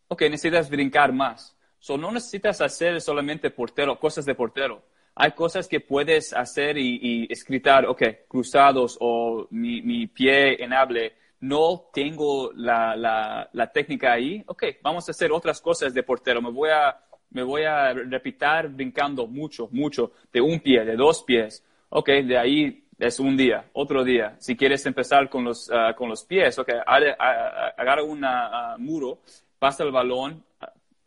ok, 0.08 0.22
necesitas 0.24 0.72
brincar 0.72 1.14
más. 1.14 1.56
So, 1.78 2.00
no 2.00 2.12
necesitas 2.12 2.62
hacer 2.62 3.00
solamente 3.00 3.52
portero, 3.52 4.00
cosas 4.00 4.26
de 4.26 4.34
portero. 4.34 4.82
Hay 5.14 5.34
cosas 5.34 5.68
que 5.68 5.80
puedes 5.82 6.34
hacer 6.34 6.80
y, 6.80 7.00
y 7.00 7.32
escritar, 7.32 7.86
ok, 7.86 8.04
cruzados 8.28 8.98
o 9.00 9.48
mi, 9.52 9.84
mi 9.84 10.08
pie 10.08 10.64
enable. 10.64 11.27
No 11.40 11.90
tengo 11.94 12.52
la, 12.54 12.96
la, 12.96 13.72
técnica 13.72 14.14
ahí. 14.14 14.44
Ok, 14.48 14.64
vamos 14.82 15.08
a 15.08 15.12
hacer 15.12 15.32
otras 15.32 15.62
cosas 15.62 15.94
de 15.94 16.04
portero. 16.04 16.42
Me 16.42 16.52
voy 16.52 16.70
a, 16.70 16.98
me 17.30 17.44
voy 17.44 17.64
a 17.64 17.94
repitar 17.94 18.70
brincando 18.70 19.28
mucho, 19.28 19.70
mucho, 19.72 20.12
de 20.32 20.42
un 20.42 20.60
pie, 20.60 20.84
de 20.84 20.96
dos 20.96 21.24
pies. 21.24 21.64
Ok, 21.90 22.10
de 22.10 22.38
ahí 22.38 22.84
es 22.98 23.20
un 23.20 23.38
día, 23.38 23.66
otro 23.74 24.04
día. 24.04 24.36
Si 24.40 24.58
quieres 24.58 24.86
empezar 24.86 25.30
con 25.30 25.44
los, 25.44 25.70
uh, 25.70 25.96
con 25.96 26.10
los 26.10 26.26
pies, 26.26 26.58
ok, 26.58 26.70
agarra 26.86 28.04
un 28.04 28.24
uh, 28.24 28.80
muro 28.80 29.20
pasa 29.60 29.84
el 29.84 29.92
balón, 29.92 30.44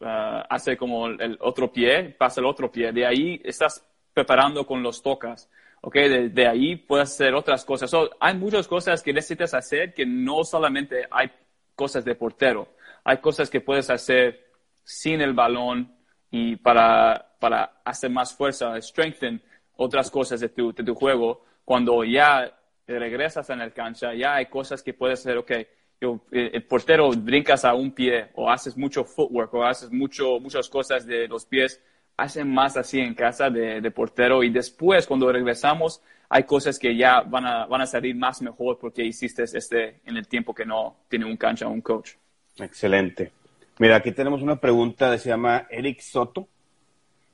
hace 0.00 0.76
como 0.76 1.06
el 1.06 1.36
otro 1.40 1.72
pie, 1.72 2.14
pasa 2.18 2.40
el 2.40 2.46
otro 2.46 2.70
pie. 2.70 2.92
De 2.92 3.06
ahí 3.06 3.40
estás 3.44 3.84
preparando 4.12 4.66
con 4.66 4.82
los 4.82 5.02
tocas. 5.02 5.48
¿Ok? 5.80 5.94
De, 5.94 6.46
ahí 6.46 6.76
puedes 6.76 7.10
hacer 7.10 7.34
otras 7.34 7.64
cosas. 7.64 7.90
So, 7.90 8.10
hay 8.20 8.36
muchas 8.36 8.68
cosas 8.68 9.02
que 9.02 9.12
necesitas 9.12 9.54
hacer 9.54 9.94
que 9.94 10.06
no 10.06 10.44
solamente 10.44 11.06
hay 11.10 11.30
cosas 11.74 12.04
de 12.04 12.14
portero. 12.14 12.68
Hay 13.04 13.18
cosas 13.18 13.48
que 13.48 13.60
puedes 13.60 13.90
hacer 13.90 14.46
sin 14.84 15.20
el 15.20 15.32
balón 15.32 15.94
y 16.30 16.56
para, 16.56 17.34
para 17.38 17.80
hacer 17.84 18.10
más 18.10 18.34
fuerza, 18.34 18.80
strengthen 18.80 19.42
otras 19.76 20.10
cosas 20.10 20.40
de 20.40 20.50
tu, 20.50 20.72
de 20.72 20.84
tu 20.84 20.94
juego. 20.94 21.44
Cuando 21.64 22.04
ya 22.04 22.52
regresas 22.86 23.48
en 23.50 23.60
el 23.60 23.72
cancha, 23.72 24.14
ya 24.14 24.34
hay 24.34 24.46
cosas 24.46 24.82
que 24.82 24.94
puedes 24.94 25.20
hacer, 25.20 25.38
ok, 25.38 25.50
eh, 25.50 26.50
el 26.54 26.64
portero 26.64 27.10
brincas 27.10 27.64
a 27.64 27.74
un 27.74 27.92
pie 27.92 28.30
o 28.34 28.50
haces 28.50 28.76
mucho 28.76 29.04
footwork 29.04 29.52
o 29.54 29.64
haces 29.64 29.90
mucho, 29.90 30.40
muchas 30.40 30.68
cosas 30.68 31.06
de 31.06 31.28
los 31.28 31.44
pies, 31.44 31.80
hacen 32.20 32.52
más 32.52 32.76
así 32.76 33.00
en 33.00 33.14
casa 33.14 33.48
de, 33.48 33.80
de, 33.80 33.90
portero 33.90 34.42
y 34.42 34.50
después 34.50 35.06
cuando 35.06 35.32
regresamos 35.32 36.02
hay 36.28 36.44
cosas 36.44 36.78
que 36.78 36.94
ya 36.94 37.22
van 37.22 37.46
a, 37.46 37.66
van 37.66 37.80
a 37.80 37.86
salir 37.86 38.14
más 38.14 38.42
mejor 38.42 38.78
porque 38.78 39.02
hiciste 39.04 39.42
este 39.42 40.00
en 40.04 40.16
el 40.16 40.28
tiempo 40.28 40.54
que 40.54 40.66
no 40.66 40.96
tiene 41.08 41.24
un 41.24 41.36
cancha 41.36 41.66
o 41.66 41.70
un 41.70 41.80
coach. 41.80 42.12
Excelente. 42.58 43.32
Mira, 43.78 43.96
aquí 43.96 44.12
tenemos 44.12 44.42
una 44.42 44.56
pregunta, 44.56 45.16
se 45.16 45.30
llama 45.30 45.66
Eric 45.70 46.00
Soto 46.00 46.46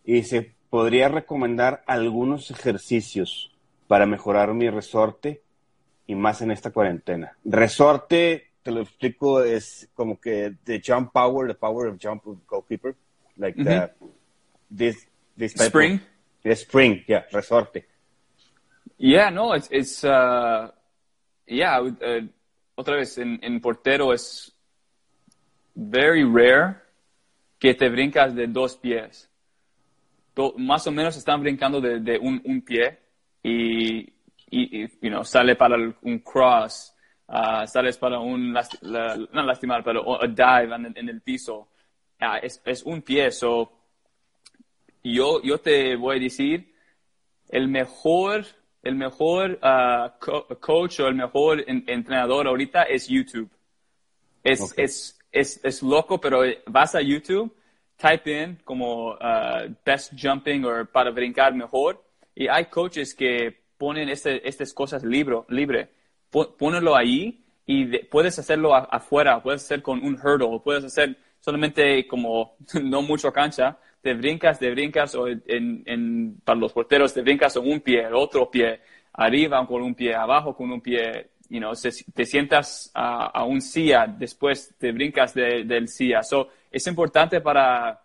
y 0.05 0.23
se 0.23 0.53
podría 0.71 1.09
recomendar 1.09 1.83
algunos 1.87 2.51
ejercicios 2.53 3.51
para 3.89 4.07
mejorar 4.07 4.55
mi 4.55 4.71
resorte 4.71 5.43
y 6.07 6.15
más 6.15 6.43
en 6.43 6.53
esta 6.53 6.71
cuarentena. 6.71 7.37
Resorte 7.45 8.51
te 8.63 8.71
lo 8.71 8.81
explico, 8.81 9.43
es 9.43 9.89
como 9.95 10.21
que 10.21 10.55
the 10.65 10.81
jump 10.85 11.13
power, 11.13 11.49
the 11.49 11.55
power 11.55 11.89
of 11.89 11.99
jump 12.03 12.27
of 12.27 12.39
goalkeeper, 12.49 12.95
like 13.37 13.61
mm 13.61 13.67
-hmm. 13.67 13.89
the, 13.89 14.07
this, 14.71 14.97
this 15.37 15.55
type 15.55 15.69
spring. 15.69 15.95
Of, 15.95 16.01
the 16.43 16.57
spring, 16.57 17.05
yeah, 17.07 17.23
resorte. 17.33 17.85
Yeah, 18.99 19.31
no, 19.31 19.53
it's, 19.53 19.69
it's 19.71 20.05
uh, 20.05 20.71
yeah, 21.47 21.81
uh, 21.81 22.21
otra 22.77 22.97
vez, 22.97 23.19
en, 23.19 23.39
en, 23.43 23.61
portero 23.61 24.13
es 24.13 24.53
very 25.75 26.25
rare 26.25 26.83
que 27.59 27.75
te 27.75 27.89
brincas 27.89 28.35
de 28.35 28.47
dos 28.47 28.77
pies. 28.77 29.29
To, 30.35 30.55
más 30.59 30.87
o 30.87 30.93
menos 30.93 31.17
están 31.17 31.41
brincando 31.41 31.81
de, 31.81 32.01
de 32.01 32.19
un, 32.19 32.41
un, 32.45 32.61
pie 32.63 32.99
y, 33.43 34.01
y, 34.51 34.83
y 34.83 34.89
you 35.01 35.09
know, 35.09 35.25
sale 35.25 35.57
para 35.57 35.77
un 36.03 36.19
cross 36.19 36.95
uh, 37.29 37.67
sales 37.67 37.99
para 37.99 38.19
un, 38.19 38.53
la, 38.53 39.17
no 39.33 39.43
lastimar, 39.43 39.83
pero 39.83 40.23
a 40.23 40.27
dive 40.27 40.75
en, 40.75 40.93
en 40.97 41.09
el 41.09 41.21
piso, 41.23 41.69
uh, 42.21 42.39
es, 42.43 42.61
es, 42.65 42.83
un 42.83 43.03
pie. 43.03 43.31
So, 43.31 43.76
yo, 45.15 45.43
yo 45.43 45.59
te 45.59 45.97
voy 45.97 46.17
a 46.17 46.21
decir, 46.21 46.75
el 47.49 47.69
mejor, 47.69 48.45
el 48.83 48.95
mejor 48.95 49.59
uh, 49.63 50.11
co 50.19 50.47
coach 50.61 51.01
o 51.01 51.09
el 51.09 51.15
mejor 51.15 51.65
en, 51.67 51.85
entrenador 51.87 52.47
ahorita 52.47 52.85
es 52.85 53.09
YouTube. 53.09 53.51
Es, 54.43 54.61
okay. 54.61 54.85
es, 54.85 55.19
es, 55.33 55.61
es, 55.65 55.83
loco, 55.83 56.21
pero 56.21 56.43
vas 56.67 56.95
a 56.95 57.01
YouTube, 57.01 57.55
type 57.97 58.43
in 58.43 58.59
como 58.65 59.17
best 59.85 60.13
jumping 60.21 60.65
o 60.65 60.85
para 60.87 61.11
brincar 61.11 61.55
mejor, 61.55 62.03
y 62.35 62.49
hay 62.49 62.67
coaches 62.67 63.15
que 63.15 63.65
ponen 63.77 64.09
este, 64.09 64.47
estas 64.49 64.73
cosas 64.73 65.03
libro, 65.03 65.47
libre 65.49 65.91
ponelo 66.31 66.97
ahí 66.97 67.45
y 67.65 67.85
de, 67.85 67.99
puedes 68.11 68.39
hacerlo 68.39 68.75
a, 68.75 68.81
afuera, 68.81 69.43
puedes 69.43 69.65
hacer 69.65 69.83
con 69.83 70.03
un 70.05 70.15
hurdle, 70.15 70.61
puedes 70.63 70.85
hacer 70.85 71.17
solamente 71.41 72.07
como 72.07 72.57
no 72.83 73.03
mucho 73.03 73.33
cancha, 73.33 73.79
te 74.07 74.15
brincas, 74.15 74.61
te 74.61 74.71
brincas 74.71 75.17
o 75.17 75.27
en, 75.27 75.83
en, 75.85 76.41
para 76.45 76.61
los 76.61 76.73
porteros 76.73 77.13
te 77.13 77.23
brincas 77.23 77.55
con 77.55 77.69
un 77.69 77.81
pie, 77.81 78.05
el 78.07 78.15
otro 78.15 78.49
pie, 78.49 78.81
arriba 79.15 79.67
con 79.67 79.83
un 79.83 79.97
pie, 79.97 80.15
abajo 80.15 80.55
con 80.55 80.71
un 80.71 80.81
pie, 80.81 81.31
you 81.49 81.59
know, 81.59 81.75
se, 81.75 81.91
te 82.15 82.25
sientas 82.25 82.89
a, 82.95 83.27
a, 83.27 83.43
un 83.43 83.61
silla, 83.61 84.07
después 84.07 84.73
te 84.79 84.93
brincas 84.93 85.35
de, 85.35 85.65
del 85.65 85.89
silla. 85.89 86.23
So, 86.23 86.51
es 86.71 86.87
importante 86.87 87.41
para 87.41 88.01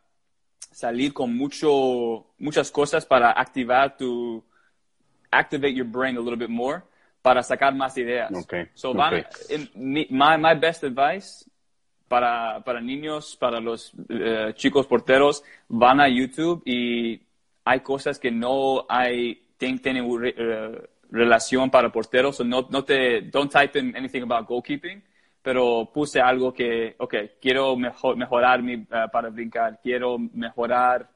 salir 0.71 1.13
con 1.13 1.37
mucho, 1.37 2.33
muchas 2.39 2.71
cosas 2.71 3.05
para 3.05 3.33
activar 3.33 3.95
tu, 3.95 4.43
activate 5.29 5.75
your 5.75 5.85
brain 5.85 6.17
a 6.17 6.19
little 6.19 6.35
bit 6.35 6.49
more 6.49 6.81
para 7.21 7.43
sacar 7.43 7.75
más 7.75 7.95
ideas. 7.95 8.31
Okay. 8.45 8.69
So, 8.73 8.89
okay. 8.89 9.23
in, 9.49 9.69
my, 10.09 10.35
my 10.35 10.55
best 10.55 10.83
advice 10.83 11.47
para, 12.11 12.61
para 12.65 12.81
niños, 12.81 13.37
para 13.39 13.61
los 13.61 13.93
uh, 13.93 14.51
chicos 14.53 14.85
porteros, 14.85 15.45
van 15.69 16.01
a 16.01 16.09
YouTube 16.09 16.61
y 16.65 17.21
hay 17.63 17.79
cosas 17.79 18.19
que 18.19 18.29
no 18.31 18.85
hay, 18.89 19.41
tienen 19.57 20.03
uh, 20.03 20.19
relación 21.09 21.71
para 21.71 21.89
porteros. 21.89 22.35
So 22.35 22.43
no, 22.43 22.67
no 22.69 22.83
te, 22.83 23.21
don't 23.21 23.49
type 23.49 23.79
in 23.79 23.95
anything 23.95 24.23
about 24.23 24.45
goalkeeping, 24.45 25.01
pero 25.41 25.89
puse 25.93 26.19
algo 26.19 26.51
que, 26.51 26.95
ok, 26.97 27.15
quiero 27.39 27.77
mejor, 27.77 28.17
mejorar 28.17 28.61
mi, 28.61 28.75
uh, 28.75 29.09
para 29.09 29.29
brincar, 29.29 29.79
quiero 29.81 30.17
mejorar 30.19 31.09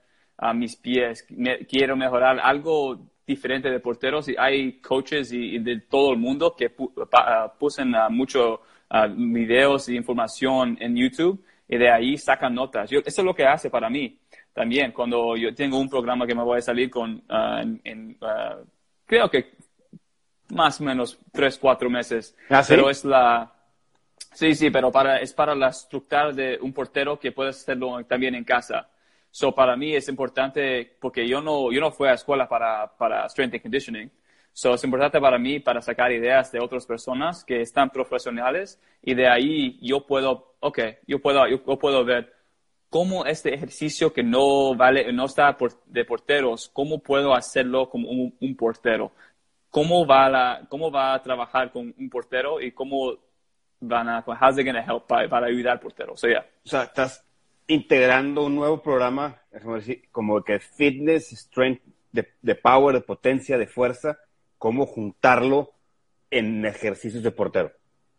mis 0.53 0.77
pies, 0.77 1.25
me, 1.29 1.59
quiero 1.65 1.95
mejorar 1.95 2.39
algo 2.41 2.99
diferente 3.27 3.69
de 3.69 3.79
porteros 3.79 4.29
y 4.29 4.35
hay 4.37 4.79
coaches 4.79 5.33
y, 5.33 5.59
de 5.59 5.81
todo 5.81 6.13
el 6.13 6.19
mundo 6.19 6.55
que 6.55 6.69
pu 6.69 6.93
pa, 7.09 7.45
uh, 7.45 7.59
pusen 7.59 7.95
uh, 7.95 8.09
mucho 8.09 8.61
uh, 8.95 9.13
videos 9.15 9.89
y 9.89 9.95
información 9.95 10.77
en 10.79 10.95
YouTube 10.95 11.43
y 11.67 11.77
de 11.77 11.91
ahí 11.91 12.17
sacan 12.17 12.55
notas. 12.55 12.89
Yo, 12.89 12.99
eso 12.99 13.21
es 13.21 13.25
lo 13.25 13.35
que 13.35 13.45
hace 13.45 13.69
para 13.69 13.89
mí 13.89 14.17
también 14.53 14.93
cuando 14.93 15.35
yo 15.35 15.53
tengo 15.53 15.77
un 15.77 15.89
programa 15.89 16.25
que 16.25 16.33
me 16.33 16.41
voy 16.41 16.59
a 16.59 16.61
salir 16.61 16.89
con 16.89 17.21
en, 17.29 17.81
en 17.83 18.17
creo 19.05 19.29
que 19.29 19.55
más 20.49 20.79
o 20.79 20.83
menos 20.83 21.19
tres, 21.31 21.57
cuatro 21.57 21.89
meses. 21.89 22.35
¿Ah, 22.49 22.63
sí? 22.63 22.73
Pero 22.73 22.89
es 22.89 23.03
la... 23.03 23.51
Sí, 24.31 24.53
sí, 24.53 24.69
pero 24.69 24.91
para, 24.91 25.17
es 25.17 25.33
para 25.33 25.55
la 25.55 25.69
estructura 25.69 26.31
de 26.31 26.57
un 26.61 26.73
portero 26.73 27.17
que 27.19 27.31
puedes 27.31 27.57
hacerlo 27.57 28.03
también 28.05 28.35
en 28.35 28.43
casa. 28.43 28.89
So, 29.31 29.53
para 29.53 29.75
mí 29.75 29.95
es 29.95 30.07
importante, 30.07 30.97
porque 30.99 31.27
yo 31.27 31.41
no, 31.41 31.71
yo 31.71 31.79
no 31.81 31.91
fui 31.91 32.07
a 32.07 32.13
escuela 32.13 32.47
para, 32.47 32.87
para 32.97 33.27
strength 33.27 33.55
and 33.55 33.61
conditioning. 33.61 34.11
So, 34.57 34.73
es 34.73 34.85
importante 34.85 35.19
para 35.19 35.37
mí 35.37 35.59
para 35.59 35.81
sacar 35.81 36.13
ideas 36.13 36.49
de 36.49 36.61
otras 36.61 36.85
personas 36.85 37.43
que 37.43 37.59
están 37.59 37.89
profesionales 37.89 38.79
y 39.01 39.13
de 39.13 39.27
ahí 39.27 39.77
yo 39.81 40.05
puedo, 40.07 40.55
ok, 40.61 40.79
yo 41.05 41.19
puedo, 41.19 41.45
yo, 41.45 41.61
yo 41.67 41.77
puedo 41.77 42.05
ver 42.05 42.33
cómo 42.89 43.25
este 43.25 43.53
ejercicio 43.53 44.13
que 44.13 44.23
no 44.23 44.73
vale, 44.73 45.11
no 45.11 45.25
está 45.25 45.57
por, 45.57 45.73
de 45.87 46.05
porteros, 46.05 46.69
cómo 46.71 46.99
puedo 46.99 47.35
hacerlo 47.35 47.89
como 47.89 48.07
un, 48.07 48.33
un, 48.39 48.55
portero. 48.55 49.11
Cómo 49.69 50.07
va, 50.07 50.29
la, 50.29 50.65
cómo 50.69 50.89
va 50.89 51.13
a 51.13 51.21
trabajar 51.21 51.73
con 51.73 51.93
un 51.97 52.09
portero 52.09 52.61
y 52.61 52.71
cómo 52.71 53.13
van 53.81 54.07
a, 54.07 54.23
how's 54.25 54.57
it 54.57 54.65
to 54.71 54.77
help 54.77 55.05
para, 55.05 55.27
para 55.27 55.47
ayudar 55.47 55.81
porteros? 55.81 56.17
So, 56.17 56.29
yeah. 56.29 56.45
O 56.63 56.69
sea, 56.69 56.83
estás 56.83 57.25
integrando 57.67 58.45
un 58.45 58.55
nuevo 58.55 58.81
programa, 58.81 59.35
como 60.13 60.41
que 60.41 60.59
fitness, 60.59 61.31
strength, 61.31 61.81
de, 62.13 62.25
de, 62.41 62.55
power, 62.55 62.95
de 62.95 63.01
potencia, 63.01 63.57
de 63.57 63.67
fuerza, 63.67 64.17
cómo 64.57 64.85
juntarlo 64.85 65.73
en 66.29 66.65
ejercicios 66.65 67.23
de 67.23 67.31
portero. 67.31 67.71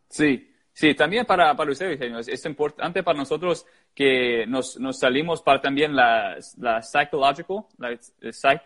Sí, 0.08 0.52
sí, 0.72 0.94
también 0.94 1.26
para, 1.26 1.54
para 1.56 1.70
ustedes, 1.70 2.00
es, 2.00 2.28
es 2.28 2.44
importante 2.46 3.02
para 3.02 3.18
nosotros 3.18 3.66
que 3.94 4.46
nos, 4.46 4.78
nos 4.78 4.98
salimos 4.98 5.42
para 5.42 5.60
también 5.60 5.94
la, 5.94 6.36
la 6.58 6.82
psychological, 6.82 7.64
la, 7.78 7.96
psych. 8.32 8.62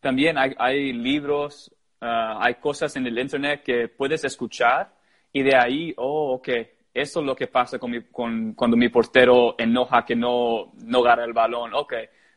También 0.00 0.36
hay, 0.36 0.54
hay 0.58 0.92
libros, 0.92 1.74
uh, 2.00 2.38
hay 2.40 2.54
cosas 2.56 2.94
en 2.96 3.06
el 3.06 3.18
internet 3.18 3.62
que 3.64 3.88
puedes 3.88 4.24
escuchar 4.24 4.92
y 5.32 5.42
de 5.42 5.56
ahí, 5.56 5.94
oh, 5.96 6.34
ok, 6.34 6.48
eso 6.94 7.20
es 7.20 7.26
lo 7.26 7.34
que 7.34 7.48
pasa 7.48 7.78
con, 7.78 7.90
mi, 7.90 8.02
con 8.02 8.54
cuando 8.54 8.76
mi 8.76 8.88
portero 8.88 9.56
enoja 9.58 10.04
que 10.04 10.14
no, 10.14 10.72
no 10.84 10.98
agarra 11.00 11.24
el 11.24 11.32
balón. 11.32 11.74
Ok, 11.74 11.94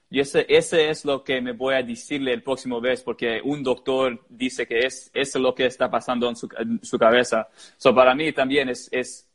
y 0.10 0.22
ese, 0.22 0.46
ese 0.48 0.90
es 0.90 1.04
lo 1.04 1.24
que 1.24 1.42
me 1.42 1.52
voy 1.52 1.76
a 1.76 1.84
decirle 1.84 2.32
el 2.32 2.42
próximo 2.42 2.80
vez, 2.80 3.02
porque 3.02 3.42
un 3.44 3.62
doctor 3.62 4.24
dice 4.30 4.66
que 4.66 4.80
es, 4.80 5.12
eso 5.14 5.38
es 5.38 5.42
lo 5.42 5.54
que 5.54 5.66
está 5.66 5.90
pasando 5.90 6.30
en 6.30 6.36
su, 6.36 6.48
en 6.58 6.80
cabeza. 6.98 7.50
So, 7.76 7.94
para 7.94 8.16
mí 8.16 8.32
también 8.32 8.70
es, 8.70 8.88
es, 8.92 9.30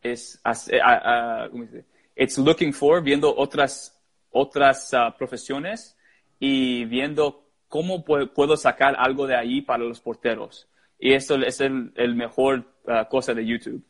es, 0.00 0.40
uh, 0.44 2.40
uh, 2.40 2.44
looking 2.44 2.72
for, 2.72 3.02
viendo 3.02 3.34
otras, 3.36 4.00
otras 4.30 4.92
uh, 4.92 5.16
profesiones 5.18 5.96
y 6.38 6.84
viendo 6.84 7.44
cómo 7.66 8.04
puedo 8.04 8.56
sacar 8.56 8.94
algo 8.96 9.26
de 9.26 9.34
ahí 9.34 9.60
para 9.62 9.82
los 9.82 10.00
porteros. 10.00 10.68
Y 11.00 11.14
eso 11.14 11.34
es 11.36 11.60
el, 11.60 11.92
el 11.96 12.14
mejor 12.14 12.64
cosa 13.08 13.34
de 13.34 13.46
YouTube. 13.46 13.82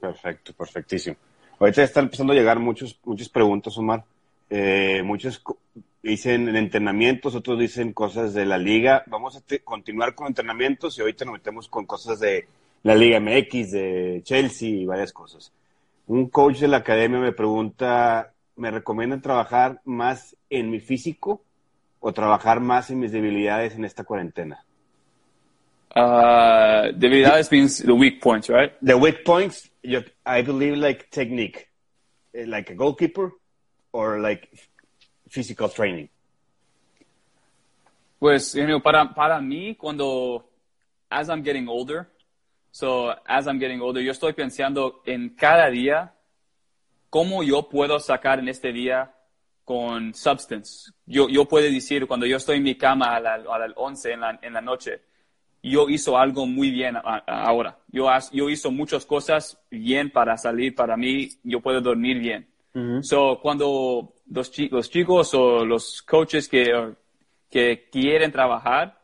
Perfecto, 0.00 0.52
perfectísimo. 0.54 1.16
Ahorita 1.60 1.82
están 1.82 2.04
empezando 2.04 2.32
a 2.32 2.36
llegar 2.36 2.58
muchos, 2.58 2.98
muchas 3.04 3.28
preguntas, 3.28 3.76
Omar. 3.78 4.04
Eh, 4.54 5.02
muchos 5.02 5.42
dicen 6.02 6.46
en 6.46 6.56
entrenamientos, 6.56 7.34
otros 7.34 7.58
dicen 7.58 7.94
cosas 7.94 8.34
de 8.34 8.44
la 8.44 8.58
liga. 8.58 9.02
Vamos 9.06 9.34
a 9.34 9.42
continuar 9.64 10.14
con 10.14 10.26
entrenamientos 10.26 10.98
y 10.98 11.00
ahorita 11.00 11.24
nos 11.24 11.32
metemos 11.32 11.68
con 11.68 11.86
cosas 11.86 12.20
de 12.20 12.46
la 12.82 12.94
Liga 12.94 13.18
MX, 13.18 13.70
de 13.70 14.20
Chelsea 14.22 14.68
y 14.68 14.84
varias 14.84 15.10
cosas. 15.10 15.50
Un 16.06 16.28
coach 16.28 16.58
de 16.58 16.68
la 16.68 16.78
academia 16.78 17.18
me 17.18 17.32
pregunta, 17.32 18.34
¿me 18.56 18.70
recomiendan 18.70 19.22
trabajar 19.22 19.80
más 19.86 20.36
en 20.50 20.70
mi 20.70 20.80
físico 20.80 21.42
o 22.00 22.12
trabajar 22.12 22.60
más 22.60 22.90
en 22.90 22.98
mis 22.98 23.10
debilidades 23.10 23.74
en 23.74 23.86
esta 23.86 24.04
cuarentena? 24.04 24.66
Uh, 25.96 26.92
debilidades 26.94 27.50
means 27.50 27.82
the 27.82 27.92
weak 27.92 28.20
points, 28.20 28.50
right? 28.50 28.72
The 28.84 28.96
weak 28.96 29.24
points, 29.24 29.70
I 29.82 30.42
believe, 30.42 30.76
like 30.76 31.08
technique, 31.10 31.70
eh, 32.34 32.44
like 32.46 32.70
a 32.70 32.74
goalkeeper, 32.74 33.32
or 33.92 34.18
like 34.20 34.48
physical 35.28 35.68
training. 35.68 36.08
Pues, 38.18 38.54
you 38.54 38.66
know, 38.66 38.80
para 38.80 39.14
para 39.14 39.40
mí, 39.40 39.74
cuando 39.76 40.44
as 41.10 41.28
I'm 41.28 41.42
getting 41.42 41.68
older, 41.68 42.08
so 42.70 43.14
as 43.26 43.46
I'm 43.46 43.58
getting 43.58 43.80
older, 43.80 44.00
yo 44.00 44.12
estoy 44.12 44.32
pensando 44.32 45.02
en 45.06 45.30
cada 45.30 45.68
día 45.70 46.14
cómo 47.10 47.42
yo 47.42 47.68
puedo 47.68 47.98
sacar 47.98 48.38
en 48.38 48.48
este 48.48 48.72
día 48.72 49.12
con 49.64 50.14
substance. 50.14 50.92
Yo, 51.06 51.28
yo 51.28 51.46
puedo 51.46 51.70
decir, 51.70 52.06
cuando 52.06 52.26
yo 52.26 52.36
estoy 52.36 52.56
en 52.56 52.62
mi 52.62 52.74
cama 52.76 53.16
a 53.16 53.20
las 53.20 53.42
11 53.76 54.12
en 54.12 54.20
la, 54.20 54.38
en 54.42 54.52
la 54.52 54.60
noche, 54.60 55.02
yo 55.62 55.88
hizo 55.88 56.18
algo 56.18 56.46
muy 56.46 56.70
bien 56.70 56.96
ahora. 57.26 57.78
Yo, 57.88 58.08
yo 58.32 58.50
hizo 58.50 58.70
muchas 58.70 59.06
cosas 59.06 59.58
bien 59.70 60.10
para 60.10 60.36
salir 60.36 60.74
para 60.74 60.96
mí, 60.96 61.28
yo 61.44 61.60
puedo 61.60 61.80
dormir 61.80 62.18
bien. 62.18 62.51
So, 63.02 63.38
cuando 63.42 64.14
los, 64.30 64.50
los, 64.70 64.90
chicos 64.90 65.34
o 65.34 65.64
los 65.64 66.00
coaches 66.02 66.48
que, 66.48 66.94
que 67.50 67.88
quieren 67.90 68.32
trabajar, 68.32 68.98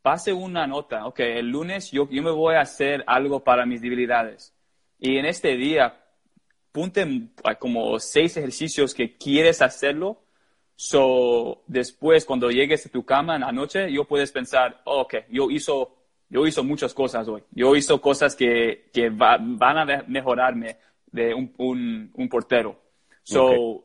pase 0.00 0.32
una 0.32 0.66
nota, 0.66 1.06
ok, 1.06 1.20
el 1.20 1.48
lunes 1.48 1.90
yo, 1.90 2.08
yo 2.08 2.22
me 2.22 2.30
voy 2.30 2.54
a 2.54 2.60
hacer 2.60 3.02
algo 3.06 3.42
para 3.42 3.66
mis 3.66 3.82
debilidades. 3.82 4.54
Y 4.98 5.16
en 5.16 5.26
este 5.26 5.56
día, 5.56 6.04
punte 6.70 7.30
como 7.58 7.98
seis 7.98 8.36
ejercicios 8.36 8.94
que 8.94 9.16
quieres 9.16 9.60
hacerlo 9.60 10.20
So, 10.82 11.62
después, 11.66 12.24
cuando 12.24 12.50
llegues 12.50 12.86
a 12.86 12.88
tu 12.88 13.04
cama 13.04 13.34
en 13.34 13.42
la 13.42 13.52
noche, 13.52 13.92
yo 13.92 14.06
puedes 14.06 14.32
pensar, 14.32 14.80
oh, 14.84 15.02
ok, 15.02 15.14
yo 15.28 15.50
hizo, 15.50 15.94
yo 16.30 16.46
hizo 16.46 16.64
muchas 16.64 16.94
cosas 16.94 17.28
hoy. 17.28 17.42
Yo 17.50 17.76
hizo 17.76 18.00
cosas 18.00 18.34
que, 18.34 18.88
que 18.90 19.10
van 19.10 19.60
a 19.60 20.04
mejorarme 20.08 20.78
de 21.12 21.34
un, 21.34 21.52
un, 21.58 22.10
un 22.14 22.28
portero. 22.30 22.80
So, 23.32 23.84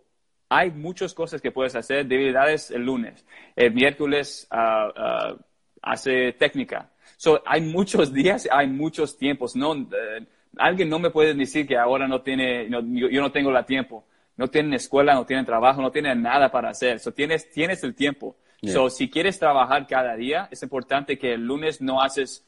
hay 0.49 0.71
muchas 0.71 1.13
cosas 1.13 1.41
que 1.41 1.51
puedes 1.51 1.75
hacer. 1.75 2.05
Debilidades 2.05 2.71
el 2.71 2.83
lunes. 2.85 3.25
El 3.55 3.73
miércoles 3.73 4.47
uh, 4.51 5.33
uh, 5.35 5.37
hace 5.81 6.33
técnica. 6.33 6.91
So, 7.17 7.41
hay 7.45 7.61
muchos 7.61 8.13
días, 8.21 8.47
hay 8.51 8.67
muchos 8.67 9.17
tiempos. 9.17 9.55
No, 9.55 9.73
eh, 9.73 10.25
alguien 10.57 10.89
no 10.89 10.99
me 10.99 11.09
puede 11.09 11.33
decir 11.33 11.67
que 11.67 11.77
ahora 11.77 12.07
no 12.07 12.21
tiene, 12.21 12.69
yo, 12.69 12.81
yo 12.81 13.21
no 13.21 13.31
tengo 13.31 13.51
la 13.51 13.65
tiempo 13.65 14.05
no 14.37 14.49
tienen 14.49 14.73
escuela, 14.73 15.13
no 15.13 15.25
tienen 15.25 15.45
trabajo, 15.45 15.81
no 15.81 15.91
tienen 15.91 16.21
nada 16.21 16.51
para 16.51 16.69
hacer. 16.69 16.99
So, 16.99 17.13
tienes, 17.13 17.49
tienes 17.49 17.83
el 17.83 17.95
tiempo. 17.95 18.35
So, 18.63 18.89
si 18.89 19.11
quieres 19.11 19.37
trabajar 19.37 19.85
cada 19.85 20.15
día, 20.15 20.47
es 20.49 20.63
importante 20.63 21.19
que 21.19 21.33
el 21.33 21.45
lunes 21.45 21.81
no 21.81 22.01
haces, 22.01 22.43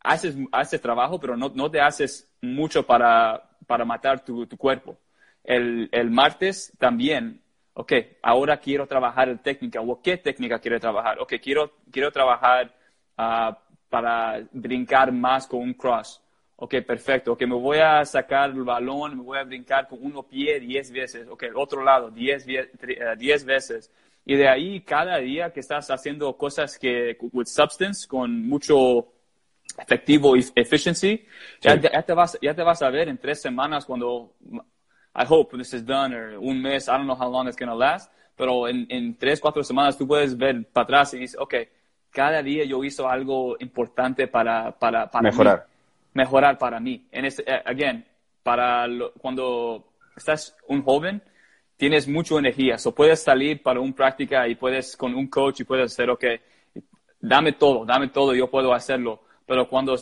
haces, 0.00 0.36
haces 0.52 0.78
trabajo, 0.78 1.18
pero 1.18 1.38
no, 1.38 1.50
no 1.54 1.70
te 1.70 1.80
haces 1.80 2.28
mucho 2.42 2.84
para, 2.84 3.50
para 3.66 3.86
matar 3.86 4.22
tu, 4.22 4.46
tu 4.46 4.58
cuerpo. 4.58 4.98
El, 5.44 5.88
el, 5.92 6.10
martes 6.10 6.72
también, 6.78 7.42
ok, 7.74 7.92
ahora 8.22 8.58
quiero 8.58 8.86
trabajar 8.86 9.28
en 9.28 9.38
técnica. 9.38 9.80
¿O 9.80 10.00
qué 10.02 10.16
técnica 10.16 10.58
quiero 10.58 10.80
trabajar? 10.80 11.20
Ok, 11.20 11.34
quiero, 11.42 11.72
quiero 11.90 12.10
trabajar 12.10 12.74
uh, 13.18 13.54
para 13.88 14.42
brincar 14.52 15.12
más 15.12 15.46
con 15.46 15.60
un 15.60 15.74
cross. 15.74 16.20
Ok, 16.56 16.76
perfecto. 16.86 17.32
Ok, 17.32 17.42
me 17.42 17.56
voy 17.56 17.78
a 17.78 18.04
sacar 18.04 18.50
el 18.50 18.62
balón, 18.62 19.18
me 19.18 19.22
voy 19.22 19.38
a 19.38 19.44
brincar 19.44 19.88
con 19.88 19.98
uno 20.00 20.22
pie 20.22 20.60
diez 20.60 20.90
veces. 20.90 21.26
Ok, 21.28 21.44
el 21.44 21.56
otro 21.56 21.82
lado, 21.82 22.10
diez, 22.10 22.46
eh, 22.48 22.70
diez 23.18 23.44
veces. 23.44 23.90
Y 24.24 24.36
de 24.36 24.48
ahí, 24.48 24.80
cada 24.80 25.18
día 25.18 25.52
que 25.52 25.60
estás 25.60 25.90
haciendo 25.90 26.36
cosas 26.36 26.78
que, 26.78 27.16
with 27.32 27.46
substance, 27.46 28.08
con 28.08 28.46
mucho 28.46 29.12
efectivo 29.76 30.36
y 30.36 30.44
efficiency, 30.54 31.26
ya, 31.60 31.78
te 31.78 32.12
vas, 32.14 32.38
ya 32.40 32.54
te 32.54 32.62
vas 32.62 32.80
a 32.82 32.90
ver 32.90 33.08
en 33.08 33.18
tres 33.18 33.42
semanas 33.42 33.84
cuando, 33.84 34.34
I 35.14 35.24
hope 35.24 35.56
this 35.56 35.72
is 35.74 35.84
done, 35.84 36.14
or 36.14 36.38
un 36.38 36.60
mes, 36.60 36.88
I 36.88 36.96
don't 36.96 37.06
know 37.06 37.16
how 37.16 37.30
long 37.30 37.46
it's 37.46 37.56
going 37.56 37.70
to 37.70 37.76
last, 37.76 38.10
pero 38.36 38.68
en, 38.68 38.86
en 38.88 39.16
tres, 39.16 39.40
cuatro 39.40 39.62
semanas 39.62 39.96
tú 39.96 40.06
puedes 40.06 40.36
ver 40.36 40.66
para 40.72 40.84
atrás 40.84 41.14
y 41.14 41.18
dices, 41.18 41.36
ok, 41.38 41.54
cada 42.10 42.42
día 42.42 42.64
yo 42.64 42.82
hizo 42.84 43.08
algo 43.08 43.56
importante 43.60 44.26
para, 44.26 44.72
para, 44.72 45.10
para 45.10 45.22
mejorar 45.22 45.66
mejorar 46.14 46.56
para 46.56 46.80
mí. 46.80 47.06
En 47.10 47.26
este, 47.26 47.42
eh, 47.42 47.62
again, 47.66 48.04
para 48.42 48.86
cuando 49.18 49.84
estás 50.16 50.56
un 50.68 50.82
joven, 50.82 51.20
tienes 51.76 52.08
mucha 52.08 52.36
energía, 52.36 52.78
so 52.78 52.94
puedes 52.94 53.22
salir 53.22 53.62
para 53.62 53.80
una 53.80 53.94
práctica 53.94 54.48
y 54.48 54.54
puedes 54.54 54.96
con 54.96 55.14
un 55.14 55.26
coach 55.26 55.60
y 55.60 55.64
puedes 55.64 55.92
hacer, 55.92 56.08
ok, 56.08 56.24
dame 57.20 57.52
todo, 57.52 57.84
dame 57.84 58.08
todo, 58.08 58.34
yo 58.34 58.48
puedo 58.48 58.72
hacerlo. 58.72 59.24
Pero 59.44 59.68
cuando 59.68 59.96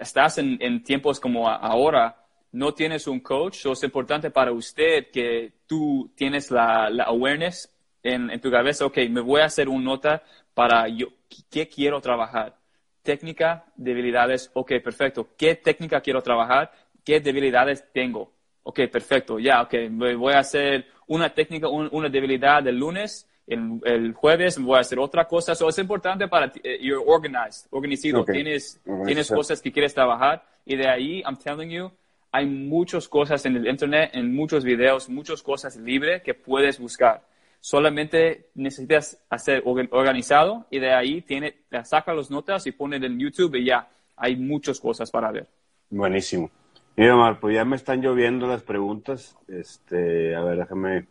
estás 0.00 0.38
en, 0.38 0.58
en 0.60 0.82
tiempos 0.82 1.20
como 1.20 1.48
ahora, 1.48 2.21
no 2.52 2.74
tienes 2.74 3.06
un 3.06 3.20
coach, 3.20 3.56
so 3.56 3.72
es 3.72 3.82
importante 3.82 4.30
para 4.30 4.52
usted 4.52 5.10
que 5.10 5.52
tú 5.66 6.12
tienes 6.14 6.50
la, 6.50 6.90
la 6.90 7.04
awareness 7.04 7.70
en, 8.02 8.30
en, 8.30 8.40
tu 8.40 8.50
cabeza, 8.50 8.86
ok, 8.86 8.98
me 9.10 9.20
voy 9.20 9.40
a 9.40 9.46
hacer 9.46 9.68
una 9.68 9.84
nota 9.84 10.22
para 10.54 10.88
yo, 10.88 11.08
qué 11.50 11.68
quiero 11.68 12.00
trabajar 12.00 12.56
técnica, 13.02 13.64
debilidades, 13.76 14.50
ok, 14.54 14.72
perfecto. 14.82 15.28
¿Qué 15.36 15.56
técnica 15.56 16.00
quiero 16.00 16.22
trabajar? 16.22 16.72
¿Qué 17.04 17.20
debilidades 17.20 17.84
tengo? 17.92 18.32
Ok, 18.62 18.80
perfecto, 18.90 19.38
ya, 19.38 19.62
ok, 19.62 19.74
voy 20.16 20.34
a 20.34 20.38
hacer 20.38 20.86
una 21.08 21.34
técnica, 21.34 21.68
una 21.68 22.08
debilidad 22.08 22.66
el 22.66 22.78
lunes, 22.78 23.28
el, 23.44 23.80
el, 23.84 24.12
jueves 24.14 24.56
voy 24.58 24.76
a 24.76 24.80
hacer 24.80 25.00
otra 25.00 25.26
cosa. 25.26 25.52
Eso 25.52 25.68
es 25.68 25.78
importante 25.78 26.28
para 26.28 26.50
ti, 26.50 26.60
eh, 26.62 26.78
you're 26.80 27.02
organized, 27.04 27.66
organizado. 27.70 28.24
Tienes, 28.24 28.80
tienes 29.04 29.28
cosas 29.28 29.60
que 29.60 29.72
quieres 29.72 29.92
trabajar 29.92 30.44
y 30.64 30.76
de 30.76 30.88
ahí, 30.88 31.22
I'm 31.22 31.36
telling 31.36 31.70
you, 31.70 31.90
hay 32.32 32.46
muchas 32.46 33.08
cosas 33.08 33.44
en 33.44 33.56
el 33.56 33.68
internet, 33.68 34.10
en 34.14 34.34
muchos 34.34 34.64
videos, 34.64 35.10
muchas 35.10 35.42
cosas 35.42 35.76
libres 35.76 36.22
que 36.22 36.32
puedes 36.32 36.80
buscar. 36.80 37.28
Solamente 37.60 38.48
necesitas 38.54 39.22
hacer 39.28 39.62
organizado 39.64 40.66
y 40.70 40.78
de 40.78 40.94
ahí 40.94 41.20
tiene, 41.20 41.58
saca 41.84 42.14
las 42.14 42.30
notas 42.30 42.66
y 42.66 42.72
pone 42.72 42.96
en 42.96 43.18
YouTube 43.18 43.54
y 43.56 43.66
ya 43.66 43.86
hay 44.16 44.36
muchas 44.36 44.80
cosas 44.80 45.10
para 45.10 45.30
ver. 45.30 45.46
Buenísimo. 45.90 46.50
Mira, 46.96 47.14
Omar, 47.14 47.38
pues 47.38 47.54
ya 47.54 47.66
me 47.66 47.76
están 47.76 48.00
lloviendo 48.00 48.46
las 48.46 48.62
preguntas. 48.62 49.36
Este, 49.46 50.34
a 50.34 50.42
ver, 50.42 50.56
déjame. 50.56 51.06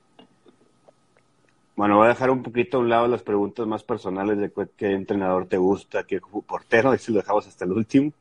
Bueno, 1.75 1.97
voy 1.97 2.07
a 2.07 2.09
dejar 2.09 2.31
un 2.31 2.41
poquito 2.41 2.77
a 2.77 2.79
un 2.81 2.89
lado 2.89 3.07
las 3.07 3.21
preguntas 3.21 3.65
más 3.67 3.83
personales 3.83 4.39
de 4.39 4.51
qué 4.75 4.91
entrenador 4.91 5.47
te 5.47 5.57
gusta, 5.57 6.03
qué 6.03 6.19
portero, 6.47 6.93
y 6.95 6.97
si 6.97 7.11
lo 7.11 7.19
dejamos 7.19 7.47
hasta 7.47 7.65
el 7.65 7.71
último. 7.71 8.11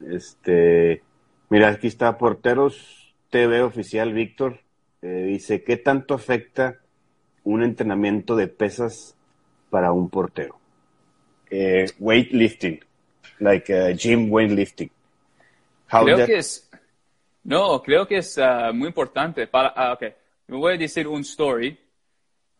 Este, 0.00 1.02
Mira, 1.48 1.68
aquí 1.68 1.86
está 1.86 2.18
Porteros 2.18 3.14
TV 3.30 3.62
oficial, 3.62 4.12
Víctor. 4.12 4.60
Eh, 5.00 5.26
dice, 5.28 5.62
¿qué 5.62 5.76
tanto 5.76 6.14
afecta 6.14 6.80
un 7.44 7.62
entrenamiento 7.62 8.34
de 8.34 8.48
pesas 8.48 9.14
para 9.70 9.92
un 9.92 10.10
portero? 10.10 10.58
Eh, 11.48 11.86
weightlifting, 12.00 12.80
like 13.38 13.72
uh, 13.72 13.94
gym 13.96 14.32
weightlifting. 14.32 14.90
creo 15.88 16.26
que 16.26 16.38
es, 16.38 16.68
no, 17.44 17.80
creo 17.80 18.08
que 18.08 18.18
es 18.18 18.36
uh, 18.38 18.74
muy 18.74 18.88
importante. 18.88 19.46
Para, 19.46 19.90
uh, 19.90 19.94
okay. 19.94 20.14
Me 20.48 20.56
voy 20.56 20.74
a 20.74 20.76
decir 20.76 21.06
un 21.06 21.20
story. 21.20 21.78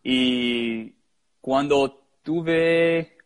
Y 0.04 0.94
cuando 1.40 2.04
tuve 2.22 3.16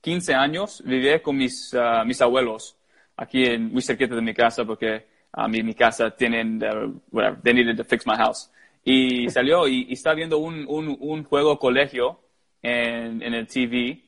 15 0.00 0.34
años, 0.34 0.82
viví 0.84 1.20
con 1.20 1.36
mis, 1.36 1.72
uh, 1.72 2.04
mis 2.04 2.20
abuelos 2.20 2.75
aquí 3.16 3.44
en, 3.44 3.72
muy 3.72 3.82
cerquita 3.82 4.14
de 4.14 4.22
mi 4.22 4.34
casa 4.34 4.64
porque 4.64 5.06
a 5.32 5.48
mí 5.48 5.62
mi 5.62 5.74
casa 5.74 6.10
tienen, 6.10 6.62
uh, 6.62 7.00
whatever, 7.10 7.40
they 7.42 7.52
needed 7.54 7.76
to 7.76 7.84
fix 7.84 8.06
my 8.06 8.16
house. 8.16 8.50
Y 8.84 9.28
salió 9.30 9.66
y, 9.68 9.86
y 9.88 9.94
estaba 9.94 10.14
viendo 10.14 10.38
un, 10.38 10.64
un, 10.68 10.96
un 11.00 11.24
juego 11.24 11.58
colegio 11.58 12.20
en, 12.62 13.22
en, 13.22 13.34
el 13.34 13.46
TV. 13.46 14.02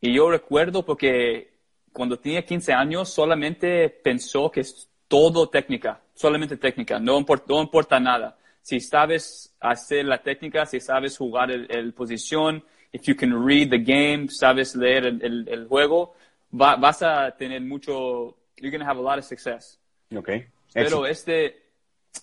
Y 0.00 0.14
yo 0.14 0.30
recuerdo 0.30 0.84
porque 0.84 1.52
cuando 1.92 2.18
tenía 2.18 2.44
15 2.44 2.72
años 2.72 3.08
solamente 3.08 3.88
pensó 3.88 4.50
que 4.50 4.60
es 4.60 4.88
todo 5.08 5.48
técnica, 5.48 6.00
solamente 6.14 6.56
técnica, 6.56 6.98
no 6.98 7.18
importa, 7.18 7.46
no 7.48 7.62
importa 7.62 7.98
nada. 7.98 8.36
Si 8.62 8.80
sabes 8.80 9.56
hacer 9.60 10.04
la 10.04 10.22
técnica, 10.22 10.66
si 10.66 10.78
sabes 10.80 11.16
jugar 11.16 11.50
el, 11.50 11.66
el 11.70 11.92
posición, 11.94 12.62
if 12.92 13.02
you 13.06 13.16
can 13.16 13.32
read 13.32 13.70
the 13.70 13.78
game, 13.78 14.28
sabes 14.28 14.76
leer 14.76 15.06
el, 15.06 15.22
el, 15.22 15.48
el 15.48 15.66
juego, 15.66 16.14
va, 16.52 16.76
vas 16.76 17.02
a 17.02 17.30
tener 17.32 17.62
mucho, 17.62 18.36
you're 18.60 18.70
going 18.70 18.80
to 18.80 18.86
have 18.86 18.98
a 18.98 19.02
lot 19.02 19.18
of 19.18 19.24
success. 19.24 19.78
Okay. 20.14 20.46
Pero 20.72 21.06
este, 21.06 21.70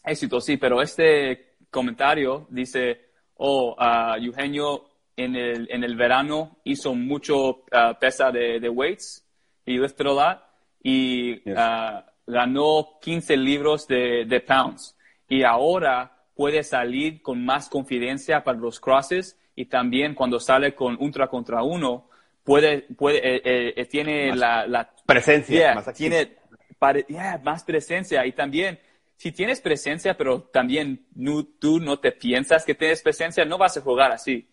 éxito, 0.04 0.39
sí, 0.39 0.58
pero 0.58 0.82
este 0.82 1.56
comentario 1.69 2.48
dice, 2.50 3.10
oh, 3.38 3.76
uh, 3.78 4.15
Eugenio 4.21 4.86
en 5.17 5.36
el, 5.36 5.67
en 5.71 5.84
el 5.84 5.95
verano 5.95 6.58
hizo 6.63 6.93
mucho 6.93 7.50
uh, 7.50 7.95
pesa 8.00 8.32
de, 8.32 8.60
de 8.60 8.69
weights 8.69 9.26
y 9.65 9.78
lifted 9.78 10.08
a 10.08 10.13
lot 10.13 10.41
y 10.84 11.41
Yes. 11.43 11.58
uh, 11.58 12.04
ganó 12.28 13.00
15 13.02 13.38
libros 13.38 13.88
de, 13.88 14.26
de 14.26 14.39
pounds. 14.41 14.95
Y 15.28 15.43
ahora 15.43 16.12
puede 16.36 16.63
salir 16.63 17.21
con 17.21 17.43
más 17.43 17.69
confidencia 17.69 18.43
para 18.43 18.58
los 18.58 18.80
crosses 18.80 19.38
y 19.56 19.65
también 19.65 20.13
cuando 20.13 20.39
sale 20.39 20.76
con 20.76 20.98
ultra 21.00 21.28
contra 21.28 21.63
uno, 21.63 22.10
puede, 22.46 22.84
puede, 22.84 23.18
eh, 23.18 23.42
eh, 23.44 23.74
eh, 23.76 23.86
tiene 23.86 24.30
Más 24.30 24.38
la, 24.38 24.68
la 24.68 24.90
Presencia, 25.06 25.60
Yeah, 25.60 25.76
más 25.76 25.94
tiene 25.94 26.38
pare- 26.80 27.06
yeah, 27.10 27.38
más 27.44 27.64
presencia. 27.64 28.26
Y 28.26 28.32
también 28.32 28.80
si 29.18 29.32
tienes 29.32 29.60
presencia 29.60 30.16
pero 30.16 30.44
también 30.44 31.06
no- 31.16 31.44
tú 31.60 31.80
no 31.82 32.00
te 32.00 32.12
piensas 32.14 32.64
que 32.64 32.76
tienes 32.76 33.02
presencia 33.02 33.44
no 33.44 33.58
vas 33.58 33.76
a 33.78 33.82
jugar 33.82 34.12
así. 34.12 34.48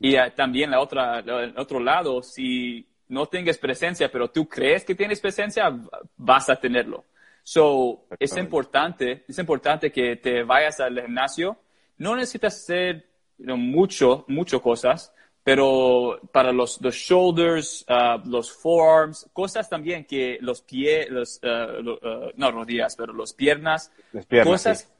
Y 0.00 0.16
eh, 0.16 0.32
también 0.34 0.70
la 0.72 0.80
otra 0.80 1.20
el 1.20 1.56
otro 1.56 1.78
lado 1.80 2.22
si 2.22 2.86
no 3.08 3.26
tengas 3.26 3.58
presencia 3.58 4.10
pero 4.10 4.30
tú 4.30 4.48
crees 4.48 4.84
que 4.84 4.94
tienes 4.94 5.20
presencia 5.20 5.70
vas 6.16 6.48
a 6.50 6.56
tenerlo. 6.56 7.04
So 7.42 8.06
es 8.18 8.36
importante 8.36 9.24
es 9.28 9.38
importante 9.38 9.92
que 9.92 10.16
te 10.16 10.42
vayas 10.42 10.80
al 10.80 11.00
gimnasio. 11.00 11.56
No 11.98 12.16
necesitas 12.16 12.56
hacer 12.56 13.06
you 13.38 13.44
know, 13.46 13.56
mucho 13.56 14.24
mucho 14.28 14.60
cosas 14.62 15.12
pero 15.44 16.18
para 16.32 16.52
los, 16.52 16.80
los 16.80 16.94
shoulders, 16.94 17.84
uh, 17.88 18.26
los 18.28 18.50
forearms, 18.50 19.28
cosas 19.32 19.68
también 19.68 20.06
que 20.06 20.38
los 20.40 20.62
pies, 20.62 21.10
los, 21.10 21.38
uh, 21.42 21.82
lo- 21.82 21.94
uh, 21.96 22.30
no 22.36 22.50
rodillas, 22.50 22.96
pero 22.96 23.12
los 23.12 23.34
piernas, 23.34 23.92
Las 24.12 24.24
piernas, 24.24 24.50
cosas, 24.50 24.92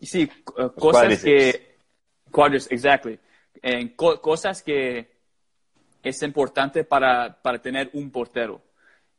sí, 0.00 0.28
uh, 0.56 0.70
cosas 0.70 1.22
que, 1.22 1.76
quadris, 2.30 2.66
exactly, 2.72 3.18
En 3.62 3.90
co- 3.90 4.20
cosas 4.22 4.62
que 4.62 5.10
es 6.02 6.22
importante 6.22 6.84
para, 6.84 7.36
para 7.42 7.58
tener 7.60 7.90
un 7.92 8.10
portero. 8.10 8.62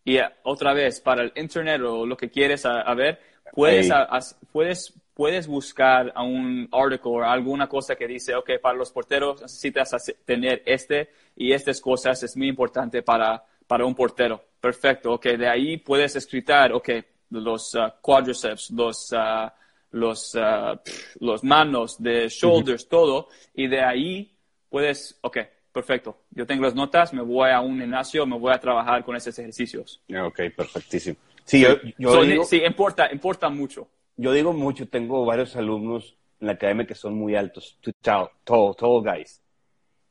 Y 0.03 0.17
uh, 0.17 0.23
otra 0.43 0.73
vez, 0.73 0.99
para 0.99 1.21
el 1.21 1.31
internet 1.35 1.79
o 1.81 2.07
lo 2.07 2.17
que 2.17 2.31
quieres 2.31 2.65
a, 2.65 2.81
a 2.81 2.95
ver, 2.95 3.19
puedes, 3.53 3.91
a- 3.91 4.19
puedes, 4.51 4.91
puedes 5.13 5.47
buscar 5.47 6.11
a 6.15 6.23
un 6.23 6.67
artículo 6.71 7.25
o 7.25 7.29
alguna 7.29 7.67
cosa 7.67 7.95
que 7.95 8.07
dice, 8.07 8.35
ok, 8.35 8.51
para 8.61 8.77
los 8.77 8.91
porteros 8.91 9.41
necesitas 9.41 10.13
tener 10.25 10.63
este 10.65 11.09
y 11.35 11.51
estas 11.51 11.81
cosas 11.81 12.23
es 12.23 12.35
muy 12.37 12.47
importante 12.47 13.01
para, 13.01 13.43
para 13.67 13.85
un 13.85 13.95
portero. 13.95 14.43
Perfecto, 14.59 15.13
ok, 15.13 15.25
de 15.25 15.47
ahí 15.47 15.77
puedes 15.77 16.15
escritar, 16.15 16.71
ok, 16.71 16.89
los 17.31 17.73
uh, 17.75 17.91
quadriceps, 18.01 18.71
los, 18.71 19.11
uh, 19.11 19.49
los, 19.91 20.35
uh, 20.35 20.77
pff, 20.83 21.15
los 21.19 21.43
manos, 21.43 22.01
de 22.01 22.27
shoulders, 22.29 22.87
todo, 22.87 23.29
y 23.53 23.67
de 23.67 23.81
ahí 23.81 24.31
puedes, 24.69 25.17
ok, 25.21 25.37
perfecto, 25.71 26.23
yo 26.31 26.45
tengo 26.45 26.63
las 26.63 26.75
notas, 26.75 27.13
me 27.13 27.21
voy 27.21 27.49
a 27.49 27.59
un 27.61 27.79
gimnasio, 27.79 28.25
me 28.25 28.37
voy 28.37 28.53
a 28.53 28.59
trabajar 28.59 29.03
con 29.03 29.15
esos 29.15 29.37
ejercicios. 29.39 30.01
Ok, 30.23 30.41
perfectísimo. 30.55 31.17
Sí, 31.43 31.61
yo, 31.61 31.69
yo 31.97 32.11
So, 32.11 32.21
digo, 32.23 32.43
sí, 32.43 32.61
importa, 32.63 33.11
importa 33.11 33.49
mucho. 33.49 33.87
Yo 34.21 34.33
digo 34.33 34.53
mucho, 34.53 34.87
tengo 34.87 35.25
varios 35.25 35.55
alumnos 35.55 36.17
en 36.39 36.47
la 36.47 36.53
academia 36.53 36.85
que 36.85 36.95
son 36.95 37.15
muy 37.15 37.35
altos, 37.35 37.79
tall, 38.01 38.29
tall, 38.43 38.75
tall 38.75 39.01
guys. 39.03 39.41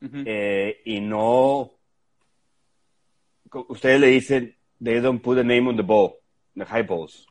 Eh, 0.01 0.81
y 0.85 0.99
no, 0.99 1.71
ustedes 3.69 3.99
le 4.01 4.07
dicen, 4.07 4.55
they 4.83 4.99
don't 4.99 5.21
put 5.21 5.37
the 5.37 5.43
name 5.43 5.67
on 5.69 5.75
the 5.75 5.83
ball, 5.83 6.15
the 6.55 6.65
high 6.65 6.83
balls. 6.83 7.25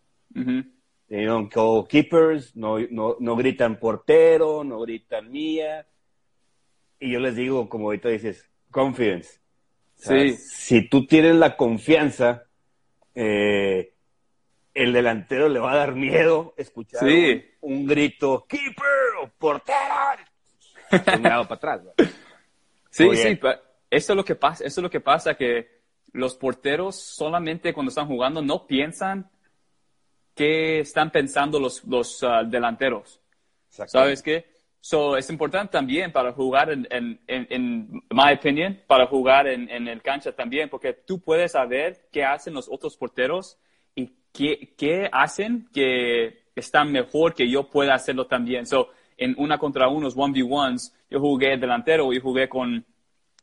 They 1.09 1.25
don't 1.25 1.53
call 1.53 1.87
keepers, 1.87 2.55
no, 2.55 2.79
no, 2.91 3.17
no 3.19 3.37
gritan 3.37 3.79
portero, 3.79 4.63
no 4.63 4.81
gritan 4.81 5.31
mía. 5.31 5.87
Y 7.01 7.13
yo 7.13 7.19
les 7.19 7.35
digo, 7.35 7.69
como 7.69 7.87
ahorita 7.87 8.09
dices, 8.09 8.49
confidence. 8.71 9.41
O 9.99 10.03
sea, 10.03 10.21
Sí. 10.21 10.37
Si 10.37 10.89
tú 10.89 11.07
tienes 11.07 11.35
la 11.35 11.57
confianza, 11.57 12.45
eh, 13.15 13.93
el 14.75 14.93
delantero 14.93 15.49
le 15.49 15.59
va 15.59 15.73
a 15.73 15.77
dar 15.77 15.95
miedo 15.95 16.55
escuchar 16.57 17.01
Sí. 17.01 17.45
un, 17.61 17.75
un 17.75 17.87
grito, 17.87 18.47
keeper 18.49 18.85
o 19.23 19.29
portero. 19.39 19.79
Un 21.17 21.23
lado 21.23 21.45
para 21.47 21.75
atrás. 21.75 21.83
Sí, 22.91 23.05
Muy 23.05 23.17
sí, 23.17 23.39
eso 23.91 24.13
es 24.13 24.17
lo 24.17 24.25
que 24.25 24.35
pasa, 24.35 24.65
eso 24.65 24.81
es 24.81 24.83
lo 24.83 24.91
que 24.91 25.01
pasa 25.01 25.35
que 25.35 25.81
los 26.13 26.35
porteros 26.35 26.97
solamente 26.97 27.73
cuando 27.73 27.91
están 27.91 28.09
jugando 28.09 28.43
no 28.43 28.67
piensan 28.67 29.31
qué 30.35 30.81
están 30.81 31.11
pensando 31.13 31.61
los, 31.61 31.85
los 31.85 32.23
ah, 32.25 32.43
delanteros. 32.45 33.21
¿Sabes 33.69 34.23
qué? 34.23 34.51
So, 34.81 35.17
es 35.17 35.29
importante 35.31 35.73
también 35.73 36.11
para 36.11 36.33
jugar, 36.33 36.71
en, 36.71 36.89
en, 36.91 37.21
en, 37.27 37.47
en 37.51 37.91
my 38.11 38.33
opinion, 38.35 38.81
para 38.87 39.07
jugar 39.07 39.47
en, 39.47 39.69
en 39.69 39.87
el 39.87 40.03
cancha 40.03 40.33
también, 40.33 40.71
porque 40.71 40.95
tú 40.95 41.21
puedes 41.21 41.53
saber 41.53 42.09
qué 42.11 42.25
hacen 42.25 42.55
los 42.55 42.69
otros 42.69 42.97
porteros 42.97 43.59
qué, 44.33 44.75
qué 44.77 45.09
hacen 45.13 45.69
que 45.73 46.41
están 46.55 46.93
mejor 46.93 47.35
que 47.35 47.49
yo 47.49 47.69
pueda 47.69 47.95
hacerlo 47.95 48.27
también. 48.27 48.67
So, 48.67 48.89
en 49.17 49.35
una 49.39 49.59
contra 49.59 49.89
unos, 49.89 50.17
1v1s, 50.17 50.93
yo 51.11 51.21
jugué 51.21 51.57
delantero 51.57 52.13
y 52.13 52.21
jugué 52.21 52.49
con, 52.49 52.85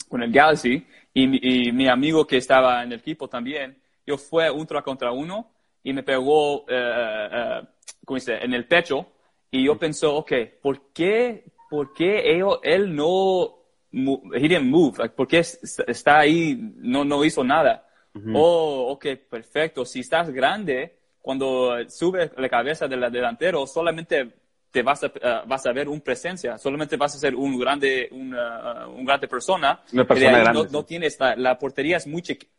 con 0.10 0.24
el 0.24 0.32
Galaxy 0.32 0.86
y, 1.14 1.28
mi- 1.28 1.40
y 1.42 1.72
mi 1.72 1.88
amigo 1.88 2.26
que 2.26 2.38
estaba 2.38 2.84
en 2.84 2.92
el 2.94 3.00
equipo 3.00 3.28
también, 3.28 3.78
yo 4.06 4.18
fue 4.18 4.50
ultra 4.50 4.82
contra 4.82 5.12
uno 5.12 5.52
y 5.84 5.94
me 5.94 6.04
pegó, 6.04 6.66
eh, 6.68 7.30
eh, 7.32 7.62
¿cómo 8.06 8.16
dice?, 8.16 8.36
en 8.44 8.54
el 8.54 8.66
pecho 8.66 9.06
y 9.52 9.66
yo 9.66 9.78
pensé, 9.78 10.06
ok, 10.06 10.32
¿por 10.62 10.92
qué, 10.94 11.46
por 11.70 11.94
qué 11.94 12.36
ello- 12.36 12.62
él 12.64 12.96
no, 12.96 13.56
he 13.92 14.40
didn't 14.48 14.66
move, 14.70 14.98
like, 15.00 15.16
¿por 15.16 15.28
qué 15.28 15.40
es- 15.40 15.80
está 15.88 16.20
ahí, 16.20 16.58
no, 16.78 17.04
no 17.06 17.24
hizo 17.24 17.44
nada? 17.44 17.87
Oh, 18.34 18.88
ok, 18.92 19.06
perfecto, 19.30 19.86
si 19.86 20.00
estás 20.02 20.30
grande, 20.30 20.98
cuando 21.22 21.76
sube 21.90 22.32
la 22.38 22.50
cabeza 22.50 22.88
del 22.88 23.12
delantero, 23.12 23.66
solamente 23.68 24.34
te 24.72 24.82
vas 24.84 25.04
a, 25.04 25.08
eh, 25.08 25.42
vas 25.48 25.66
a 25.66 25.72
ver 25.72 25.88
un 25.90 26.02
presencia, 26.02 26.58
solamente 26.58 26.98
vas 26.98 27.16
a 27.16 27.20
ser 27.20 27.36
un 27.36 27.58
grande, 27.60 28.08
una, 28.12 28.88
un 28.88 29.06
grande 29.06 29.28
persona. 29.28 29.82
Una 29.92 30.04
grande, 30.06 30.54
No, 30.54 30.64
sí. 30.66 30.70
no 30.72 30.86
tienes, 30.86 31.20
la, 31.20 31.36
la 31.36 31.58
portería 31.58 31.98
es 31.98 32.08
muy 32.08 32.22
chiquita. 32.22 32.52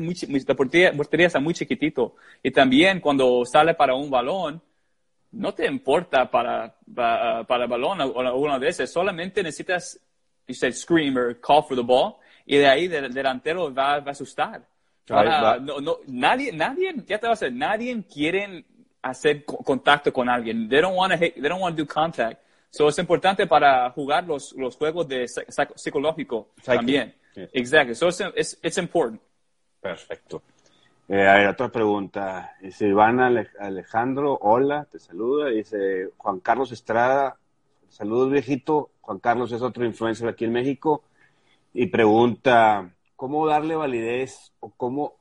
Muy, 0.00 0.16
muy- 0.28 0.40
la 0.46 0.54
portería, 0.54 0.92
portería 0.92 1.26
está 1.26 1.38
muy 1.40 1.52
chiquitito. 1.54 2.14
Y 2.42 2.50
también 2.50 3.00
cuando 3.00 3.44
sale 3.44 3.74
para 3.74 3.94
un 3.94 4.10
balón, 4.10 4.62
no 5.32 5.52
te 5.54 5.66
importa 5.66 6.30
para, 6.30 6.74
para, 6.94 7.44
para 7.44 7.64
el 7.64 7.70
balón 7.70 8.00
algunas 8.00 8.60
veces, 8.60 8.90
solamente 8.90 9.42
necesitas, 9.42 10.00
you 10.46 10.54
said 10.54 10.72
scream 10.72 11.16
or 11.18 11.38
call 11.40 11.62
for 11.62 11.76
the 11.76 11.82
ball, 11.82 12.16
y 12.46 12.56
de 12.56 12.66
ahí 12.68 12.84
el 12.86 13.12
delantero 13.12 13.72
va, 13.74 14.00
va 14.00 14.08
a 14.08 14.10
asustar. 14.12 14.66
Va. 15.14 15.58
no, 15.60 15.80
no, 15.80 15.98
nadie, 16.08 16.52
nadie, 16.52 16.94
ya 17.06 17.18
te 17.18 17.26
vas 17.28 17.40
a 17.42 17.44
decir, 17.46 17.58
nadie 17.58 18.02
quiere 18.12 18.64
hacer 19.02 19.44
co- 19.44 19.58
contacto 19.58 20.12
con 20.12 20.28
alguien. 20.28 20.68
They 20.68 20.80
don't 20.80 20.96
want 20.96 21.12
to, 21.12 21.18
they 21.18 21.32
don't 21.48 21.60
want 21.62 21.76
to 21.76 21.84
do 21.84 21.86
contact. 21.88 22.40
So 22.70 22.88
es 22.88 22.98
importante 22.98 23.46
para 23.46 23.88
jugar 23.90 24.24
los, 24.26 24.52
los 24.54 24.76
juegos 24.76 25.06
de 25.06 25.24
psi- 25.28 25.46
psico- 25.48 25.74
psicológico 25.76 26.48
Psyche. 26.56 26.76
también. 26.76 27.14
Yes. 27.34 27.50
Exactly. 27.52 27.94
So 27.94 28.08
it's, 28.08 28.20
it's, 28.34 28.58
it's 28.62 28.78
important. 28.78 29.20
Perfecto. 29.80 30.42
Eh, 31.08 31.24
a 31.26 31.34
ver, 31.34 31.48
otra 31.48 31.68
pregunta. 31.68 32.56
Iván 32.80 33.20
Alejandro, 33.20 34.36
hola, 34.40 34.86
te 34.90 34.98
saluda. 34.98 35.50
Dice 35.50 36.10
Juan 36.16 36.40
Carlos 36.40 36.72
Estrada, 36.72 37.36
saludos 37.88 38.32
viejito. 38.32 38.90
Juan 39.02 39.20
Carlos 39.20 39.52
es 39.52 39.62
otro 39.62 39.84
influencer 39.84 40.28
aquí 40.28 40.44
en 40.46 40.52
México. 40.52 41.04
Y 41.72 41.86
pregunta, 41.86 42.90
¿cómo 43.16 43.46
darle 43.46 43.74
validez 43.74 44.52
o 44.60 44.70
cómo 44.70 45.16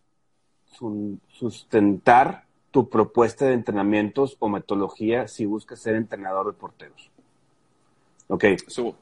sustentar 1.29 2.43
tu 2.71 2.89
propuesta 2.89 3.45
de 3.45 3.53
entrenamientos 3.53 4.35
o 4.39 4.49
metodología 4.49 5.27
si 5.27 5.45
buscas 5.45 5.79
ser 5.79 5.95
entrenador 5.95 6.47
de 6.47 6.59
porteros? 6.59 7.09
Ok. 8.27 8.45
So, 8.67 8.95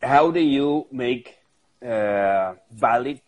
how 0.00 0.30
do 0.30 0.40
you 0.40 0.86
make 0.90 1.36
uh, 1.82 2.54
valid 2.70 3.20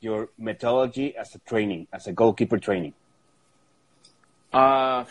your 0.00 0.30
methodology 0.36 1.14
as 1.16 1.34
a 1.34 1.38
training, 1.40 1.88
as 1.90 2.06
a 2.06 2.12
goalkeeper 2.12 2.60
training? 2.60 2.94
Uh, 4.52 5.04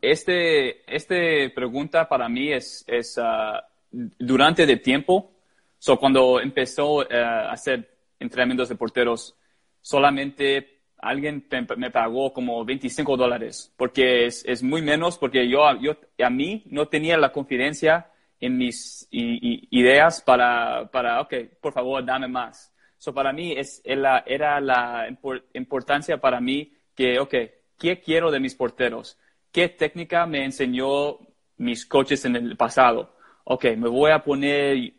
este, 0.00 0.84
este 0.86 1.50
pregunta 1.50 2.08
para 2.08 2.28
mí 2.28 2.52
es, 2.52 2.84
es 2.86 3.18
uh, 3.18 3.60
durante 3.90 4.62
el 4.62 4.80
tiempo. 4.80 5.33
So, 5.84 5.98
cuando 5.98 6.40
empezó 6.40 7.00
uh, 7.00 7.04
a 7.12 7.52
hacer 7.52 7.86
entrenamientos 8.18 8.70
de 8.70 8.74
porteros, 8.74 9.36
solamente 9.82 10.80
alguien 10.96 11.46
me 11.76 11.90
pagó 11.90 12.32
como 12.32 12.64
25 12.64 13.18
dólares, 13.18 13.70
porque 13.76 14.24
es, 14.24 14.46
es, 14.46 14.62
muy 14.62 14.80
menos, 14.80 15.18
porque 15.18 15.46
yo, 15.46 15.60
yo 15.82 15.98
a 16.24 16.30
mí 16.30 16.62
no 16.70 16.88
tenía 16.88 17.18
la 17.18 17.32
confidencia 17.32 18.10
en 18.40 18.56
mis 18.56 19.06
ideas 19.10 20.22
para, 20.22 20.90
para, 20.90 21.20
ok, 21.20 21.34
por 21.60 21.74
favor, 21.74 22.02
dame 22.02 22.28
más. 22.28 22.72
So, 22.96 23.12
para 23.12 23.34
mí 23.34 23.52
es, 23.52 23.82
era 23.84 24.62
la 24.62 25.06
importancia 25.52 26.16
para 26.16 26.40
mí 26.40 26.72
que, 26.94 27.18
ok, 27.18 27.34
¿qué 27.78 28.00
quiero 28.02 28.30
de 28.30 28.40
mis 28.40 28.54
porteros? 28.54 29.18
¿Qué 29.52 29.68
técnica 29.68 30.24
me 30.24 30.46
enseñó 30.46 31.18
mis 31.58 31.84
coaches 31.84 32.24
en 32.24 32.36
el 32.36 32.56
pasado? 32.56 33.16
Ok, 33.44 33.66
me 33.76 33.90
voy 33.90 34.12
a 34.12 34.24
poner 34.24 34.94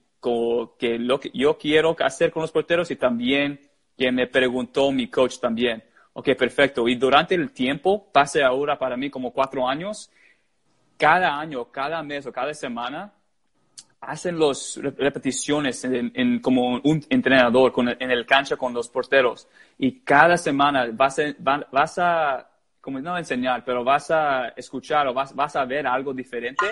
que 0.78 0.97
lo 0.97 1.19
que 1.19 1.32
yo 1.34 1.57
quiero 1.57 1.95
hacer 1.99 2.32
con 2.32 2.41
los 2.41 2.51
porteros 2.51 2.89
y 2.91 2.95
también 2.95 3.59
que 3.97 4.11
me 4.11 4.28
preguntó 4.28 4.91
mi 4.91 5.07
coach 5.07 5.39
también. 5.39 5.84
Ok, 6.13 6.30
perfecto. 6.38 6.88
Y 6.88 6.95
durante 6.95 7.36
el 7.36 7.51
tiempo, 7.51 8.09
pase 8.11 8.43
ahora 8.43 8.78
para 8.78 8.95
mí 8.97 9.09
como 9.09 9.32
cuatro 9.32 9.67
años, 9.67 10.09
cada 10.97 11.39
año, 11.39 11.65
cada 11.71 12.01
mes 12.03 12.26
o 12.26 12.32
cada 12.32 12.53
semana, 12.53 13.13
hacen 14.01 14.39
las 14.39 14.80
repeticiones 14.82 15.84
en, 15.84 16.39
como 16.39 16.80
un 16.84 17.03
entrenador 17.09 17.73
en 17.99 18.11
el 18.11 18.26
cancha 18.26 18.55
con 18.55 18.73
los 18.73 18.89
porteros. 18.89 19.47
Y 19.78 19.99
cada 20.01 20.38
semana 20.38 20.88
vas 20.93 21.19
a, 21.19 21.23
vas 21.71 21.99
a 21.99 22.49
como 22.80 22.99
no 22.99 23.17
enseñar, 23.17 23.65
pero 23.65 23.84
vas 23.84 24.11
a 24.11 24.49
escuchar 24.49 25.07
o 25.07 25.13
vas, 25.13 25.34
vas 25.36 25.55
a 25.55 25.65
ver 25.65 25.88
algo 25.88 26.13
diferente. 26.13 26.65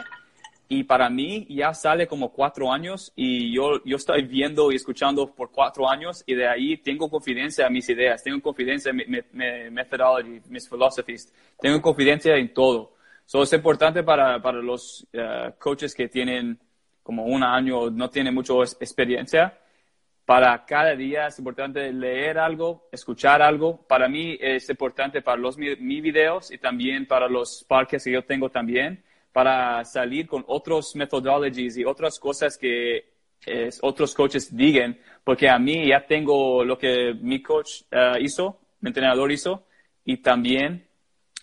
Y 0.73 0.83
para 0.85 1.07
mí 1.07 1.45
ya 1.49 1.71
sale 1.71 2.07
como 2.07 2.33
cuatro 2.33 2.71
años 2.71 3.13
y 3.15 3.53
yo, 3.53 3.83
yo 3.85 3.97
estoy 3.97 4.23
viendo 4.23 4.71
y 4.71 4.75
escuchando 4.75 5.31
por 5.31 5.51
cuatro 5.51 5.87
años 5.87 6.23
y 6.25 6.33
de 6.33 6.47
ahí 6.47 6.77
tengo 6.77 7.11
confidencia 7.11 7.67
en 7.67 7.73
mis 7.73 7.87
ideas, 7.89 8.23
tengo 8.23 8.41
confidencia 8.41 8.89
en 8.89 8.95
mi, 8.97 9.05
mi, 9.05 9.21
mis 10.49 10.67
philosophies, 10.67 11.31
tengo 11.59 11.79
confidencia 11.79 12.35
en 12.37 12.51
todo. 12.51 12.95
Eso 13.23 13.43
es 13.43 13.53
importante 13.53 14.01
para, 14.01 14.41
para 14.41 14.63
los 14.63 15.05
uh, 15.13 15.51
coaches 15.59 15.93
que 15.93 16.07
tienen 16.07 16.57
como 17.03 17.25
un 17.25 17.43
año, 17.43 17.91
no 17.91 18.09
tiene 18.09 18.31
mucha 18.31 18.55
experiencia, 18.79 19.55
para 20.25 20.65
cada 20.65 20.95
día 20.95 21.27
es 21.27 21.37
importante 21.37 21.93
leer 21.93 22.39
algo, 22.39 22.87
escuchar 22.91 23.43
algo. 23.43 23.85
Para 23.87 24.07
mí 24.07 24.37
es 24.41 24.67
importante 24.71 25.21
para 25.21 25.37
los 25.39 25.55
mis 25.55 26.01
videos 26.01 26.49
y 26.49 26.57
también 26.57 27.05
para 27.05 27.27
los 27.27 27.63
parques 27.63 28.03
que 28.03 28.11
yo 28.11 28.23
tengo 28.23 28.49
también, 28.49 29.03
para 29.33 29.83
salir 29.83 30.27
con 30.27 30.45
otros 30.47 30.95
methodologies 30.95 31.77
y 31.77 31.83
otras 31.83 32.19
cosas 32.19 32.57
que 32.57 33.11
otros 33.81 34.13
coaches 34.13 34.55
digan, 34.55 34.97
porque 35.23 35.49
a 35.49 35.59
mí 35.59 35.87
ya 35.87 36.05
tengo 36.05 36.63
lo 36.63 36.77
que 36.77 37.13
mi 37.13 37.41
coach 37.41 37.81
eh, 37.91 38.13
hizo, 38.21 38.59
mi 38.79 38.89
entrenador 38.89 39.31
hizo, 39.31 39.65
y 40.05 40.17
también 40.17 40.87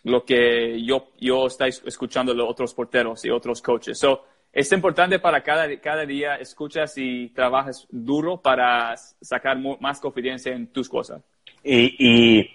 lo 0.04 0.24
que 0.24 0.82
yo, 0.82 1.10
yo 1.18 1.46
estoy 1.46 1.70
escuchando 1.84 2.34
de 2.34 2.42
otros 2.42 2.74
porteros 2.74 3.24
y 3.24 3.30
otros 3.30 3.60
coaches. 3.60 3.98
So, 3.98 4.24
es 4.52 4.72
importante 4.72 5.18
para 5.18 5.42
cada, 5.42 5.78
cada 5.80 6.04
día 6.04 6.36
escuchas 6.36 6.94
y 6.96 7.28
trabajas 7.28 7.86
duro 7.90 8.40
para 8.40 8.96
sacar 8.96 9.58
más 9.80 10.00
confianza 10.00 10.50
en 10.50 10.68
tus 10.68 10.88
cosas. 10.88 11.22
Y, 11.62 12.48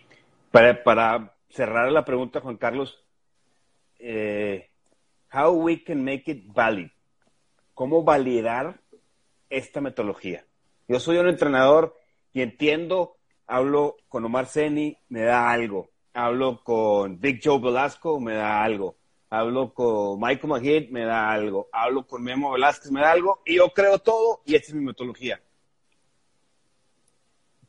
para, 0.51 0.83
para, 0.83 1.31
cerrar 1.49 1.91
la 1.91 2.03
pregunta, 2.03 2.41
Juan 2.41 2.57
Carlos, 2.57 2.99
eh, 3.99 4.69
how 5.31 5.51
we 5.51 5.83
can 5.83 6.03
make 6.03 6.29
it 6.31 6.43
valid? 6.53 6.89
¿Cómo 7.73 8.03
validar 8.03 8.79
esta 9.49 9.81
metodología? 9.81 10.45
Yo 10.87 10.99
soy 10.99 11.17
un 11.17 11.27
entrenador 11.27 11.97
y 12.33 12.41
entiendo, 12.41 13.17
hablo 13.47 13.97
con 14.07 14.25
Omar 14.25 14.47
Seni, 14.47 14.97
me 15.09 15.21
da 15.21 15.51
algo. 15.51 15.89
Hablo 16.13 16.63
con 16.63 17.19
Big 17.19 17.41
Joe 17.43 17.59
Velasco, 17.59 18.19
me 18.19 18.33
da 18.33 18.63
algo 18.63 18.95
hablo 19.29 19.73
con 19.73 20.19
Michael 20.19 20.47
McGee, 20.47 20.87
me 20.91 21.05
da 21.05 21.31
algo, 21.31 21.67
hablo 21.71 22.07
con 22.07 22.23
Memo 22.23 22.51
Velázquez, 22.51 22.91
me 22.91 23.01
da 23.01 23.11
algo, 23.11 23.41
y 23.45 23.55
yo 23.55 23.69
creo 23.69 23.99
todo, 23.99 24.41
y 24.45 24.55
esta 24.55 24.69
es 24.69 24.73
mi 24.75 24.85
metodología. 24.85 25.41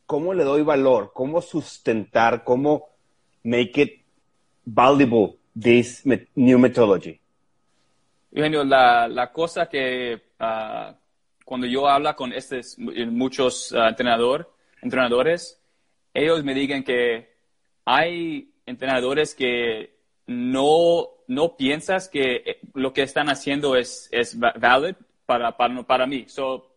¿Cómo 0.07 0.35
le 0.35 0.45
doy 0.45 0.63
valor? 0.63 1.11
¿Cómo 1.13 1.43
sustentar? 1.43 2.45
¿Cómo 2.45 2.87
make 3.43 3.83
it 3.83 4.03
valuable, 4.65 5.39
this 5.61 6.05
new 6.35 6.59
methodology? 6.59 7.21
Eugenio, 8.37 8.65
la, 8.65 9.09
la 9.09 9.33
cosa 9.33 9.67
que 9.67 10.21
ah, 10.39 10.95
cuando 11.43 11.67
yo 11.67 11.89
hablo 11.89 12.15
con 12.15 12.35
estos 12.35 12.77
muchos 12.79 13.73
uh, 13.73 13.87
entrenador, 13.89 14.53
entrenadores, 14.83 15.59
ellos 16.13 16.45
me 16.45 16.53
digan 16.53 16.83
que 16.83 17.35
hay 17.87 18.51
entrenadores 18.67 19.35
que 19.35 19.97
no 20.27 21.09
no 21.29 21.57
piensas 21.57 22.09
que 22.11 22.43
eh, 22.45 22.61
lo 22.75 22.93
que 22.93 23.03
están 23.03 23.31
haciendo 23.31 23.75
es, 23.75 24.09
es 24.13 24.39
valid 24.39 24.97
para, 25.25 25.57
para, 25.57 25.83
para 25.83 26.07
mí. 26.07 26.27
So, 26.29 26.77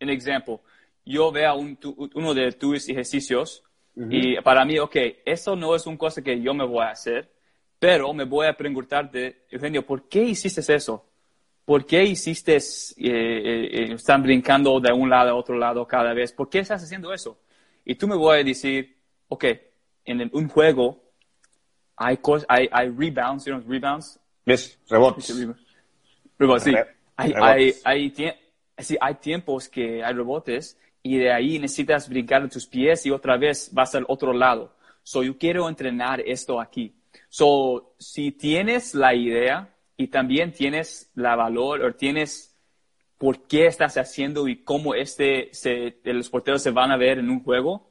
un 0.00 0.10
ejemplo, 0.10 0.60
yo 1.04 1.30
veo 1.30 1.54
un, 1.54 1.78
uno 2.14 2.34
de 2.34 2.50
tus 2.52 2.88
ejercicios 2.88 3.62
y 4.10 4.38
para 4.42 4.64
mí, 4.64 4.78
ok, 4.78 4.96
eso 5.24 5.56
no 5.56 5.74
es 5.74 5.86
una 5.86 5.96
cosa 5.96 6.20
que 6.20 6.42
yo 6.42 6.52
me 6.52 6.66
voy 6.66 6.82
a 6.82 6.90
hacer, 6.90 7.30
pero 7.78 8.12
me 8.12 8.24
voy 8.24 8.46
a 8.46 8.56
preguntarte, 8.56 9.44
Eugenio, 9.50 9.84
¿por 9.84 10.08
qué 10.08 10.22
hiciste 10.22 10.60
eso? 10.74 11.04
¿Por 11.64 11.84
qué 11.84 12.04
hiciste, 12.04 12.56
eh, 12.56 12.60
eh, 12.98 13.92
están 13.94 14.22
brincando 14.22 14.78
de 14.80 14.92
un 14.92 15.10
lado 15.10 15.30
a 15.30 15.34
otro 15.34 15.56
lado 15.58 15.86
cada 15.86 16.14
vez? 16.14 16.32
¿Por 16.32 16.48
qué 16.48 16.60
estás 16.60 16.82
haciendo 16.82 17.12
eso? 17.12 17.38
Y 17.84 17.96
tú 17.96 18.06
me 18.06 18.16
voy 18.16 18.38
a 18.38 18.44
decir, 18.44 18.96
ok, 19.28 19.44
en 20.04 20.30
un 20.32 20.48
juego 20.48 21.02
hay, 21.96 22.18
hay, 22.48 22.68
hay 22.70 22.88
rebounds, 22.90 23.44
¿sí? 23.44 23.50
rebounds. 23.50 24.20
Yes, 24.44 24.78
rebotes. 24.88 25.34
Rebotes, 26.38 26.62
sí. 26.62 26.74
hay, 27.16 27.32
hay, 27.34 27.74
hay, 27.84 28.14
sí, 28.78 28.96
hay 29.00 29.14
tiempos 29.16 29.68
que 29.68 30.04
hay 30.04 30.14
rebotes 30.14 30.78
y 31.02 31.18
de 31.18 31.32
ahí 31.32 31.58
necesitas 31.58 32.08
brincar 32.08 32.48
tus 32.48 32.66
pies 32.66 33.06
y 33.06 33.10
otra 33.10 33.36
vez 33.36 33.70
vas 33.72 33.94
al 33.94 34.04
otro 34.08 34.32
lado. 34.32 34.72
So, 35.02 35.22
yo 35.22 35.38
quiero 35.38 35.68
entrenar 35.68 36.20
esto 36.20 36.60
aquí. 36.60 36.92
So, 37.28 37.94
si 37.98 38.32
tienes 38.32 38.94
la 38.94 39.14
idea 39.14 39.74
y 39.96 40.08
también 40.08 40.52
tienes 40.52 41.10
la 41.14 41.36
valor 41.36 41.82
o 41.82 41.94
tienes 41.94 42.56
por 43.18 43.46
qué 43.46 43.66
estás 43.66 43.96
haciendo 43.96 44.48
y 44.48 44.62
cómo 44.62 44.94
este 44.94 45.48
se, 45.52 45.96
los 46.04 46.28
porteros 46.28 46.62
se 46.62 46.70
van 46.70 46.90
a 46.90 46.96
ver 46.96 47.18
en 47.18 47.30
un 47.30 47.42
juego, 47.42 47.90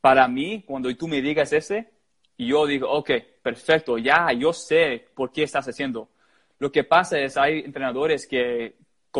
para 0.00 0.28
mí, 0.28 0.62
cuando 0.66 0.94
tú 0.96 1.08
me 1.08 1.20
digas 1.20 1.52
ese, 1.52 1.90
yo 2.38 2.66
digo, 2.66 2.90
ok, 2.90 3.10
perfecto, 3.42 3.98
ya, 3.98 4.32
yo 4.32 4.52
sé 4.52 5.08
por 5.14 5.32
qué 5.32 5.42
estás 5.42 5.68
haciendo. 5.68 6.08
Lo 6.58 6.70
que 6.72 6.84
pasa 6.84 7.18
es, 7.18 7.36
hay 7.36 7.60
entrenadores 7.60 8.26
que 8.26 8.76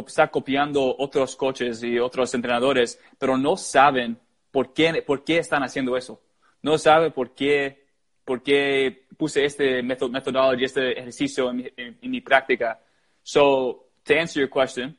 están 0.07 0.29
copiando 0.29 0.95
otros 0.99 1.37
coaches 1.37 1.83
y 1.83 1.99
otros 1.99 2.33
entrenadores, 2.35 3.01
pero 3.19 3.37
no 3.37 3.57
saben 3.57 4.19
por 4.51 4.73
qué, 4.73 5.03
por 5.03 5.25
qué 5.25 5.39
están 5.39 5.63
haciendo 5.63 5.97
eso. 5.97 6.21
No 6.63 6.79
saben 6.79 7.13
por 7.13 7.35
qué, 7.35 7.87
por 8.25 8.43
qué 8.43 9.07
puse 9.21 9.45
este 9.45 9.83
methodología, 9.83 10.65
este 10.65 10.99
ejercicio 10.99 11.51
en 11.51 11.99
mi, 12.01 12.21
práctica. 12.23 12.81
So, 13.23 13.91
to 14.03 14.15
answer 14.15 14.41
your 14.41 14.51
question. 14.51 14.97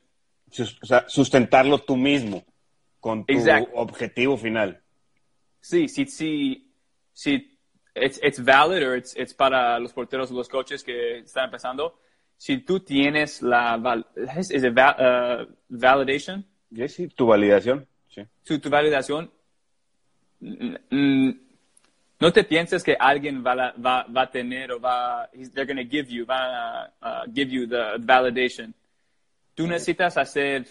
O 0.81 0.85
sea, 0.85 1.05
sustentarlo 1.07 1.79
tú 1.79 1.97
mismo 1.97 2.45
con 2.99 3.25
tu 3.25 3.33
objetivo 3.73 4.37
final. 4.37 4.79
Sí, 5.59 5.87
sí, 5.87 6.05
sí, 6.05 6.71
sí 7.11 7.57
it's, 7.95 8.19
it's 8.21 8.39
valid 8.39 8.83
or 8.83 8.95
it's, 8.95 9.15
it's 9.15 9.33
para 9.33 9.79
los 9.79 9.91
porteros 9.91 10.29
o 10.31 10.35
los 10.35 10.47
coaches 10.47 10.83
que 10.83 11.19
están 11.19 11.45
empezando. 11.45 11.99
Si 12.37 12.59
tú 12.59 12.79
tienes 12.79 13.41
la 13.41 13.75
is 14.37 14.51
it 14.51 14.77
uh, 14.77 15.45
validation? 15.69 16.45
Sí, 16.75 16.87
sí, 16.87 17.07
tu 17.07 17.25
validación. 17.25 17.87
Sí. 18.07 18.21
Tu, 18.43 18.59
tu 18.59 18.69
validación. 18.69 19.31
Mm, 20.39 21.31
no 22.21 22.31
te 22.31 22.43
pienses 22.43 22.83
que 22.83 22.95
alguien 22.97 23.43
va, 23.43 23.73
va, 23.73 24.05
va 24.05 24.21
a 24.21 24.29
tener 24.29 24.71
o 24.71 24.79
va, 24.79 25.27
they're 25.53 25.65
going 25.65 25.75
to 25.75 25.89
give 25.89 26.09
you, 26.09 26.25
va 26.25 26.83
a 27.01 27.23
uh, 27.23 27.31
give 27.33 27.51
you 27.51 27.67
the 27.67 27.97
validation. 27.99 28.73
Tú 29.55 29.67
necesitas 29.67 30.17
hacer, 30.17 30.67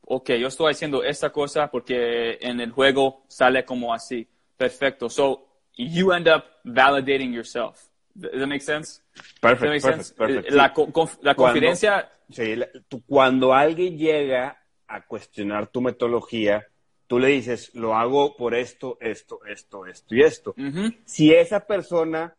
ok, 0.00 0.30
yo 0.30 0.48
estoy 0.48 0.72
haciendo 0.72 1.04
esta 1.04 1.30
cosa 1.30 1.70
porque 1.70 2.38
en 2.40 2.60
el 2.60 2.72
juego 2.72 3.24
sale 3.28 3.64
como 3.64 3.92
así. 3.92 4.26
Perfecto. 4.56 5.08
So, 5.08 5.46
you 5.76 6.12
end 6.12 6.28
up 6.28 6.44
validating 6.64 7.32
yourself. 7.32 7.88
Does 8.14 8.32
that 8.32 8.46
make 8.46 8.62
sense? 8.62 9.02
Perfect, 9.40 9.82
perfect, 9.82 10.16
perfect. 10.16 10.50
La, 10.50 10.72
la 11.22 11.34
confidencia... 11.34 12.08
Sí, 12.30 12.54
cuando 13.06 13.52
alguien 13.52 13.98
llega 13.98 14.58
a 14.88 15.02
cuestionar 15.02 15.66
tu 15.66 15.82
metodología, 15.82 16.66
tú 17.12 17.18
le 17.18 17.28
dices, 17.28 17.74
lo 17.74 17.94
hago 17.94 18.38
por 18.38 18.54
esto, 18.54 18.96
esto, 18.98 19.44
esto, 19.44 19.84
esto 19.84 20.14
y 20.14 20.22
esto. 20.22 20.54
Si 21.04 21.30
esa 21.30 21.66
persona 21.66 22.34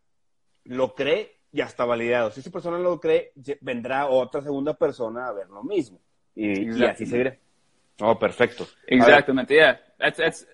lo 0.63 0.95
cree, 0.95 1.41
ya 1.51 1.65
está 1.65 1.85
validado. 1.85 2.31
Si 2.31 2.39
esa 2.39 2.49
persona 2.49 2.79
lo 2.79 2.99
cree, 2.99 3.33
vendrá 3.61 4.07
otra 4.07 4.41
segunda 4.41 4.73
persona 4.73 5.27
a 5.27 5.31
ver 5.31 5.47
lo 5.47 5.61
mismo. 5.61 5.99
Y, 6.33 6.75
y 6.75 6.83
así 6.85 7.05
seguirá. 7.05 7.37
Oh, 8.01 8.17
perfecto. 8.17 8.65
Exactamente, 8.87 9.53
yeah. 9.53 9.79
That's, 9.99 10.17
that's, 10.17 10.47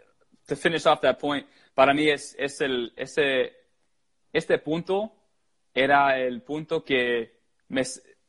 to 0.50 0.58
finish 0.58 0.86
off 0.86 1.00
that 1.00 1.18
point, 1.18 1.48
para 1.74 1.94
mí 1.94 2.10
es, 2.10 2.36
es 2.38 2.60
el, 2.60 2.92
ese, 2.98 3.54
este 4.34 4.58
punto 4.58 5.14
era 5.74 6.20
el 6.20 6.42
punto 6.42 6.84
que 6.84 7.38
me 7.70 7.84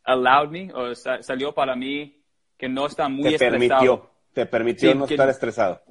allowed 0.04 0.50
me, 0.50 0.72
o 0.72 0.94
salió 0.94 1.52
para 1.52 1.74
mí 1.74 2.22
que 2.56 2.68
no 2.68 2.86
está 2.86 3.08
muy 3.08 3.36
te 3.36 3.50
Permitió, 3.50 4.09
te 4.32 4.46
permitió 4.46 4.94
no 4.94 5.04
estar 5.04 5.28
estresado. 5.28 5.82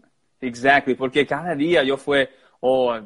Exactly, 0.41 0.95
porque 0.95 1.25
cada 1.25 1.55
día 1.55 1.83
yo 1.83 1.97
fue, 1.97 2.29
oh, 2.61 2.97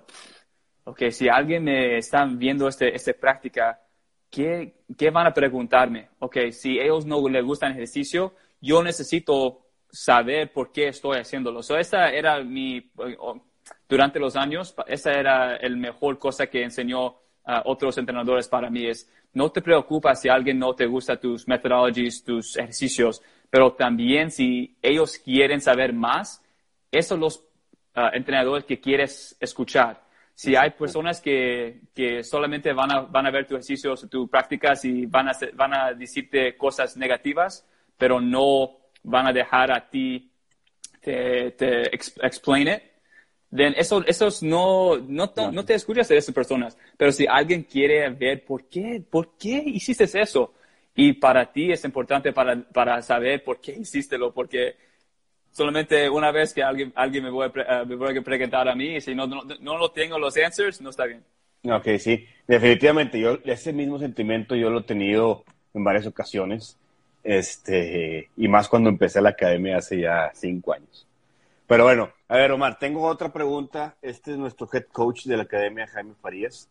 ok, 0.84 1.10
si 1.10 1.28
alguien 1.28 1.64
me 1.64 1.98
está 1.98 2.26
viendo 2.26 2.68
este, 2.68 2.96
esta 2.96 3.14
práctica, 3.14 3.80
¿qué, 4.30 4.84
¿qué 4.98 5.10
van 5.10 5.28
a 5.28 5.34
preguntarme? 5.34 6.10
Ok, 6.20 6.38
si 6.52 6.80
ellos 6.80 7.06
no 7.06 7.28
les 7.28 7.44
gusta 7.44 7.68
el 7.68 7.74
ejercicio, 7.74 8.34
yo 8.62 8.84
necesito 8.84 9.64
saber 9.90 10.52
por 10.52 10.72
qué 10.72 10.88
estoy 10.90 11.20
haciéndolo. 11.20 11.62
So, 11.62 11.78
esa 11.78 12.10
era 12.10 12.44
mi, 12.44 12.92
durante 13.88 14.20
los 14.20 14.36
años, 14.36 14.76
esa 14.88 15.12
era 15.12 15.56
el 15.56 15.78
mejor 15.78 16.18
cosa 16.18 16.48
que 16.48 16.64
enseñó 16.64 17.18
a 17.46 17.64
otros 17.66 17.98
entrenadores 17.98 18.48
para 18.48 18.70
mí 18.70 18.88
es 18.88 19.10
no 19.34 19.52
te 19.52 19.62
preocupes 19.62 20.22
si 20.22 20.30
alguien 20.30 20.60
no 20.60 20.74
te 20.76 20.86
gusta 20.86 21.20
tus 21.20 21.48
methodologies, 21.48 22.24
tus 22.24 22.56
ejercicios, 22.56 23.22
pero 23.54 23.74
también 23.74 24.32
si 24.32 24.76
ellos 24.82 25.20
quieren 25.20 25.62
saber 25.62 25.94
más, 25.94 26.42
esos 26.92 27.10
son 27.10 27.20
los 27.20 27.46
ah, 27.94 28.10
entrenadores 28.12 28.66
que 28.66 28.80
quieres 28.80 29.38
escuchar. 29.40 30.02
Si 30.34 30.56
hay 30.56 30.72
personas 30.72 31.22
que, 31.22 31.82
que 31.94 32.24
solamente 32.24 32.74
van 32.74 32.92
a, 32.92 33.02
van 33.02 33.28
a 33.28 33.30
ver 33.30 33.46
tus 33.46 33.58
ejercicios, 33.58 34.10
tus 34.10 34.28
prácticas 34.28 34.84
y 34.86 35.06
van 35.06 35.30
a, 35.30 35.34
van 35.54 35.72
a 35.72 35.94
decirte 35.94 36.58
cosas 36.58 36.98
negativas, 36.98 37.64
pero 37.96 38.20
no 38.20 38.72
van 39.04 39.28
a 39.28 39.32
dejar 39.32 39.72
a 39.72 39.88
ti 39.88 40.32
te, 41.00 41.52
te 41.52 41.96
explain 41.96 42.70
it, 42.70 42.82
then 43.56 43.76
eso, 43.78 44.04
esos 44.08 44.42
no, 44.42 44.98
no, 44.98 45.32
no 45.52 45.64
te 45.64 45.76
escuchas 45.76 46.08
de 46.08 46.18
esas 46.18 46.34
personas. 46.34 46.76
Pero 46.98 47.12
si 47.12 47.28
alguien 47.28 47.62
quiere 47.62 48.10
ver 48.10 48.44
por 48.46 48.68
qué, 48.68 49.04
por 49.08 49.38
qué 49.38 49.62
hiciste 49.64 50.06
eso, 50.20 50.56
y 50.96 51.14
para 51.14 51.52
ti 51.52 51.72
es 51.72 51.84
importante 51.86 52.34
para, 52.34 52.62
para 52.72 53.02
saber 53.02 53.44
por 53.44 53.60
qué 53.60 53.72
hiciste 53.74 54.18
lo, 54.18 54.34
porque 54.34 54.76
solamente 55.52 56.10
una 56.10 56.32
vez 56.32 56.54
que 56.54 56.64
alguien, 56.64 56.92
alguien 56.96 57.24
me, 57.24 57.30
voy 57.30 57.48
a, 57.48 57.82
eh, 57.82 57.86
me 57.86 57.96
voy 57.96 58.18
a 58.18 58.22
preguntar 58.22 58.68
a 58.68 58.76
mí, 58.76 59.00
si 59.02 59.16
no, 59.16 59.28
no, 59.28 59.44
no 59.44 59.78
lo 59.78 59.92
tengo 59.92 60.20
los 60.20 60.36
answers, 60.38 60.82
no 60.82 60.90
está 60.90 61.06
bien. 61.06 61.24
Ok, 61.66 61.98
sí, 61.98 62.26
definitivamente. 62.48 63.20
Yo, 63.20 63.40
ese 63.46 63.72
mismo 63.72 63.98
sentimiento 63.98 64.56
yo 64.56 64.70
lo 64.70 64.80
he 64.80 64.84
tenido 64.84 65.44
en 65.74 65.84
varias 65.84 66.06
ocasiones, 66.06 66.78
este, 67.24 68.30
y 68.36 68.48
más 68.48 68.68
cuando 68.68 68.90
empecé 68.90 69.22
la 69.22 69.30
academia 69.30 69.78
hace 69.78 70.02
ya 70.02 70.32
cinco 70.34 70.74
años. 70.74 71.08
Pero 71.66 71.86
bueno, 71.86 72.12
a 72.28 72.36
ver, 72.36 72.52
Omar, 72.52 72.78
tengo 72.78 73.04
otra 73.08 73.32
pregunta. 73.32 73.96
Este 74.02 74.32
es 74.32 74.38
nuestro 74.38 74.68
head 74.72 74.86
coach 74.92 75.26
de 75.26 75.38
la 75.38 75.44
Academia, 75.44 75.88
Jaime 75.88 76.14
Farías. 76.22 76.70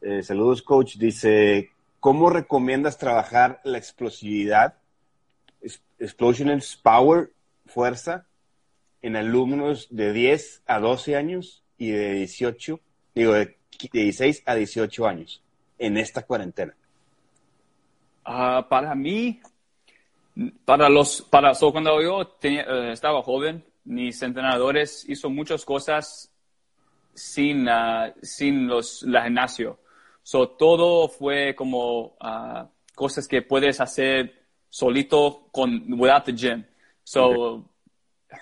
Eh, 0.00 0.22
saludos, 0.22 0.62
coach. 0.62 0.96
Dice, 0.96 1.70
¿cómo 2.00 2.30
recomiendas 2.30 2.98
trabajar 2.98 3.60
la 3.64 3.78
explosividad, 3.78 4.74
explosions, 5.98 6.76
power, 6.76 7.30
fuerza, 7.66 8.26
en 9.02 9.16
alumnos 9.16 9.88
de 9.90 10.12
10 10.12 10.62
a 10.66 10.78
12 10.80 11.16
años 11.16 11.64
y 11.78 11.90
de 11.90 12.12
18, 12.14 12.80
digo, 13.14 13.32
de 13.32 13.56
16 13.92 14.42
a 14.46 14.54
18 14.54 15.06
años 15.06 15.42
en 15.78 15.96
esta 15.96 16.22
cuarentena? 16.22 16.74
Ah, 18.24 18.66
para 18.68 18.94
mí, 18.94 19.40
para 20.64 20.88
los, 20.88 21.22
para, 21.22 21.52
cuando 21.54 22.02
yo 22.02 22.36
eh, 22.42 22.92
estaba 22.92 23.22
joven, 23.22 23.64
mis 23.84 24.22
entrenadores 24.22 25.08
hizo 25.08 25.30
muchas 25.30 25.64
cosas 25.64 26.30
sin, 27.14 27.68
uh, 27.68 28.12
sin 28.22 28.66
los, 28.66 29.02
la 29.02 29.24
gimnasio. 29.24 29.79
So, 30.22 30.48
todo 30.48 31.08
fue 31.08 31.54
como 31.54 32.16
uh, 32.20 32.68
cosas 32.94 33.26
que 33.26 33.42
puedes 33.42 33.80
hacer 33.80 34.46
solito 34.68 35.48
con, 35.52 35.92
without 35.94 36.24
the 36.24 36.32
gym. 36.32 36.64
So, 37.04 37.64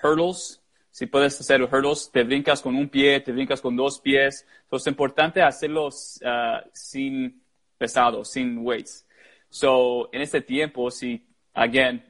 hurdles, 0.03 0.61
si 0.91 1.05
puedes 1.05 1.39
hacer 1.39 1.61
hurdles, 1.63 2.09
te 2.11 2.23
brincas 2.23 2.61
con 2.61 2.75
un 2.75 2.89
pie, 2.89 3.19
te 3.21 3.31
brincas 3.31 3.61
con 3.61 3.75
dos 3.75 3.99
pies. 3.99 4.45
Entonces, 4.63 4.87
es 4.87 4.91
importante 4.91 5.41
hacerlos 5.41 6.19
uh, 6.23 6.67
sin 6.73 7.41
pesado, 7.77 8.23
sin 8.23 8.59
weights. 8.59 9.05
So, 9.49 10.09
en 10.13 10.21
este 10.21 10.41
tiempo, 10.41 10.91
si, 10.91 11.25
again, 11.53 12.03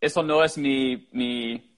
eso 0.00 0.22
no 0.22 0.44
es 0.44 0.56
mi, 0.58 1.08
mi 1.12 1.73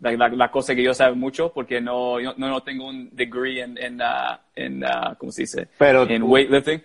la, 0.00 0.28
la, 0.28 0.50
cosa 0.50 0.74
que 0.74 0.82
yo 0.82 0.94
sé 0.94 1.10
mucho 1.12 1.52
porque 1.52 1.80
no, 1.80 2.20
yo, 2.20 2.34
no, 2.36 2.62
tengo 2.62 2.88
un 2.88 3.10
degree 3.12 3.60
en, 3.62 3.76
en, 3.78 4.00
uh, 4.00 4.38
en 4.54 4.84
uh, 4.84 5.16
¿cómo 5.18 5.32
se 5.32 5.42
dice? 5.42 5.68
Pero 5.78 6.08
en 6.08 6.22
weightlifting. 6.22 6.82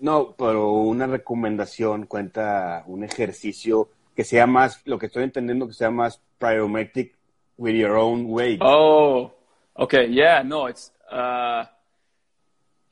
No, 0.00 0.34
pero 0.36 0.72
una 0.72 1.06
recomendación 1.06 2.06
cuenta 2.06 2.84
un 2.86 3.04
ejercicio 3.04 3.90
que 4.16 4.24
sea 4.24 4.46
más, 4.46 4.80
lo 4.86 4.98
que 4.98 5.06
estoy 5.06 5.24
entendiendo 5.24 5.66
que 5.66 5.74
sea 5.74 5.90
más 5.90 6.20
plyometric 6.38 7.14
with 7.58 7.74
your 7.74 7.96
own 7.96 8.26
weight. 8.28 8.60
Oh, 8.62 9.30
okay, 9.74 10.10
yeah, 10.12 10.42
no, 10.42 10.68
it's, 10.68 10.92
uh, 11.12 11.64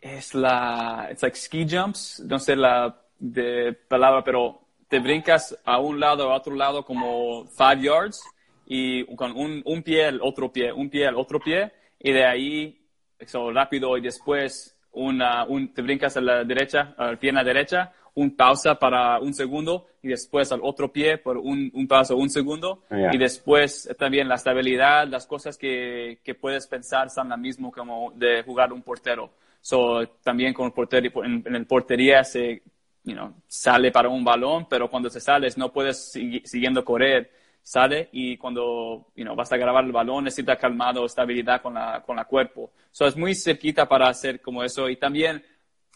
es 0.01 0.35
la, 0.35 1.09
it's 1.11 1.23
like 1.23 1.37
ski 1.37 1.65
jumps, 1.65 2.21
no 2.21 2.39
sé 2.39 2.57
la 2.57 2.95
de 3.19 3.73
palabra, 3.89 4.23
pero 4.23 4.61
te 4.89 4.99
brincas 4.99 5.57
a 5.65 5.79
un 5.79 5.99
lado 5.99 6.31
a 6.31 6.37
otro 6.37 6.55
lado 6.55 6.85
como 6.85 7.47
five 7.47 7.81
yards 7.81 8.23
y 8.67 9.05
con 9.17 9.33
un, 9.33 9.63
un 9.65 9.83
pie, 9.83 10.09
el 10.09 10.21
otro 10.23 10.53
pie, 10.53 10.73
un 10.73 10.89
pie, 10.89 11.07
el 11.07 11.17
otro 11.17 11.41
pie, 11.41 11.73
y 11.99 12.13
de 12.13 12.25
ahí, 12.25 12.81
eso 13.19 13.51
rápido, 13.53 13.97
y 13.97 14.01
después 14.01 14.77
una, 14.93 15.45
un, 15.45 15.73
te 15.73 15.83
brincas 15.83 16.17
a 16.17 16.21
la 16.21 16.45
derecha, 16.45 16.95
a 16.97 17.13
la 17.13 17.17
pierna 17.17 17.43
derecha, 17.45 17.93
un 18.15 18.37
pausa 18.37 18.75
para 18.75 19.19
un 19.21 19.33
segundo, 19.33 19.87
y 20.03 20.09
después 20.09 20.53
al 20.53 20.61
otro 20.63 20.93
pie 20.93 21.17
por 21.19 21.39
un, 21.39 21.71
un 21.73 21.87
pausa, 21.87 22.15
un 22.15 22.29
segundo, 22.29 22.83
y 22.91 23.17
después 23.17 23.89
también 23.99 24.29
la 24.29 24.35
estabilidad, 24.35 25.09
las 25.09 25.27
cosas 25.27 25.57
que, 25.57 26.19
que 26.23 26.35
puedes 26.35 26.67
pensar 26.67 27.09
son 27.09 27.31
la 27.31 27.37
mismo 27.37 27.71
como 27.73 28.13
de 28.15 28.43
jugar 28.43 28.73
un 28.73 28.83
portero. 28.83 29.31
So, 29.61 30.07
también 30.23 30.53
con 30.53 30.73
portero, 30.73 31.25
en, 31.25 31.43
en 31.47 31.55
el 31.55 31.67
portería 31.67 32.25
se, 32.25 32.63
you 33.05 33.15
know, 33.15 33.33
sale 33.47 33.91
para 33.93 34.09
un 34.09 34.25
balón, 34.25 34.67
pero 34.69 34.91
cuando 34.91 35.09
se 35.09 35.21
sales 35.21 35.57
no 35.57 35.73
puedes 35.73 36.11
seguir, 36.11 36.43
siguiendo 36.47 36.85
correr 36.85 37.31
sale 37.63 38.09
y 38.13 38.37
cuando 38.37 39.07
you 39.15 39.25
know, 39.25 39.37
vas 39.37 39.53
a 39.53 39.57
grabar 39.57 39.85
el 39.85 39.93
balón 39.93 40.25
necesita 40.25 40.57
calmado, 40.57 41.07
estabilidad 41.07 41.63
con 41.63 41.75
la, 41.75 42.03
con 42.05 42.17
la 42.17 42.25
cuerpo. 42.25 42.73
So, 42.91 43.07
es 43.07 43.17
muy 43.17 43.35
cerquita 43.35 43.89
para 43.89 44.09
hacer 44.09 44.41
como 44.41 44.63
eso. 44.63 44.89
Y 44.89 44.97
también 44.97 45.43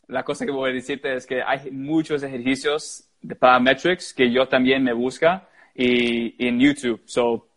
la 0.09 0.25
cosa 0.25 0.47
que 0.47 0.53
voy 0.53 0.71
a 0.71 0.75
decirte 0.75 1.15
es 1.15 1.27
que 1.27 1.43
hay 1.43 1.71
muchos 1.71 2.23
ejercicios 2.23 3.09
de 3.21 3.35
parametrics 3.35 4.15
que 4.15 4.31
yo 4.31 4.47
también 4.47 4.83
me 4.83 4.93
busca 4.93 5.49
y, 5.75 6.47
en 6.47 6.61
YouTube. 6.61 7.03
So, 7.05 7.49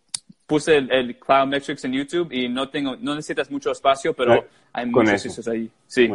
puse 0.45 0.77
el, 0.77 0.91
el 0.91 1.17
Metrics 1.47 1.85
en 1.85 1.93
YouTube 1.93 2.31
y 2.31 2.49
no 2.49 2.69
tengo, 2.69 2.95
no 2.95 3.13
necesitas 3.13 3.51
mucho 3.51 3.71
espacio, 3.71 4.13
pero 4.15 4.47
hay 4.73 4.85
muchos 4.87 5.09
ejercicios 5.09 5.47
ahí. 5.47 5.69
Sí. 5.85 6.09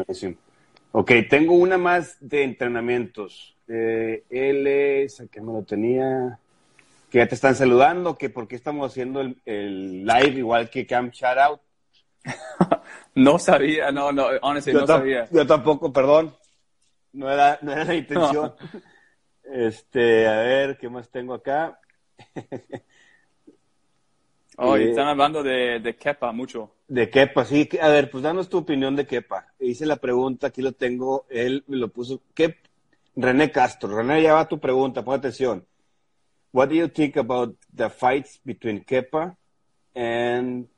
Ok, 0.90 1.12
tengo 1.30 1.54
una 1.54 1.78
más 1.78 2.16
de 2.20 2.42
entrenamientos. 2.42 3.56
Eh, 3.68 4.24
él 4.28 4.66
es, 4.66 5.20
me 5.20 5.52
lo 5.52 5.62
tenía 5.62 6.38
que 7.14 7.18
ya 7.18 7.28
te 7.28 7.36
están 7.36 7.54
saludando, 7.54 8.18
que 8.18 8.28
por 8.28 8.48
qué 8.48 8.56
estamos 8.56 8.90
haciendo 8.90 9.20
el, 9.20 10.04
live 10.04 10.36
igual 10.36 10.68
que 10.68 10.84
Camp 10.84 11.14
Shoutout. 11.14 11.60
no 13.14 13.38
sabía, 13.38 13.92
no, 13.92 14.10
no, 14.10 14.26
honestly, 14.42 14.72
no 14.72 14.84
sabía. 14.84 15.28
Yo 15.30 15.46
tampoco, 15.46 15.92
perdón. 15.92 16.34
No 17.12 17.30
era, 17.30 17.56
no 17.62 17.70
era 17.70 17.84
la 17.84 17.94
intención. 17.94 18.54
Este, 19.44 20.26
a 20.26 20.38
ver, 20.38 20.76
¿qué 20.78 20.88
más 20.88 21.08
tengo 21.08 21.34
acá? 21.34 21.78
Oh, 24.56 24.76
están 24.76 25.08
hablando 25.08 25.42
de, 25.42 25.80
de 25.80 25.96
Kepa 25.96 26.30
mucho. 26.30 26.76
De 26.86 27.10
Kepa, 27.10 27.44
sí. 27.44 27.68
A 27.80 27.88
ver, 27.88 28.08
pues 28.08 28.22
danos 28.22 28.48
tu 28.48 28.58
opinión 28.58 28.94
de 28.94 29.04
Kepa. 29.04 29.48
Hice 29.58 29.84
la 29.84 29.96
pregunta, 29.96 30.46
aquí 30.46 30.62
lo 30.62 30.70
tengo, 30.70 31.26
él 31.28 31.64
me 31.66 31.76
lo 31.76 31.88
puso. 31.88 32.22
¿Qué? 32.34 32.58
René 33.16 33.50
Castro. 33.50 33.96
René, 33.96 34.22
ya 34.22 34.34
va 34.34 34.46
tu 34.46 34.60
pregunta, 34.60 35.04
pon 35.04 35.18
atención. 35.18 35.66
What 36.54 36.68
do 36.68 36.76
you 36.76 36.86
think 36.86 37.16
about 37.16 37.56
the 37.74 37.90
fights 37.90 38.38
between 38.44 38.84
Kepa 38.84 39.34
and 39.96 40.68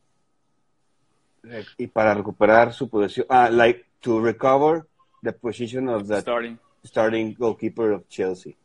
y 1.78 1.86
para 1.88 2.14
recuperar 2.14 2.72
su 2.72 2.88
posición, 2.88 3.26
ah, 3.28 3.50
like 3.52 3.84
to 4.00 4.18
recover 4.18 4.86
the 5.22 5.32
position 5.32 5.90
of 5.90 6.08
the 6.08 6.22
starting, 6.22 6.58
starting 6.82 7.34
goalkeeper 7.34 7.92
of 7.92 8.08
Chelsea? 8.08 8.56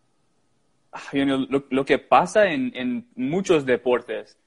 Ah, 0.93 1.01
lo, 1.11 1.65
lo 1.69 1.83
que 1.83 1.99
pasa 1.99 2.45
en, 2.45 2.71
en, 2.75 3.05
muchos 3.15 3.65
deportes, 3.65 4.37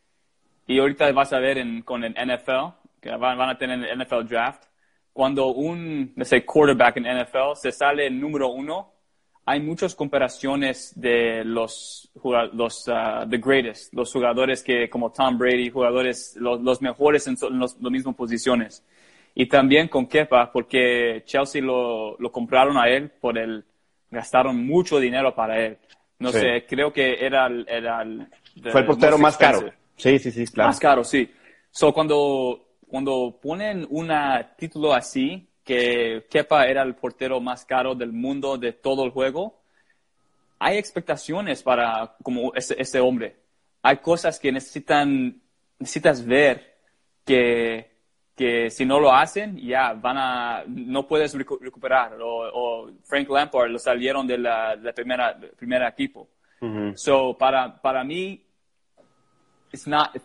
y 0.67 0.79
ahorita 0.79 1.13
vas 1.13 1.35
a 1.35 1.41
ver 1.41 1.59
en, 1.59 1.83
con 1.83 2.03
el 2.03 2.13
NFL, 2.15 2.73
que 3.03 3.11
van, 3.11 3.37
van, 3.37 3.51
a 3.51 3.59
tener 3.59 3.85
el 3.85 3.99
NFL 3.99 4.25
draft, 4.27 4.65
cuando 5.13 5.49
un, 5.49 6.15
no 6.17 6.25
sé, 6.25 6.47
quarterback 6.47 6.97
en 6.97 7.05
NFL 7.05 7.57
se 7.57 7.73
sale 7.73 8.07
el 8.07 8.19
número 8.19 8.49
uno, 8.49 8.94
hay 9.47 9.61
muchas 9.61 9.95
comparaciones 9.95 10.93
de 10.97 11.45
los, 11.45 12.11
los 12.53 12.89
uh, 12.89 13.29
the 13.29 13.39
greatest, 13.39 13.93
los 13.93 14.13
jugadores 14.13 14.63
que, 14.63 14.89
como 14.89 15.13
Tom 15.13 15.37
Brady, 15.37 15.71
jugadores, 15.71 16.35
los, 16.37 16.61
los 16.61 16.81
mejores 16.81 17.27
en 17.27 17.37
las 17.59 17.79
mismas 17.79 18.15
posiciones. 18.15 18.83
Y 19.35 19.47
también 19.47 19.89
con 19.89 20.07
Kepa, 20.07 20.51
porque 20.51 21.23
Chelsea 21.27 21.61
lo, 21.61 22.17
lo 22.19 22.33
compraron 22.33 22.79
a 22.79 22.89
él 22.89 23.11
por 23.21 23.37
el, 23.37 23.65
gastaron 24.11 24.65
mucho 24.65 24.99
dinero 24.99 25.35
para 25.35 25.61
él. 25.61 25.79
No 26.19 26.31
sé, 26.31 26.65
creo 26.67 26.93
que 26.93 27.17
era, 27.21 27.49
era 27.67 28.03
el... 28.03 28.27
Fue 28.71 28.81
el 28.81 28.87
portero 28.87 29.19
más 29.19 29.37
caro. 29.37 29.71
Sí, 29.97 30.19
sí, 30.19 30.31
sí, 30.31 30.47
claro. 30.47 30.69
Más 30.69 30.81
caro, 30.81 31.05
sí. 31.05 31.29
So, 31.71 31.93
cuando, 31.93 32.77
cuando 32.89 33.39
ponen 33.43 33.87
un 33.91 34.11
título 34.57 34.95
así, 34.95 35.47
que 35.65 36.27
Kepa 36.31 36.67
era 36.67 36.83
el 36.83 36.95
portero 36.95 37.41
más 37.41 37.65
caro 37.65 37.95
del 37.95 38.13
mundo 38.13 38.59
de 38.59 38.73
todo 38.73 39.05
el 39.05 39.11
juego, 39.11 39.61
hay 40.59 40.79
expectaciones 40.79 41.63
para 41.63 42.15
como 42.23 42.55
ese, 42.55 42.81
ese 42.81 43.01
hombre. 43.01 43.37
Hay 43.83 43.99
cosas 43.99 44.39
que 44.39 44.53
necesitan, 44.53 45.41
necesitas 45.79 46.25
ver 46.25 46.77
que, 47.25 47.91
que 48.37 48.71
si 48.71 48.85
no 48.85 49.01
lo 49.01 49.13
hacen, 49.13 49.59
ya 49.59 49.93
van 49.95 50.17
a, 50.19 50.65
no 50.67 51.07
puedes 51.07 51.35
recuperar. 51.35 52.17
O, 52.21 52.91
Frank 53.05 53.29
Lampard 53.29 53.71
lo 53.71 53.79
salieron 53.79 54.27
de 54.27 54.39
la, 54.39 54.77
de 54.77 54.93
primera, 54.93 55.39
primer 55.57 55.83
equipo. 55.83 56.29
So, 56.95 57.37
para, 57.37 57.79
para 57.83 58.03
mí, 58.05 58.43
it's 59.71 59.87
not, 59.87 60.17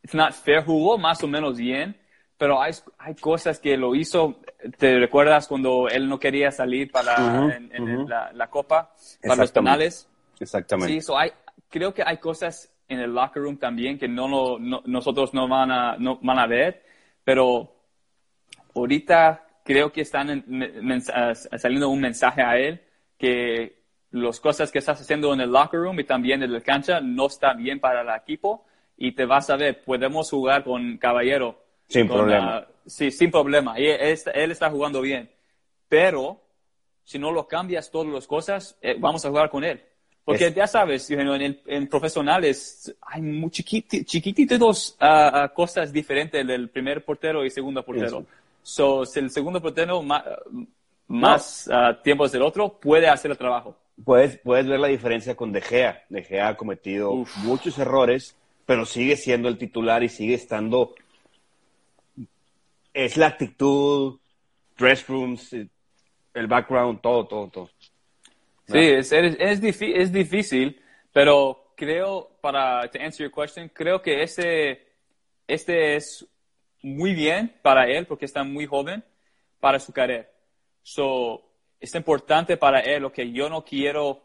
it's 0.00 0.14
not 0.14 0.32
fair. 0.32 0.64
Jugó 0.64 0.96
más 0.96 1.20
o 1.24 1.26
menos 1.26 1.56
bien, 1.56 1.96
pero 2.38 2.62
hay, 2.62 2.72
hay 2.98 3.14
cosas 3.16 3.58
que 3.58 3.76
lo 3.76 3.94
hizo. 3.96 4.36
¿Te 4.78 4.98
recuerdas 4.98 5.48
cuando 5.48 5.88
él 5.88 6.08
no 6.08 6.18
quería 6.18 6.52
salir 6.52 6.90
para 6.90 7.16
en, 7.56 8.08
la, 8.08 8.48
copa, 8.48 8.94
para 9.22 9.42
los 9.42 9.52
penales? 9.52 10.08
Exactamente. 10.38 11.00
Sí, 11.00 11.12
hay, 11.16 11.32
creo 11.68 11.92
que 11.92 12.04
hay 12.06 12.18
cosas 12.18 12.72
en 12.88 13.00
el 13.00 13.12
locker 13.12 13.42
room 13.42 13.58
también 13.58 13.98
que 13.98 14.08
no, 14.08 14.58
no 14.58 14.82
nosotros 14.86 15.34
no 15.34 15.48
van, 15.48 15.70
a, 15.70 15.96
no 15.98 16.18
van 16.22 16.38
a 16.38 16.46
ver, 16.46 16.82
pero 17.24 17.74
ahorita 18.74 19.44
creo 19.64 19.92
que 19.92 20.02
están 20.02 20.44
saliendo 21.58 21.90
un 21.90 22.00
mensaje 22.00 22.40
a 22.40 22.56
él 22.56 22.80
que 23.18 23.82
las 24.12 24.40
cosas 24.40 24.70
que 24.70 24.78
estás 24.78 25.00
haciendo 25.00 25.34
en 25.34 25.40
el 25.40 25.50
locker 25.50 25.80
room 25.80 26.00
y 26.00 26.04
también 26.04 26.42
en 26.42 26.52
la 26.52 26.60
cancha 26.60 27.00
no 27.00 27.26
están 27.26 27.58
bien 27.58 27.80
para 27.80 28.00
el 28.00 28.20
equipo 28.20 28.64
y 28.96 29.12
te 29.12 29.26
vas 29.26 29.50
a 29.50 29.56
ver, 29.56 29.82
podemos 29.84 30.30
jugar 30.30 30.64
con 30.64 30.96
Caballero 30.98 31.67
sin 31.88 32.06
problema. 32.06 32.66
sí, 32.86 33.10
sin 33.10 33.30
problema. 33.30 33.78
Y 33.78 33.86
él, 33.86 34.50
está 34.50 34.70
jugando 34.70 35.00
bien. 35.00 35.30
Pero 35.88 36.40
si 37.04 37.18
no 37.18 37.32
lo 37.32 37.48
cambias 37.48 37.90
todas 37.90 38.12
las 38.12 38.26
cosas, 38.26 38.76
eh, 38.82 38.96
vamos 38.98 39.24
a 39.24 39.28
jugar 39.30 39.50
con 39.50 39.64
él. 39.64 39.82
Porque 40.28 40.52
ya 40.52 40.66
sabes, 40.66 41.10
en, 41.10 41.58
en, 41.64 41.88
profesionales 41.88 42.94
hay 43.00 43.22
muy 43.22 43.50
chiquititos 43.50 44.94
uh, 45.00 45.04
uh, 45.06 45.54
cosas 45.54 45.90
diferentes 45.90 46.46
del 46.46 46.68
primer 46.68 47.02
portero 47.02 47.46
y 47.46 47.50
segundo 47.50 47.82
portero. 47.82 48.26
So, 48.62 49.06
si 49.06 49.20
el 49.20 49.30
segundo 49.30 49.58
portero 49.62 50.02
más, 50.02 50.22
más 51.06 51.70
uh, 51.72 51.94
tiempos 52.02 52.30
del 52.30 52.42
otro 52.42 52.78
puede 52.78 53.08
hacer 53.08 53.30
el 53.30 53.38
trabajo. 53.38 53.74
Puedes, 54.04 54.36
puedes 54.40 54.66
ver 54.66 54.78
la 54.78 54.88
diferencia 54.88 55.34
con 55.34 55.50
De 55.50 55.62
Gea. 55.62 56.04
De 56.10 56.22
Gea 56.22 56.48
ha 56.48 56.56
cometido 56.58 57.24
muchos 57.38 57.78
errores, 57.78 58.36
pero 58.66 58.84
sigue 58.84 59.16
siendo 59.16 59.48
el 59.48 59.56
titular 59.56 60.02
y 60.02 60.10
sigue 60.10 60.34
estando 60.34 60.94
es 63.04 63.16
la 63.16 63.28
actitud, 63.28 64.18
dress 64.76 65.06
rooms, 65.06 65.52
el 65.52 66.46
background, 66.48 67.00
todo, 67.00 67.28
todo, 67.28 67.48
todo. 67.48 67.70
Sí, 68.66 68.78
es, 68.78 69.12
es, 69.12 70.12
difícil, 70.12 70.82
pero 71.12 71.72
creo, 71.76 72.28
para 72.40 72.90
to 72.90 72.98
answer 73.00 73.28
your 73.28 73.32
question, 73.32 73.68
creo 73.68 74.02
que 74.02 74.24
este, 74.24 74.88
este 75.46 75.94
es 75.94 76.26
muy 76.82 77.14
bien 77.14 77.54
para 77.62 77.88
él 77.88 78.04
porque 78.04 78.24
está 78.24 78.42
muy 78.42 78.66
joven 78.66 79.04
para 79.60 79.78
su 79.78 79.92
carrera. 79.92 80.28
So, 80.82 81.40
es 81.78 81.94
importante 81.94 82.56
para 82.56 82.80
él 82.80 83.02
lo 83.02 83.12
que 83.12 83.30
yo 83.30 83.48
no 83.48 83.64
quiero 83.64 84.22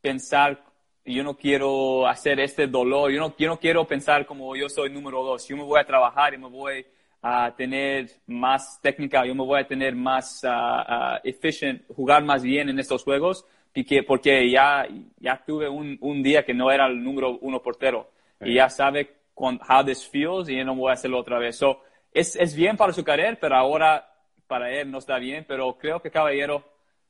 pensar, 0.00 0.64
yo 1.04 1.22
no 1.22 1.36
quiero 1.36 2.08
hacer 2.08 2.40
este 2.40 2.66
dolor, 2.66 3.12
yo 3.12 3.20
no, 3.20 3.36
yo 3.38 3.46
no 3.46 3.60
quiero 3.60 3.86
pensar 3.86 4.26
como 4.26 4.56
yo 4.56 4.68
soy 4.68 4.90
número 4.90 5.22
dos, 5.22 5.46
yo 5.46 5.56
me 5.56 5.62
voy 5.62 5.78
a 5.78 5.86
trabajar 5.86 6.34
y 6.34 6.38
me 6.38 6.48
voy 6.48 6.84
a 7.22 7.54
tener 7.54 8.10
más 8.26 8.80
técnica, 8.80 9.26
yo 9.26 9.34
me 9.34 9.44
voy 9.44 9.60
a 9.60 9.66
tener 9.66 9.94
más 9.94 10.42
uh, 10.44 11.18
efficient, 11.22 11.82
jugar 11.94 12.24
más 12.24 12.42
bien 12.42 12.68
en 12.68 12.78
estos 12.78 13.04
juegos, 13.04 13.44
porque, 13.74 14.02
porque 14.02 14.50
ya, 14.50 14.86
ya 15.18 15.42
tuve 15.44 15.68
un, 15.68 15.98
un 16.00 16.22
día 16.22 16.44
que 16.44 16.54
no 16.54 16.70
era 16.70 16.86
el 16.86 17.02
número 17.02 17.38
uno 17.40 17.60
portero 17.62 18.10
y 18.40 18.54
ya 18.54 18.70
sabe 18.70 19.16
con, 19.34 19.60
how 19.68 19.84
this 19.84 20.08
feels 20.08 20.48
y 20.48 20.56
yo 20.56 20.64
no 20.64 20.74
voy 20.74 20.90
a 20.90 20.94
hacerlo 20.94 21.18
otra 21.18 21.38
vez. 21.38 21.56
So, 21.56 21.82
es, 22.12 22.36
es 22.36 22.54
bien 22.54 22.76
para 22.76 22.92
su 22.92 23.04
carrera, 23.04 23.36
pero 23.40 23.56
ahora 23.56 24.06
para 24.46 24.70
él 24.70 24.90
no 24.90 24.98
está 24.98 25.18
bien, 25.18 25.44
pero 25.46 25.76
creo 25.78 26.00
que 26.00 26.10
Caballero 26.10 26.64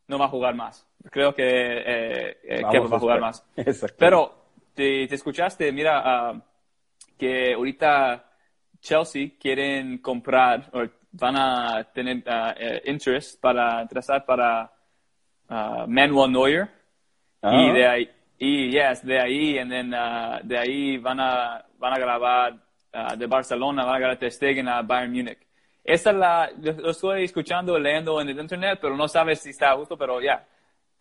no 0.09 0.19
va 0.19 0.27
a 0.27 0.29
jugar 0.29 0.55
más. 0.55 0.87
Creo 1.11 1.35
que, 1.35 1.45
eh, 1.45 2.39
eh 2.43 2.63
va 2.63 2.97
a 2.97 2.99
jugar 2.99 3.21
más. 3.21 3.47
Pero 3.99 4.35
te, 4.75 5.07
te, 5.07 5.15
escuchaste, 5.15 5.73
mira, 5.73 6.33
uh, 6.33 6.41
que 7.17 7.55
ahorita 7.55 8.30
Chelsea 8.81 9.33
quieren 9.39 9.99
comprar 9.99 10.71
o 10.73 10.85
van 11.13 11.37
a 11.37 11.85
tener 11.93 12.23
uh, 12.27 12.89
interest 12.89 13.41
para 13.41 13.83
interesar 13.83 14.25
para 14.25 14.71
uh, 15.49 15.87
Manuel 15.87 16.31
Neuer. 16.31 16.69
Y 17.43 17.47
ah. 17.47 17.73
de 17.73 17.87
ahí 17.87 18.11
y 18.41 18.71
yes 18.71 19.05
de 19.05 19.21
ahí 19.21 19.59
and 19.59 19.71
then, 19.71 19.95
uh, 19.95 20.41
de 20.43 20.59
ahí 20.59 20.97
van 20.97 21.21
a 21.21 21.65
van 21.79 21.93
a 21.93 21.99
grabar 21.99 22.55
de 23.17 23.27
Barcelona 23.27 23.85
van 23.85 23.97
a 23.97 23.99
grabar 23.99 24.31
Stegen 24.31 24.67
a 24.67 24.83
Bayern 24.83 25.13
Munich 25.13 25.47
esta 25.85 26.13
la 26.13 26.51
lo 26.59 26.91
estoy 26.91 27.25
escuchando 27.25 27.79
leyendo 27.79 28.19
en 28.21 28.31
el 28.31 28.41
internet 28.41 28.79
pero 28.81 28.97
no 28.97 29.07
sabes 29.09 29.41
si 29.41 29.51
está 29.51 29.77
justo 29.77 29.97
pero 29.97 30.21
ya 30.21 30.43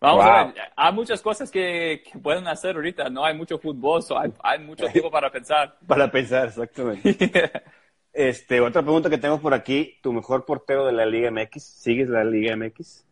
Vamos 0.00 0.24
a 0.24 0.44
ver, 0.44 0.54
hay 0.76 0.92
muchas 0.94 1.20
cosas 1.20 1.50
que, 1.50 2.02
pueden 2.22 2.48
hacer 2.48 2.74
ahorita, 2.74 3.10
no 3.10 3.22
hay 3.22 3.36
mucho 3.36 3.58
fútbol, 3.58 4.02
hay, 4.16 4.32
hay, 4.42 4.58
mucho 4.58 4.86
tiempo 4.86 5.10
para 5.10 5.30
pensar. 5.30 5.76
Para 5.86 6.10
pensar, 6.10 6.48
exactamente. 6.48 7.52
este, 8.12 8.60
otra 8.62 8.80
pregunta 8.80 9.10
que 9.10 9.18
tengo 9.18 9.38
por 9.38 9.52
aquí, 9.52 9.98
¿tu 10.02 10.12
mejor 10.14 10.46
portero 10.46 10.86
de 10.86 10.92
la 10.92 11.04
Liga 11.04 11.30
MX? 11.30 11.62
¿Sigues 11.62 12.08
la 12.08 12.24
Liga 12.24 12.56
MX? 12.56 13.04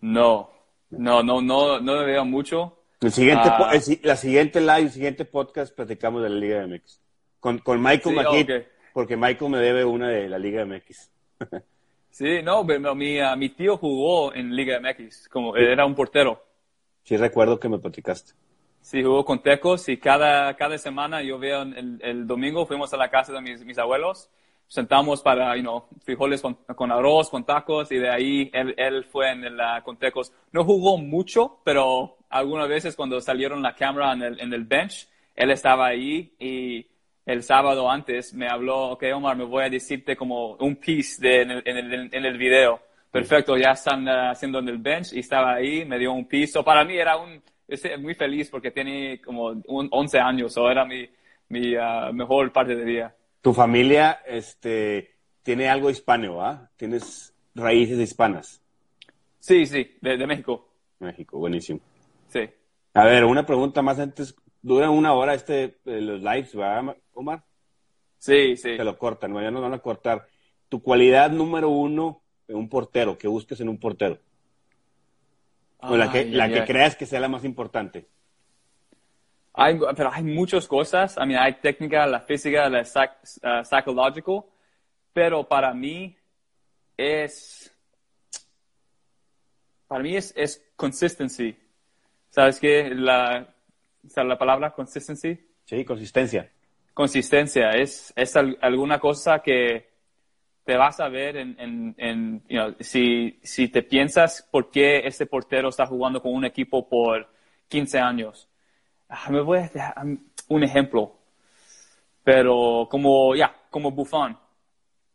No, 0.00 0.50
no, 0.90 1.22
no, 1.22 1.40
no, 1.40 1.80
no 1.80 2.04
veo 2.04 2.24
mucho. 2.24 2.76
El 3.00 3.12
siguiente, 3.12 3.48
ah. 3.48 3.70
la 4.02 4.16
siguiente 4.16 4.60
live, 4.60 4.80
el 4.80 4.90
siguiente 4.90 5.24
podcast 5.24 5.72
platicamos 5.72 6.24
de 6.24 6.30
la 6.30 6.36
Liga 6.36 6.66
MX. 6.66 7.00
Con, 7.38 7.58
con 7.58 7.80
Michael 7.80 8.66
porque 8.92 9.16
Michael 9.16 9.52
me 9.52 9.58
debe 9.58 9.84
una 9.84 10.08
de 10.08 10.28
la 10.28 10.38
Liga 10.40 10.64
MX. 10.64 11.10
Sí, 12.10 12.42
no, 12.42 12.64
mi, 12.64 13.20
uh, 13.20 13.36
mi 13.36 13.48
tío 13.50 13.76
jugó 13.76 14.34
en 14.34 14.54
Liga 14.54 14.80
MX, 14.80 15.28
como 15.28 15.56
era 15.56 15.86
un 15.86 15.94
portero. 15.94 16.44
Sí, 17.04 17.16
recuerdo 17.16 17.58
que 17.58 17.68
me 17.68 17.78
platicaste. 17.78 18.32
Sí, 18.80 19.02
jugó 19.02 19.24
con 19.24 19.42
Tecos 19.42 19.88
y 19.88 19.98
cada, 19.98 20.54
cada 20.56 20.78
semana 20.78 21.22
yo 21.22 21.38
veo 21.38 21.62
el, 21.62 21.98
el 22.02 22.26
domingo 22.26 22.66
fuimos 22.66 22.92
a 22.94 22.96
la 22.96 23.10
casa 23.10 23.32
de 23.32 23.40
mis, 23.40 23.64
mis 23.64 23.78
abuelos, 23.78 24.30
sentamos 24.68 25.22
para, 25.22 25.56
you 25.56 25.62
know, 25.62 25.84
frijoles 26.04 26.42
con, 26.42 26.54
con, 26.54 26.92
arroz, 26.92 27.30
con 27.30 27.44
tacos 27.44 27.90
y 27.90 27.96
de 27.96 28.10
ahí 28.10 28.50
él, 28.52 28.74
él 28.76 29.04
fue 29.04 29.32
en 29.32 29.44
el, 29.44 29.58
con 29.82 29.96
Tecos. 29.96 30.32
No 30.52 30.64
jugó 30.64 30.98
mucho, 30.98 31.58
pero 31.64 32.18
algunas 32.28 32.68
veces 32.68 32.94
cuando 32.94 33.20
salieron 33.20 33.62
la 33.62 33.74
cámara 33.74 34.12
en 34.12 34.22
el, 34.22 34.40
en 34.40 34.52
el 34.52 34.64
bench, 34.64 35.08
él 35.34 35.50
estaba 35.50 35.86
ahí 35.86 36.34
y 36.38 36.86
el 37.28 37.42
sábado 37.42 37.90
antes 37.90 38.32
me 38.32 38.48
habló, 38.48 38.92
ok 38.92 39.04
Omar, 39.14 39.36
me 39.36 39.44
voy 39.44 39.62
a 39.62 39.68
decirte 39.68 40.16
como 40.16 40.54
un 40.54 40.76
piece 40.76 41.20
de, 41.20 41.42
en, 41.42 41.50
el, 41.50 41.62
en, 41.66 41.76
el, 41.76 42.08
en 42.10 42.24
el 42.24 42.38
video. 42.38 42.80
Perfecto, 43.10 43.54
ya 43.54 43.72
están 43.72 44.08
uh, 44.08 44.30
haciendo 44.30 44.60
en 44.60 44.68
el 44.68 44.78
bench 44.78 45.12
y 45.12 45.18
estaba 45.18 45.56
ahí, 45.56 45.84
me 45.84 45.98
dio 45.98 46.10
un 46.10 46.26
piso. 46.26 46.64
Para 46.64 46.86
mí 46.86 46.96
era 46.96 47.18
un, 47.18 47.42
estoy 47.66 47.98
muy 47.98 48.14
feliz 48.14 48.48
porque 48.48 48.70
tiene 48.70 49.20
como 49.20 49.48
un 49.66 49.88
11 49.90 50.18
años, 50.18 50.56
o 50.56 50.70
era 50.70 50.86
mi, 50.86 51.06
mi 51.50 51.76
uh, 51.76 52.14
mejor 52.14 52.50
parte 52.50 52.74
del 52.74 52.86
día. 52.86 53.14
Tu 53.42 53.52
familia 53.52 54.20
este, 54.26 55.16
tiene 55.42 55.68
algo 55.68 55.90
hispano, 55.90 56.42
¿ah? 56.42 56.70
¿Tienes 56.78 57.34
raíces 57.54 57.98
hispanas? 57.98 58.62
Sí, 59.38 59.66
sí, 59.66 59.98
de, 60.00 60.26
México. 60.26 60.66
México, 61.00 61.38
buenísimo. 61.38 61.80
Sí. 62.28 62.48
A 62.94 63.04
ver, 63.04 63.26
una 63.26 63.44
pregunta 63.44 63.82
más 63.82 63.98
antes. 63.98 64.34
Dura 64.60 64.90
una 64.90 65.12
hora 65.14 65.34
este, 65.34 65.78
eh, 65.84 66.00
los 66.00 66.20
lives, 66.20 66.54
¿verdad, 66.54 66.96
Omar? 67.14 67.44
Sí, 68.18 68.56
sí. 68.56 68.76
Te 68.76 68.84
lo 68.84 68.98
cortan, 68.98 69.34
ya 69.34 69.50
nos 69.50 69.62
van 69.62 69.74
a 69.74 69.78
cortar. 69.78 70.26
Tu 70.68 70.82
cualidad 70.82 71.30
número 71.30 71.68
uno 71.68 72.22
en 72.48 72.56
un 72.56 72.68
portero, 72.68 73.16
que 73.16 73.28
busques 73.28 73.60
en 73.60 73.68
un 73.68 73.78
portero. 73.78 74.18
o 75.78 75.96
la 75.96 76.10
que, 76.10 76.24
la 76.24 76.48
que 76.48 76.64
creas 76.64 76.96
que 76.96 77.06
sea 77.06 77.20
la 77.20 77.28
más 77.28 77.44
importante. 77.44 78.08
Hay, 79.54 79.78
pero 79.96 80.12
hay 80.12 80.22
muchas 80.24 80.66
cosas. 80.66 81.16
I 81.16 81.26
mean, 81.26 81.42
hay 81.42 81.54
técnica, 81.54 82.06
la 82.06 82.20
física, 82.20 82.68
la 82.68 82.82
uh, 82.82 83.64
psicológico, 83.64 84.50
pero 85.12 85.46
para 85.46 85.74
mí 85.74 86.16
es, 86.96 87.72
para 89.86 90.02
mí 90.02 90.16
es, 90.16 90.32
es 90.36 90.64
consistency. 90.76 91.56
¿Sabes 92.30 92.60
qué? 92.60 92.90
La, 92.94 93.52
la 94.16 94.38
palabra 94.38 94.72
consistency? 94.72 95.38
Sí, 95.64 95.84
consistencia. 95.84 96.50
Consistencia. 96.94 97.70
Es, 97.70 98.12
es 98.16 98.36
alguna 98.36 98.98
cosa 98.98 99.40
que 99.40 99.88
te 100.64 100.76
vas 100.76 101.00
a 101.00 101.08
ver 101.08 101.36
en, 101.36 101.94
en, 101.96 102.42
si, 102.80 103.38
si 103.42 103.68
te 103.68 103.82
piensas 103.82 104.46
por 104.50 104.70
qué 104.70 105.06
este 105.06 105.26
portero 105.26 105.70
está 105.70 105.86
jugando 105.86 106.20
con 106.20 106.34
un 106.34 106.44
equipo 106.44 106.88
por 106.88 107.28
15 107.68 107.98
años. 107.98 108.48
Ah, 109.08 109.28
me 109.30 109.40
voy 109.40 109.58
a 109.60 109.70
dar 109.72 109.94
un 110.48 110.62
ejemplo. 110.62 111.16
Pero 112.22 112.86
como, 112.90 113.34
ya, 113.34 113.54
como 113.70 113.90
Buffon. 113.92 114.38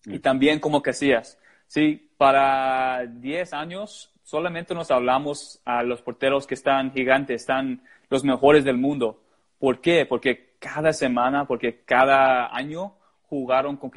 Y 0.06 0.18
mm. 0.18 0.22
también 0.22 0.60
como 0.60 0.82
Casillas. 0.82 1.38
Sí, 1.68 2.12
para 2.18 3.06
10 3.06 3.54
años 3.54 4.12
solamente 4.24 4.74
nos 4.74 4.90
hablamos 4.90 5.62
a 5.66 5.84
los 5.84 6.02
porteros 6.02 6.48
que 6.48 6.56
están 6.56 6.92
gigantes, 6.92 7.42
están 7.42 7.84
los 8.14 8.24
mejores 8.24 8.64
del 8.64 8.78
mundo. 8.78 9.24
¿Por 9.58 9.82
qué? 9.82 10.06
Porque 10.06 10.54
cada 10.60 10.94
semana, 10.94 11.46
porque 11.46 11.82
cada 11.84 12.56
año 12.56 12.94
jugaron 13.24 13.76
con, 13.76 13.92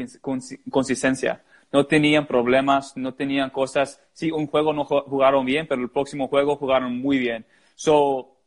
consistencia. 0.70 1.42
No 1.70 1.84
tenían 1.84 2.26
problemas, 2.26 2.96
no 2.96 3.12
tenían 3.12 3.50
cosas. 3.50 4.00
Sí, 4.14 4.30
un 4.30 4.46
juego 4.46 4.72
no 4.72 4.86
jugaron 4.86 5.44
bien, 5.44 5.66
pero 5.68 5.82
el 5.82 5.90
próximo 5.90 6.28
juego 6.28 6.56
jugaron 6.56 6.96
muy 6.98 7.18
bien. 7.18 7.44
So, 7.74 8.38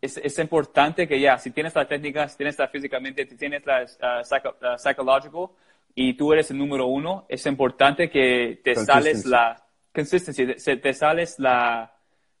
es, 0.00 0.16
es 0.16 0.38
importante 0.38 1.06
que 1.06 1.20
ya, 1.20 1.36
si 1.36 1.50
tienes 1.50 1.74
la 1.74 1.86
técnica, 1.86 2.26
si 2.26 2.38
tienes 2.38 2.58
la 2.58 2.68
físicamente, 2.68 3.26
si 3.26 3.36
tienes 3.36 3.66
la 3.66 3.82
uh, 3.84 4.78
psicológico 4.78 5.54
y 5.94 6.14
tú 6.14 6.32
eres 6.32 6.50
el 6.50 6.56
número 6.56 6.86
uno, 6.86 7.26
es 7.28 7.44
importante 7.44 8.08
que 8.08 8.60
te 8.64 8.74
sales 8.74 9.26
la 9.26 9.62
consistency, 9.92 10.46
te 10.78 10.94
sales 10.94 11.38
la, 11.38 11.95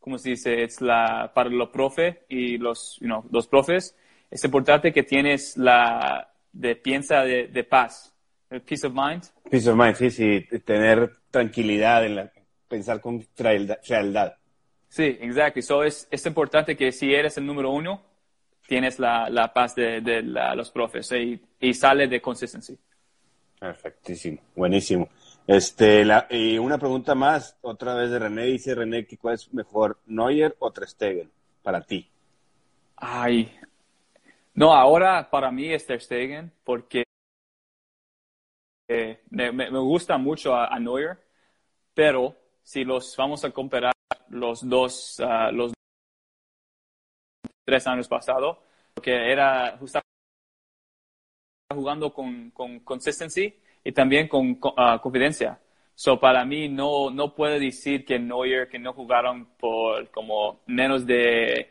¿cómo 0.06 0.18
se 0.18 0.30
dice? 0.30 0.62
Es 0.62 0.80
la, 0.80 1.32
para 1.34 1.50
los 1.50 1.70
profes 1.70 2.18
y 2.28 2.58
los, 2.58 2.96
you 3.00 3.06
know, 3.06 3.24
los 3.32 3.48
profes, 3.48 3.96
es 4.30 4.44
importante 4.44 4.92
que 4.92 5.02
tienes 5.02 5.56
la, 5.56 6.32
de 6.52 6.76
piensa 6.76 7.24
de, 7.24 7.48
de 7.48 7.64
paz, 7.64 8.14
el 8.48 8.62
peace 8.62 8.86
of 8.86 8.92
mind. 8.94 9.24
Peace 9.50 9.68
of 9.68 9.76
mind, 9.76 9.96
sí, 9.96 10.10
sí, 10.12 10.46
tener 10.64 11.10
tranquilidad 11.32 12.06
en 12.06 12.14
la, 12.14 12.32
pensar 12.68 13.00
con 13.00 13.20
frialdad. 13.34 14.36
Sí, 14.88 15.18
exacto. 15.20 15.60
So 15.62 15.82
es, 15.82 16.06
es 16.08 16.24
importante 16.24 16.76
que 16.76 16.92
si 16.92 17.12
eres 17.12 17.36
el 17.38 17.44
número 17.44 17.72
uno, 17.72 18.00
tienes 18.68 19.00
la, 19.00 19.28
la 19.28 19.52
paz 19.52 19.74
de, 19.74 20.02
de 20.02 20.22
los 20.22 20.70
profes 20.70 21.10
y, 21.10 21.40
y, 21.58 21.74
sale 21.74 22.06
de 22.06 22.20
consistency. 22.20 22.78
Perfectísimo, 23.58 24.38
buenísimo. 24.54 25.08
Este, 25.46 26.04
la, 26.04 26.26
y 26.28 26.58
una 26.58 26.76
pregunta 26.76 27.14
más, 27.14 27.56
otra 27.60 27.94
vez 27.94 28.10
de 28.10 28.18
René, 28.18 28.46
dice 28.46 28.74
René, 28.74 29.06
¿cuál 29.20 29.34
es 29.34 29.52
mejor, 29.54 30.00
Neuer 30.06 30.56
o 30.58 30.72
Trestegen 30.72 31.30
para 31.62 31.82
ti? 31.82 32.10
Ay, 32.96 33.56
no, 34.54 34.72
ahora 34.72 35.30
para 35.30 35.52
mí 35.52 35.72
es 35.72 35.86
Trestegen 35.86 36.50
porque 36.64 37.04
eh, 38.88 39.20
me, 39.30 39.68
gusta 39.78 40.18
mucho 40.18 40.56
a, 40.56 40.76
Neuer, 40.80 41.16
pero 41.94 42.34
si 42.64 42.84
los 42.84 43.14
vamos 43.16 43.44
a 43.44 43.50
comparar 43.52 43.92
los 44.30 44.68
dos, 44.68 45.20
uh, 45.20 45.52
los 45.52 45.72
tres 47.64 47.86
años 47.86 48.08
pasados, 48.08 48.58
porque 48.94 49.30
era 49.30 49.76
justamente 49.78 50.08
jugando 51.72 52.12
con, 52.12 52.50
con 52.50 52.80
consistency 52.80 53.54
y 53.86 53.92
también 53.92 54.26
con 54.26 54.50
uh, 54.50 54.98
confidencia. 55.00 55.60
So, 55.94 56.18
para 56.18 56.44
mí 56.44 56.68
no, 56.68 57.08
no 57.10 57.34
puedo 57.34 57.58
decir 57.58 58.04
que 58.04 58.18
Neuer, 58.18 58.68
que 58.68 58.80
no 58.80 58.92
jugaron 58.92 59.46
por 59.56 60.10
como 60.10 60.60
menos 60.66 61.06
de 61.06 61.70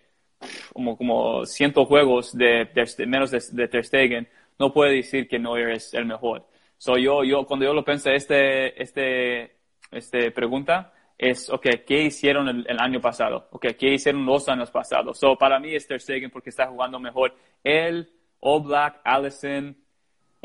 como, 0.71 0.97
como 0.97 1.45
ciento 1.45 1.85
juegos 1.85 2.31
de, 2.35 2.69
menos 3.05 3.31
de, 3.31 3.43
de 3.51 3.67
Ter 3.67 3.83
Stegen, 3.83 4.29
no 4.57 4.71
puedo 4.71 4.91
decir 4.91 5.27
que 5.27 5.37
Neuer 5.37 5.71
es 5.71 5.93
el 5.93 6.05
mejor. 6.05 6.47
So, 6.77 6.97
yo, 6.97 7.25
yo, 7.25 7.45
cuando 7.45 7.65
yo 7.65 7.73
lo 7.73 7.83
pensé, 7.83 8.15
este, 8.15 8.81
este, 8.81 9.57
este 9.91 10.31
pregunta, 10.31 10.93
es, 11.17 11.49
ok, 11.49 11.67
¿qué 11.85 12.03
hicieron 12.03 12.47
el, 12.47 12.79
año 12.79 13.01
pasado? 13.01 13.49
Ok, 13.51 13.67
¿qué 13.77 13.93
hicieron 13.93 14.25
los 14.25 14.47
años 14.47 14.71
pasados? 14.71 15.19
So, 15.19 15.37
para 15.37 15.59
mí 15.59 15.75
es 15.75 15.85
Ter 15.85 15.99
Stegen 15.99 16.31
porque 16.31 16.49
está 16.49 16.67
jugando 16.67 16.97
mejor. 16.97 17.35
Él, 17.61 18.09
Black, 18.41 19.01
Allison, 19.03 19.75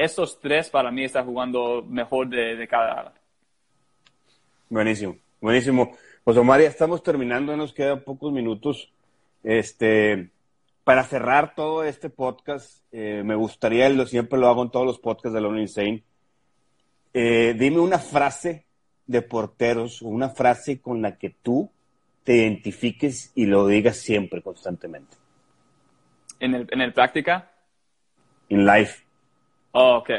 esos 0.05 0.41
tres 0.41 0.71
para 0.71 0.91
mí 0.91 1.05
están 1.05 1.27
jugando 1.27 1.85
mejor 1.87 2.29
de, 2.29 2.57
de 2.57 2.69
cada. 2.69 3.13
Buenísimo, 4.69 5.17
buenísimo. 5.41 5.97
Pues 6.25 6.37
Omar, 6.37 6.61
ya 6.61 6.69
estamos 6.69 7.03
terminando, 7.03 7.57
nos 7.57 7.73
quedan 7.73 8.03
pocos 8.03 8.33
minutos. 8.33 8.93
Este, 9.43 10.31
para 10.85 11.05
cerrar 11.05 11.55
todo 11.55 11.85
este 11.85 12.11
podcast, 12.11 12.83
eh, 12.93 13.23
me 13.25 13.35
gustaría, 13.35 13.89
lo 13.89 14.07
siempre 14.07 14.39
lo 14.39 14.49
hago 14.49 14.63
en 14.63 14.71
todos 14.71 14.87
los 14.87 14.99
podcasts 14.99 15.35
de 15.35 15.41
Lone 15.41 15.63
Insane, 15.63 16.03
eh, 17.13 17.55
dime 17.59 17.81
una 17.81 17.99
frase 17.99 18.67
de 19.07 19.23
porteros, 19.23 20.03
una 20.03 20.29
frase 20.29 20.81
con 20.81 21.03
la 21.03 21.19
que 21.19 21.31
tú 21.31 21.71
te 22.25 22.37
identifiques 22.37 23.33
y 23.35 23.47
lo 23.47 23.67
digas 23.67 23.97
siempre, 23.97 24.43
constantemente. 24.43 25.17
¿En 26.39 26.55
el, 26.55 26.69
en 26.71 26.81
el 26.81 26.93
práctica? 26.93 27.51
En 28.49 28.65
life. 28.67 29.10
Oh, 29.73 29.97
ok. 29.99 30.11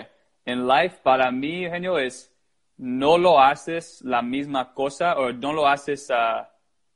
En 0.46 0.68
life, 0.68 1.00
para 1.04 1.32
mí, 1.32 1.70
genio, 1.70 1.98
es 1.98 2.32
no 2.78 3.18
lo 3.18 3.40
haces 3.40 4.02
la 4.02 4.22
misma 4.22 4.74
cosa 4.74 5.16
o 5.18 5.32
no 5.32 5.54
lo 5.54 5.68
haces, 5.68 6.10
uh, 6.10 6.44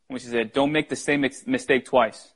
¿cómo 0.07 0.17
se 0.17 0.27
dice? 0.27 0.45
Don't 0.45 0.73
make 0.73 0.87
the 0.89 0.95
same 0.95 1.29
mistake 1.45 1.83
twice. 1.83 2.33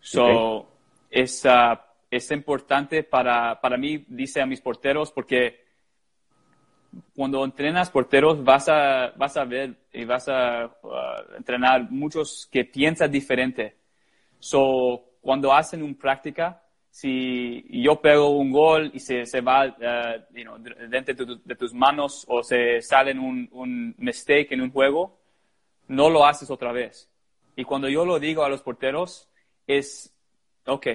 So, 0.00 0.68
es, 1.10 1.44
uh, 1.44 1.76
es 2.08 2.30
importante 2.30 3.02
para, 3.02 3.60
para 3.60 3.76
mí, 3.76 4.04
dice 4.08 4.40
a 4.40 4.46
mis 4.46 4.60
porteros, 4.60 5.10
porque 5.10 5.66
cuando 7.16 7.44
entrenas 7.44 7.90
porteros 7.90 8.42
vas 8.44 8.68
a, 8.68 9.12
vas 9.16 9.36
a 9.36 9.44
ver 9.44 9.74
y 9.92 10.04
vas 10.04 10.28
a 10.28 10.66
uh, 10.66 11.36
entrenar 11.36 11.90
muchos 11.90 12.48
que 12.50 12.64
piensan 12.64 13.10
diferente. 13.10 13.76
So, 14.38 15.16
cuando 15.20 15.52
hacen 15.52 15.82
una 15.82 15.98
práctica, 15.98 16.62
si 16.90 17.64
yo 17.82 18.00
pego 18.00 18.30
un 18.30 18.50
gol 18.50 18.90
y 18.94 19.00
se, 19.00 19.26
se 19.26 19.40
va 19.40 19.66
uh, 19.66 20.88
dentro 20.88 21.36
de, 21.36 21.54
tus 21.54 21.72
manos 21.72 22.24
o 22.28 22.42
se 22.42 22.80
sale 22.82 23.12
un, 23.12 23.48
un 23.52 23.94
mistake 23.98 24.52
en 24.52 24.62
un 24.62 24.72
juego, 24.72 25.18
no 25.88 26.10
lo 26.10 26.26
haces 26.26 26.50
otra 26.50 26.72
vez. 26.72 27.08
Y 27.56 27.64
cuando 27.64 27.88
yo 27.88 28.04
lo 28.04 28.18
digo 28.18 28.44
a 28.44 28.48
los 28.48 28.62
porteros, 28.62 29.28
es, 29.66 30.14
ok, 30.66 30.86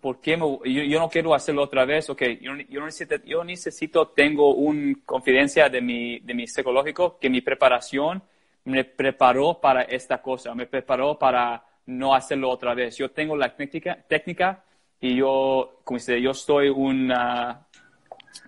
¿por 0.00 0.20
qué 0.20 0.36
yo, 0.64 0.98
no 0.98 1.08
quiero 1.08 1.34
hacerlo 1.34 1.62
otra 1.62 1.84
vez? 1.84 2.10
Ok, 2.10 2.22
yo, 2.40 2.54
necesito, 2.54 3.16
yo 3.24 3.44
necesito, 3.44 4.08
tengo 4.08 4.54
una 4.54 4.94
confidencia 5.06 5.68
de 5.68 5.80
mi, 5.80 6.18
de 6.18 6.34
mi 6.34 6.46
psicológico, 6.46 7.18
que 7.18 7.30
mi 7.30 7.40
preparación 7.40 8.22
me 8.64 8.84
preparó 8.84 9.60
para 9.60 9.82
esta 9.82 10.20
cosa, 10.20 10.54
me 10.54 10.66
preparó 10.66 11.18
para 11.18 11.64
no 11.86 12.14
hacerlo 12.14 12.50
otra 12.50 12.74
vez. 12.74 12.96
Yo 12.96 13.10
tengo 13.10 13.36
la 13.36 13.54
técnica, 13.54 13.96
técnica 14.08 14.64
y 15.02 15.16
yo, 15.16 15.80
como 15.82 15.98
dice, 15.98 16.22
yo 16.22 16.30
estoy 16.30 16.68
un, 16.68 17.08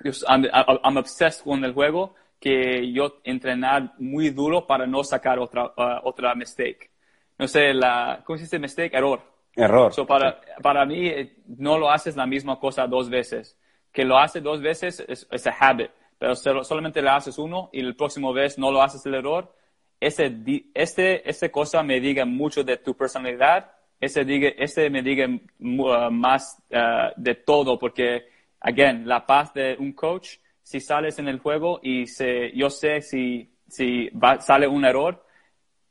yo, 0.04 0.12
I'm, 0.28 0.96
obsessed 0.96 1.42
con 1.42 1.64
el 1.64 1.72
juego, 1.72 2.14
que 2.38 2.92
yo 2.92 3.20
entrenar 3.24 3.94
muy 3.98 4.30
duro 4.30 4.64
para 4.64 4.86
no 4.86 5.02
sacar 5.02 5.40
otra, 5.40 5.66
uh, 5.66 6.00
otra 6.04 6.32
mistake. 6.36 6.90
No 7.38 7.48
sé, 7.48 7.74
la, 7.74 8.22
¿cómo 8.24 8.36
se 8.36 8.44
dice 8.44 8.60
mistake? 8.60 8.94
Error 8.94 9.20
Error. 9.56 9.92
para, 10.06 10.40
para 10.62 10.86
mí, 10.86 11.08
eh, 11.08 11.38
no 11.58 11.76
lo 11.76 11.90
haces 11.90 12.14
la 12.14 12.24
misma 12.26 12.60
cosa 12.60 12.86
dos 12.86 13.10
veces. 13.10 13.58
Que 13.92 14.04
lo 14.04 14.16
haces 14.16 14.40
dos 14.40 14.62
veces 14.62 15.04
es, 15.08 15.26
es 15.28 15.46
a 15.48 15.56
habit, 15.58 15.90
pero 16.18 16.36
solamente 16.36 17.02
le 17.02 17.10
haces 17.10 17.36
uno 17.36 17.68
y 17.72 17.80
el 17.80 17.96
próximo 17.96 18.32
vez 18.32 18.58
no 18.58 18.70
lo 18.70 18.80
haces 18.80 19.04
el 19.06 19.14
error. 19.14 19.52
Ese, 19.98 20.32
este, 20.72 21.28
esta 21.28 21.48
cosa 21.48 21.82
me 21.82 21.98
diga 21.98 22.24
mucho 22.24 22.62
de 22.62 22.76
tu 22.76 22.96
personalidad 22.96 23.72
ese, 24.04 24.24
diga, 24.24 24.50
me 24.90 25.02
diga 25.02 25.26
uh, 25.26 26.10
más 26.10 26.62
uh, 26.70 27.12
de 27.16 27.34
todo, 27.34 27.78
porque, 27.78 28.28
again, 28.60 29.06
la 29.06 29.24
paz 29.26 29.52
de 29.54 29.76
un 29.78 29.92
coach, 29.92 30.36
si 30.62 30.80
sales 30.80 31.18
en 31.18 31.28
el 31.28 31.38
juego 31.38 31.80
y 31.82 32.06
se, 32.06 32.50
yo 32.52 32.70
sé 32.70 33.02
si, 33.02 33.50
si 33.68 34.08
va, 34.10 34.40
sale 34.40 34.66
un 34.66 34.84
error 34.84 35.24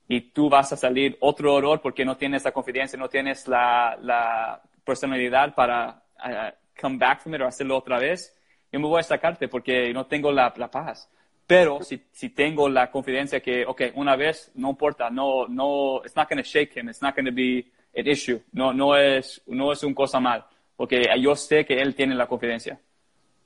y 0.08 0.22
tú 0.32 0.50
vas 0.50 0.74
a 0.74 0.78
salir 0.78 1.18
otro 1.22 1.58
error 1.58 1.80
porque 1.82 2.06
no 2.06 2.18
tienes 2.18 2.44
la 2.44 2.52
confianza, 2.52 2.98
no 2.98 3.08
tienes 3.08 3.48
la, 3.48 3.98
la 4.02 4.62
personalidad 4.84 5.54
para 5.54 6.04
uh, 6.26 6.80
come 6.80 6.98
back 6.98 7.22
from 7.22 7.36
it 7.36 7.42
o 7.42 7.46
hacerlo 7.46 7.78
otra 7.78 8.00
vez, 8.00 8.36
yo 8.72 8.80
me 8.80 8.88
voy 8.88 9.00
a 9.00 9.04
sacarte 9.04 9.48
porque 9.48 9.94
no 9.94 10.06
tengo 10.08 10.32
la, 10.32 10.52
la 10.58 10.70
paz. 10.70 11.10
Pero 11.46 11.84
si, 11.84 12.02
si 12.12 12.30
tengo 12.30 12.70
la 12.70 12.90
confianza 12.90 13.40
que, 13.42 13.66
ok, 13.66 13.82
una 13.96 14.16
vez, 14.16 14.52
no 14.56 14.70
importa, 14.70 15.10
no, 15.10 15.46
no, 15.48 16.02
it's 16.04 16.16
not 16.16 16.30
going 16.30 16.42
to 16.42 16.48
shake 16.48 16.74
him, 16.76 16.90
it's 16.90 17.02
not 17.02 17.16
going 17.16 17.26
to 17.26 17.34
be 17.34 17.70
an 17.96 18.08
issue, 18.08 18.42
no, 18.52 18.74
no 18.74 18.96
es, 18.96 19.42
no 19.48 19.72
es 19.72 19.84
un 19.84 19.94
cosa 19.94 20.20
mal, 20.20 20.46
porque 20.76 21.04
yo 21.20 21.36
sé 21.36 21.66
que 21.66 21.80
él 21.80 21.96
tiene 21.96 22.16
la 22.16 22.28
confianza 22.28 22.80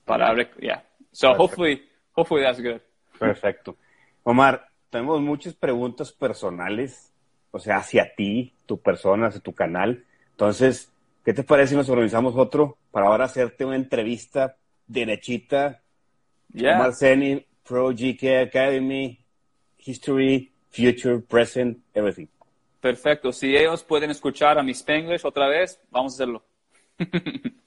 para, 0.04 0.34
yeah. 0.60 0.82
So 1.12 1.32
hopefully, 1.32 1.82
hopefully 2.14 2.42
that's 2.42 2.60
good. 2.60 2.80
Perfecto. 3.18 3.76
Omar, 4.22 4.68
tenemos 4.90 5.20
muchas 5.20 5.54
preguntas 5.54 6.12
personales, 6.12 7.12
o 7.50 7.58
sea, 7.58 7.78
hacia 7.78 8.14
ti, 8.14 8.54
tu 8.66 8.80
persona, 8.80 9.28
hacia 9.28 9.40
tu 9.40 9.52
canal. 9.54 10.04
Entonces, 10.30 10.92
¿qué 11.24 11.32
te 11.32 11.42
parece 11.42 11.70
si 11.70 11.76
nos 11.76 11.88
organizamos 11.88 12.36
otro 12.36 12.78
para 12.90 13.06
ahora 13.06 13.24
hacerte 13.24 13.64
una 13.64 13.76
entrevista 13.76 14.56
derechita? 14.86 15.82
Yeah. 16.52 16.76
Omar 16.76 16.94
Zeni, 16.94 17.44
Pro 17.66 17.90
GK 17.90 18.42
Academy, 18.46 19.18
History, 19.78 20.52
Future, 20.70 21.18
Present, 21.20 21.78
everything. 21.94 22.28
Perfecto. 22.80 23.32
Si 23.32 23.56
ellos 23.56 23.82
pueden 23.82 24.10
escuchar 24.10 24.58
a 24.58 24.62
mis 24.62 24.78
Spanglish 24.78 25.24
otra 25.24 25.48
vez, 25.48 25.80
vamos 25.90 26.12
a 26.12 26.14
hacerlo. 26.16 26.42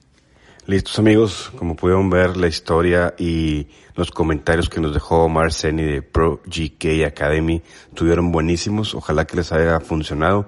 Listos 0.66 0.96
amigos, 1.00 1.50
como 1.56 1.74
pudieron 1.74 2.08
ver 2.08 2.36
la 2.36 2.46
historia 2.46 3.14
y 3.18 3.66
los 3.96 4.12
comentarios 4.12 4.70
que 4.70 4.80
nos 4.80 4.94
dejó 4.94 5.24
Omar 5.24 5.52
Seni 5.52 5.82
de 5.82 6.02
Pro 6.02 6.40
GK 6.46 7.04
Academy 7.04 7.62
estuvieron 7.88 8.30
buenísimos, 8.30 8.94
ojalá 8.94 9.26
que 9.26 9.36
les 9.36 9.50
haya 9.50 9.80
funcionado. 9.80 10.46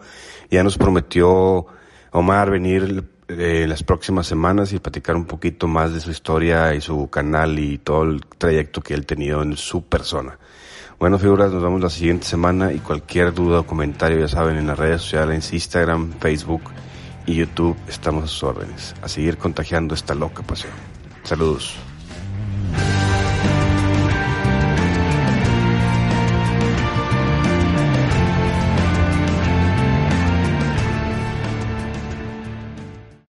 Ya 0.52 0.62
nos 0.62 0.78
prometió 0.78 1.66
Omar 2.12 2.52
venir 2.52 3.04
eh, 3.26 3.66
las 3.68 3.82
próximas 3.82 4.28
semanas 4.28 4.72
y 4.72 4.78
platicar 4.78 5.16
un 5.16 5.24
poquito 5.24 5.66
más 5.66 5.92
de 5.92 6.00
su 6.00 6.12
historia 6.12 6.74
y 6.74 6.80
su 6.80 7.10
canal 7.10 7.58
y 7.58 7.78
todo 7.78 8.04
el 8.04 8.24
trayecto 8.38 8.82
que 8.82 8.94
él 8.94 9.00
ha 9.00 9.06
tenido 9.06 9.42
en 9.42 9.56
su 9.56 9.84
persona. 9.86 10.38
Bueno, 10.98 11.18
figuras, 11.18 11.52
nos 11.52 11.62
vemos 11.62 11.80
la 11.80 11.90
siguiente 11.90 12.24
semana 12.24 12.72
y 12.72 12.78
cualquier 12.78 13.34
duda 13.34 13.60
o 13.60 13.66
comentario, 13.66 14.20
ya 14.20 14.28
saben, 14.28 14.56
en 14.56 14.66
las 14.66 14.78
redes 14.78 15.02
sociales, 15.02 15.52
Instagram, 15.52 16.12
Facebook 16.20 16.62
y 17.26 17.34
YouTube, 17.34 17.76
estamos 17.88 18.24
a 18.24 18.26
sus 18.28 18.42
órdenes. 18.44 18.94
A 19.02 19.08
seguir 19.08 19.36
contagiando 19.36 19.94
esta 19.94 20.14
loca 20.14 20.42
pasión. 20.42 20.72
Saludos. 21.24 21.83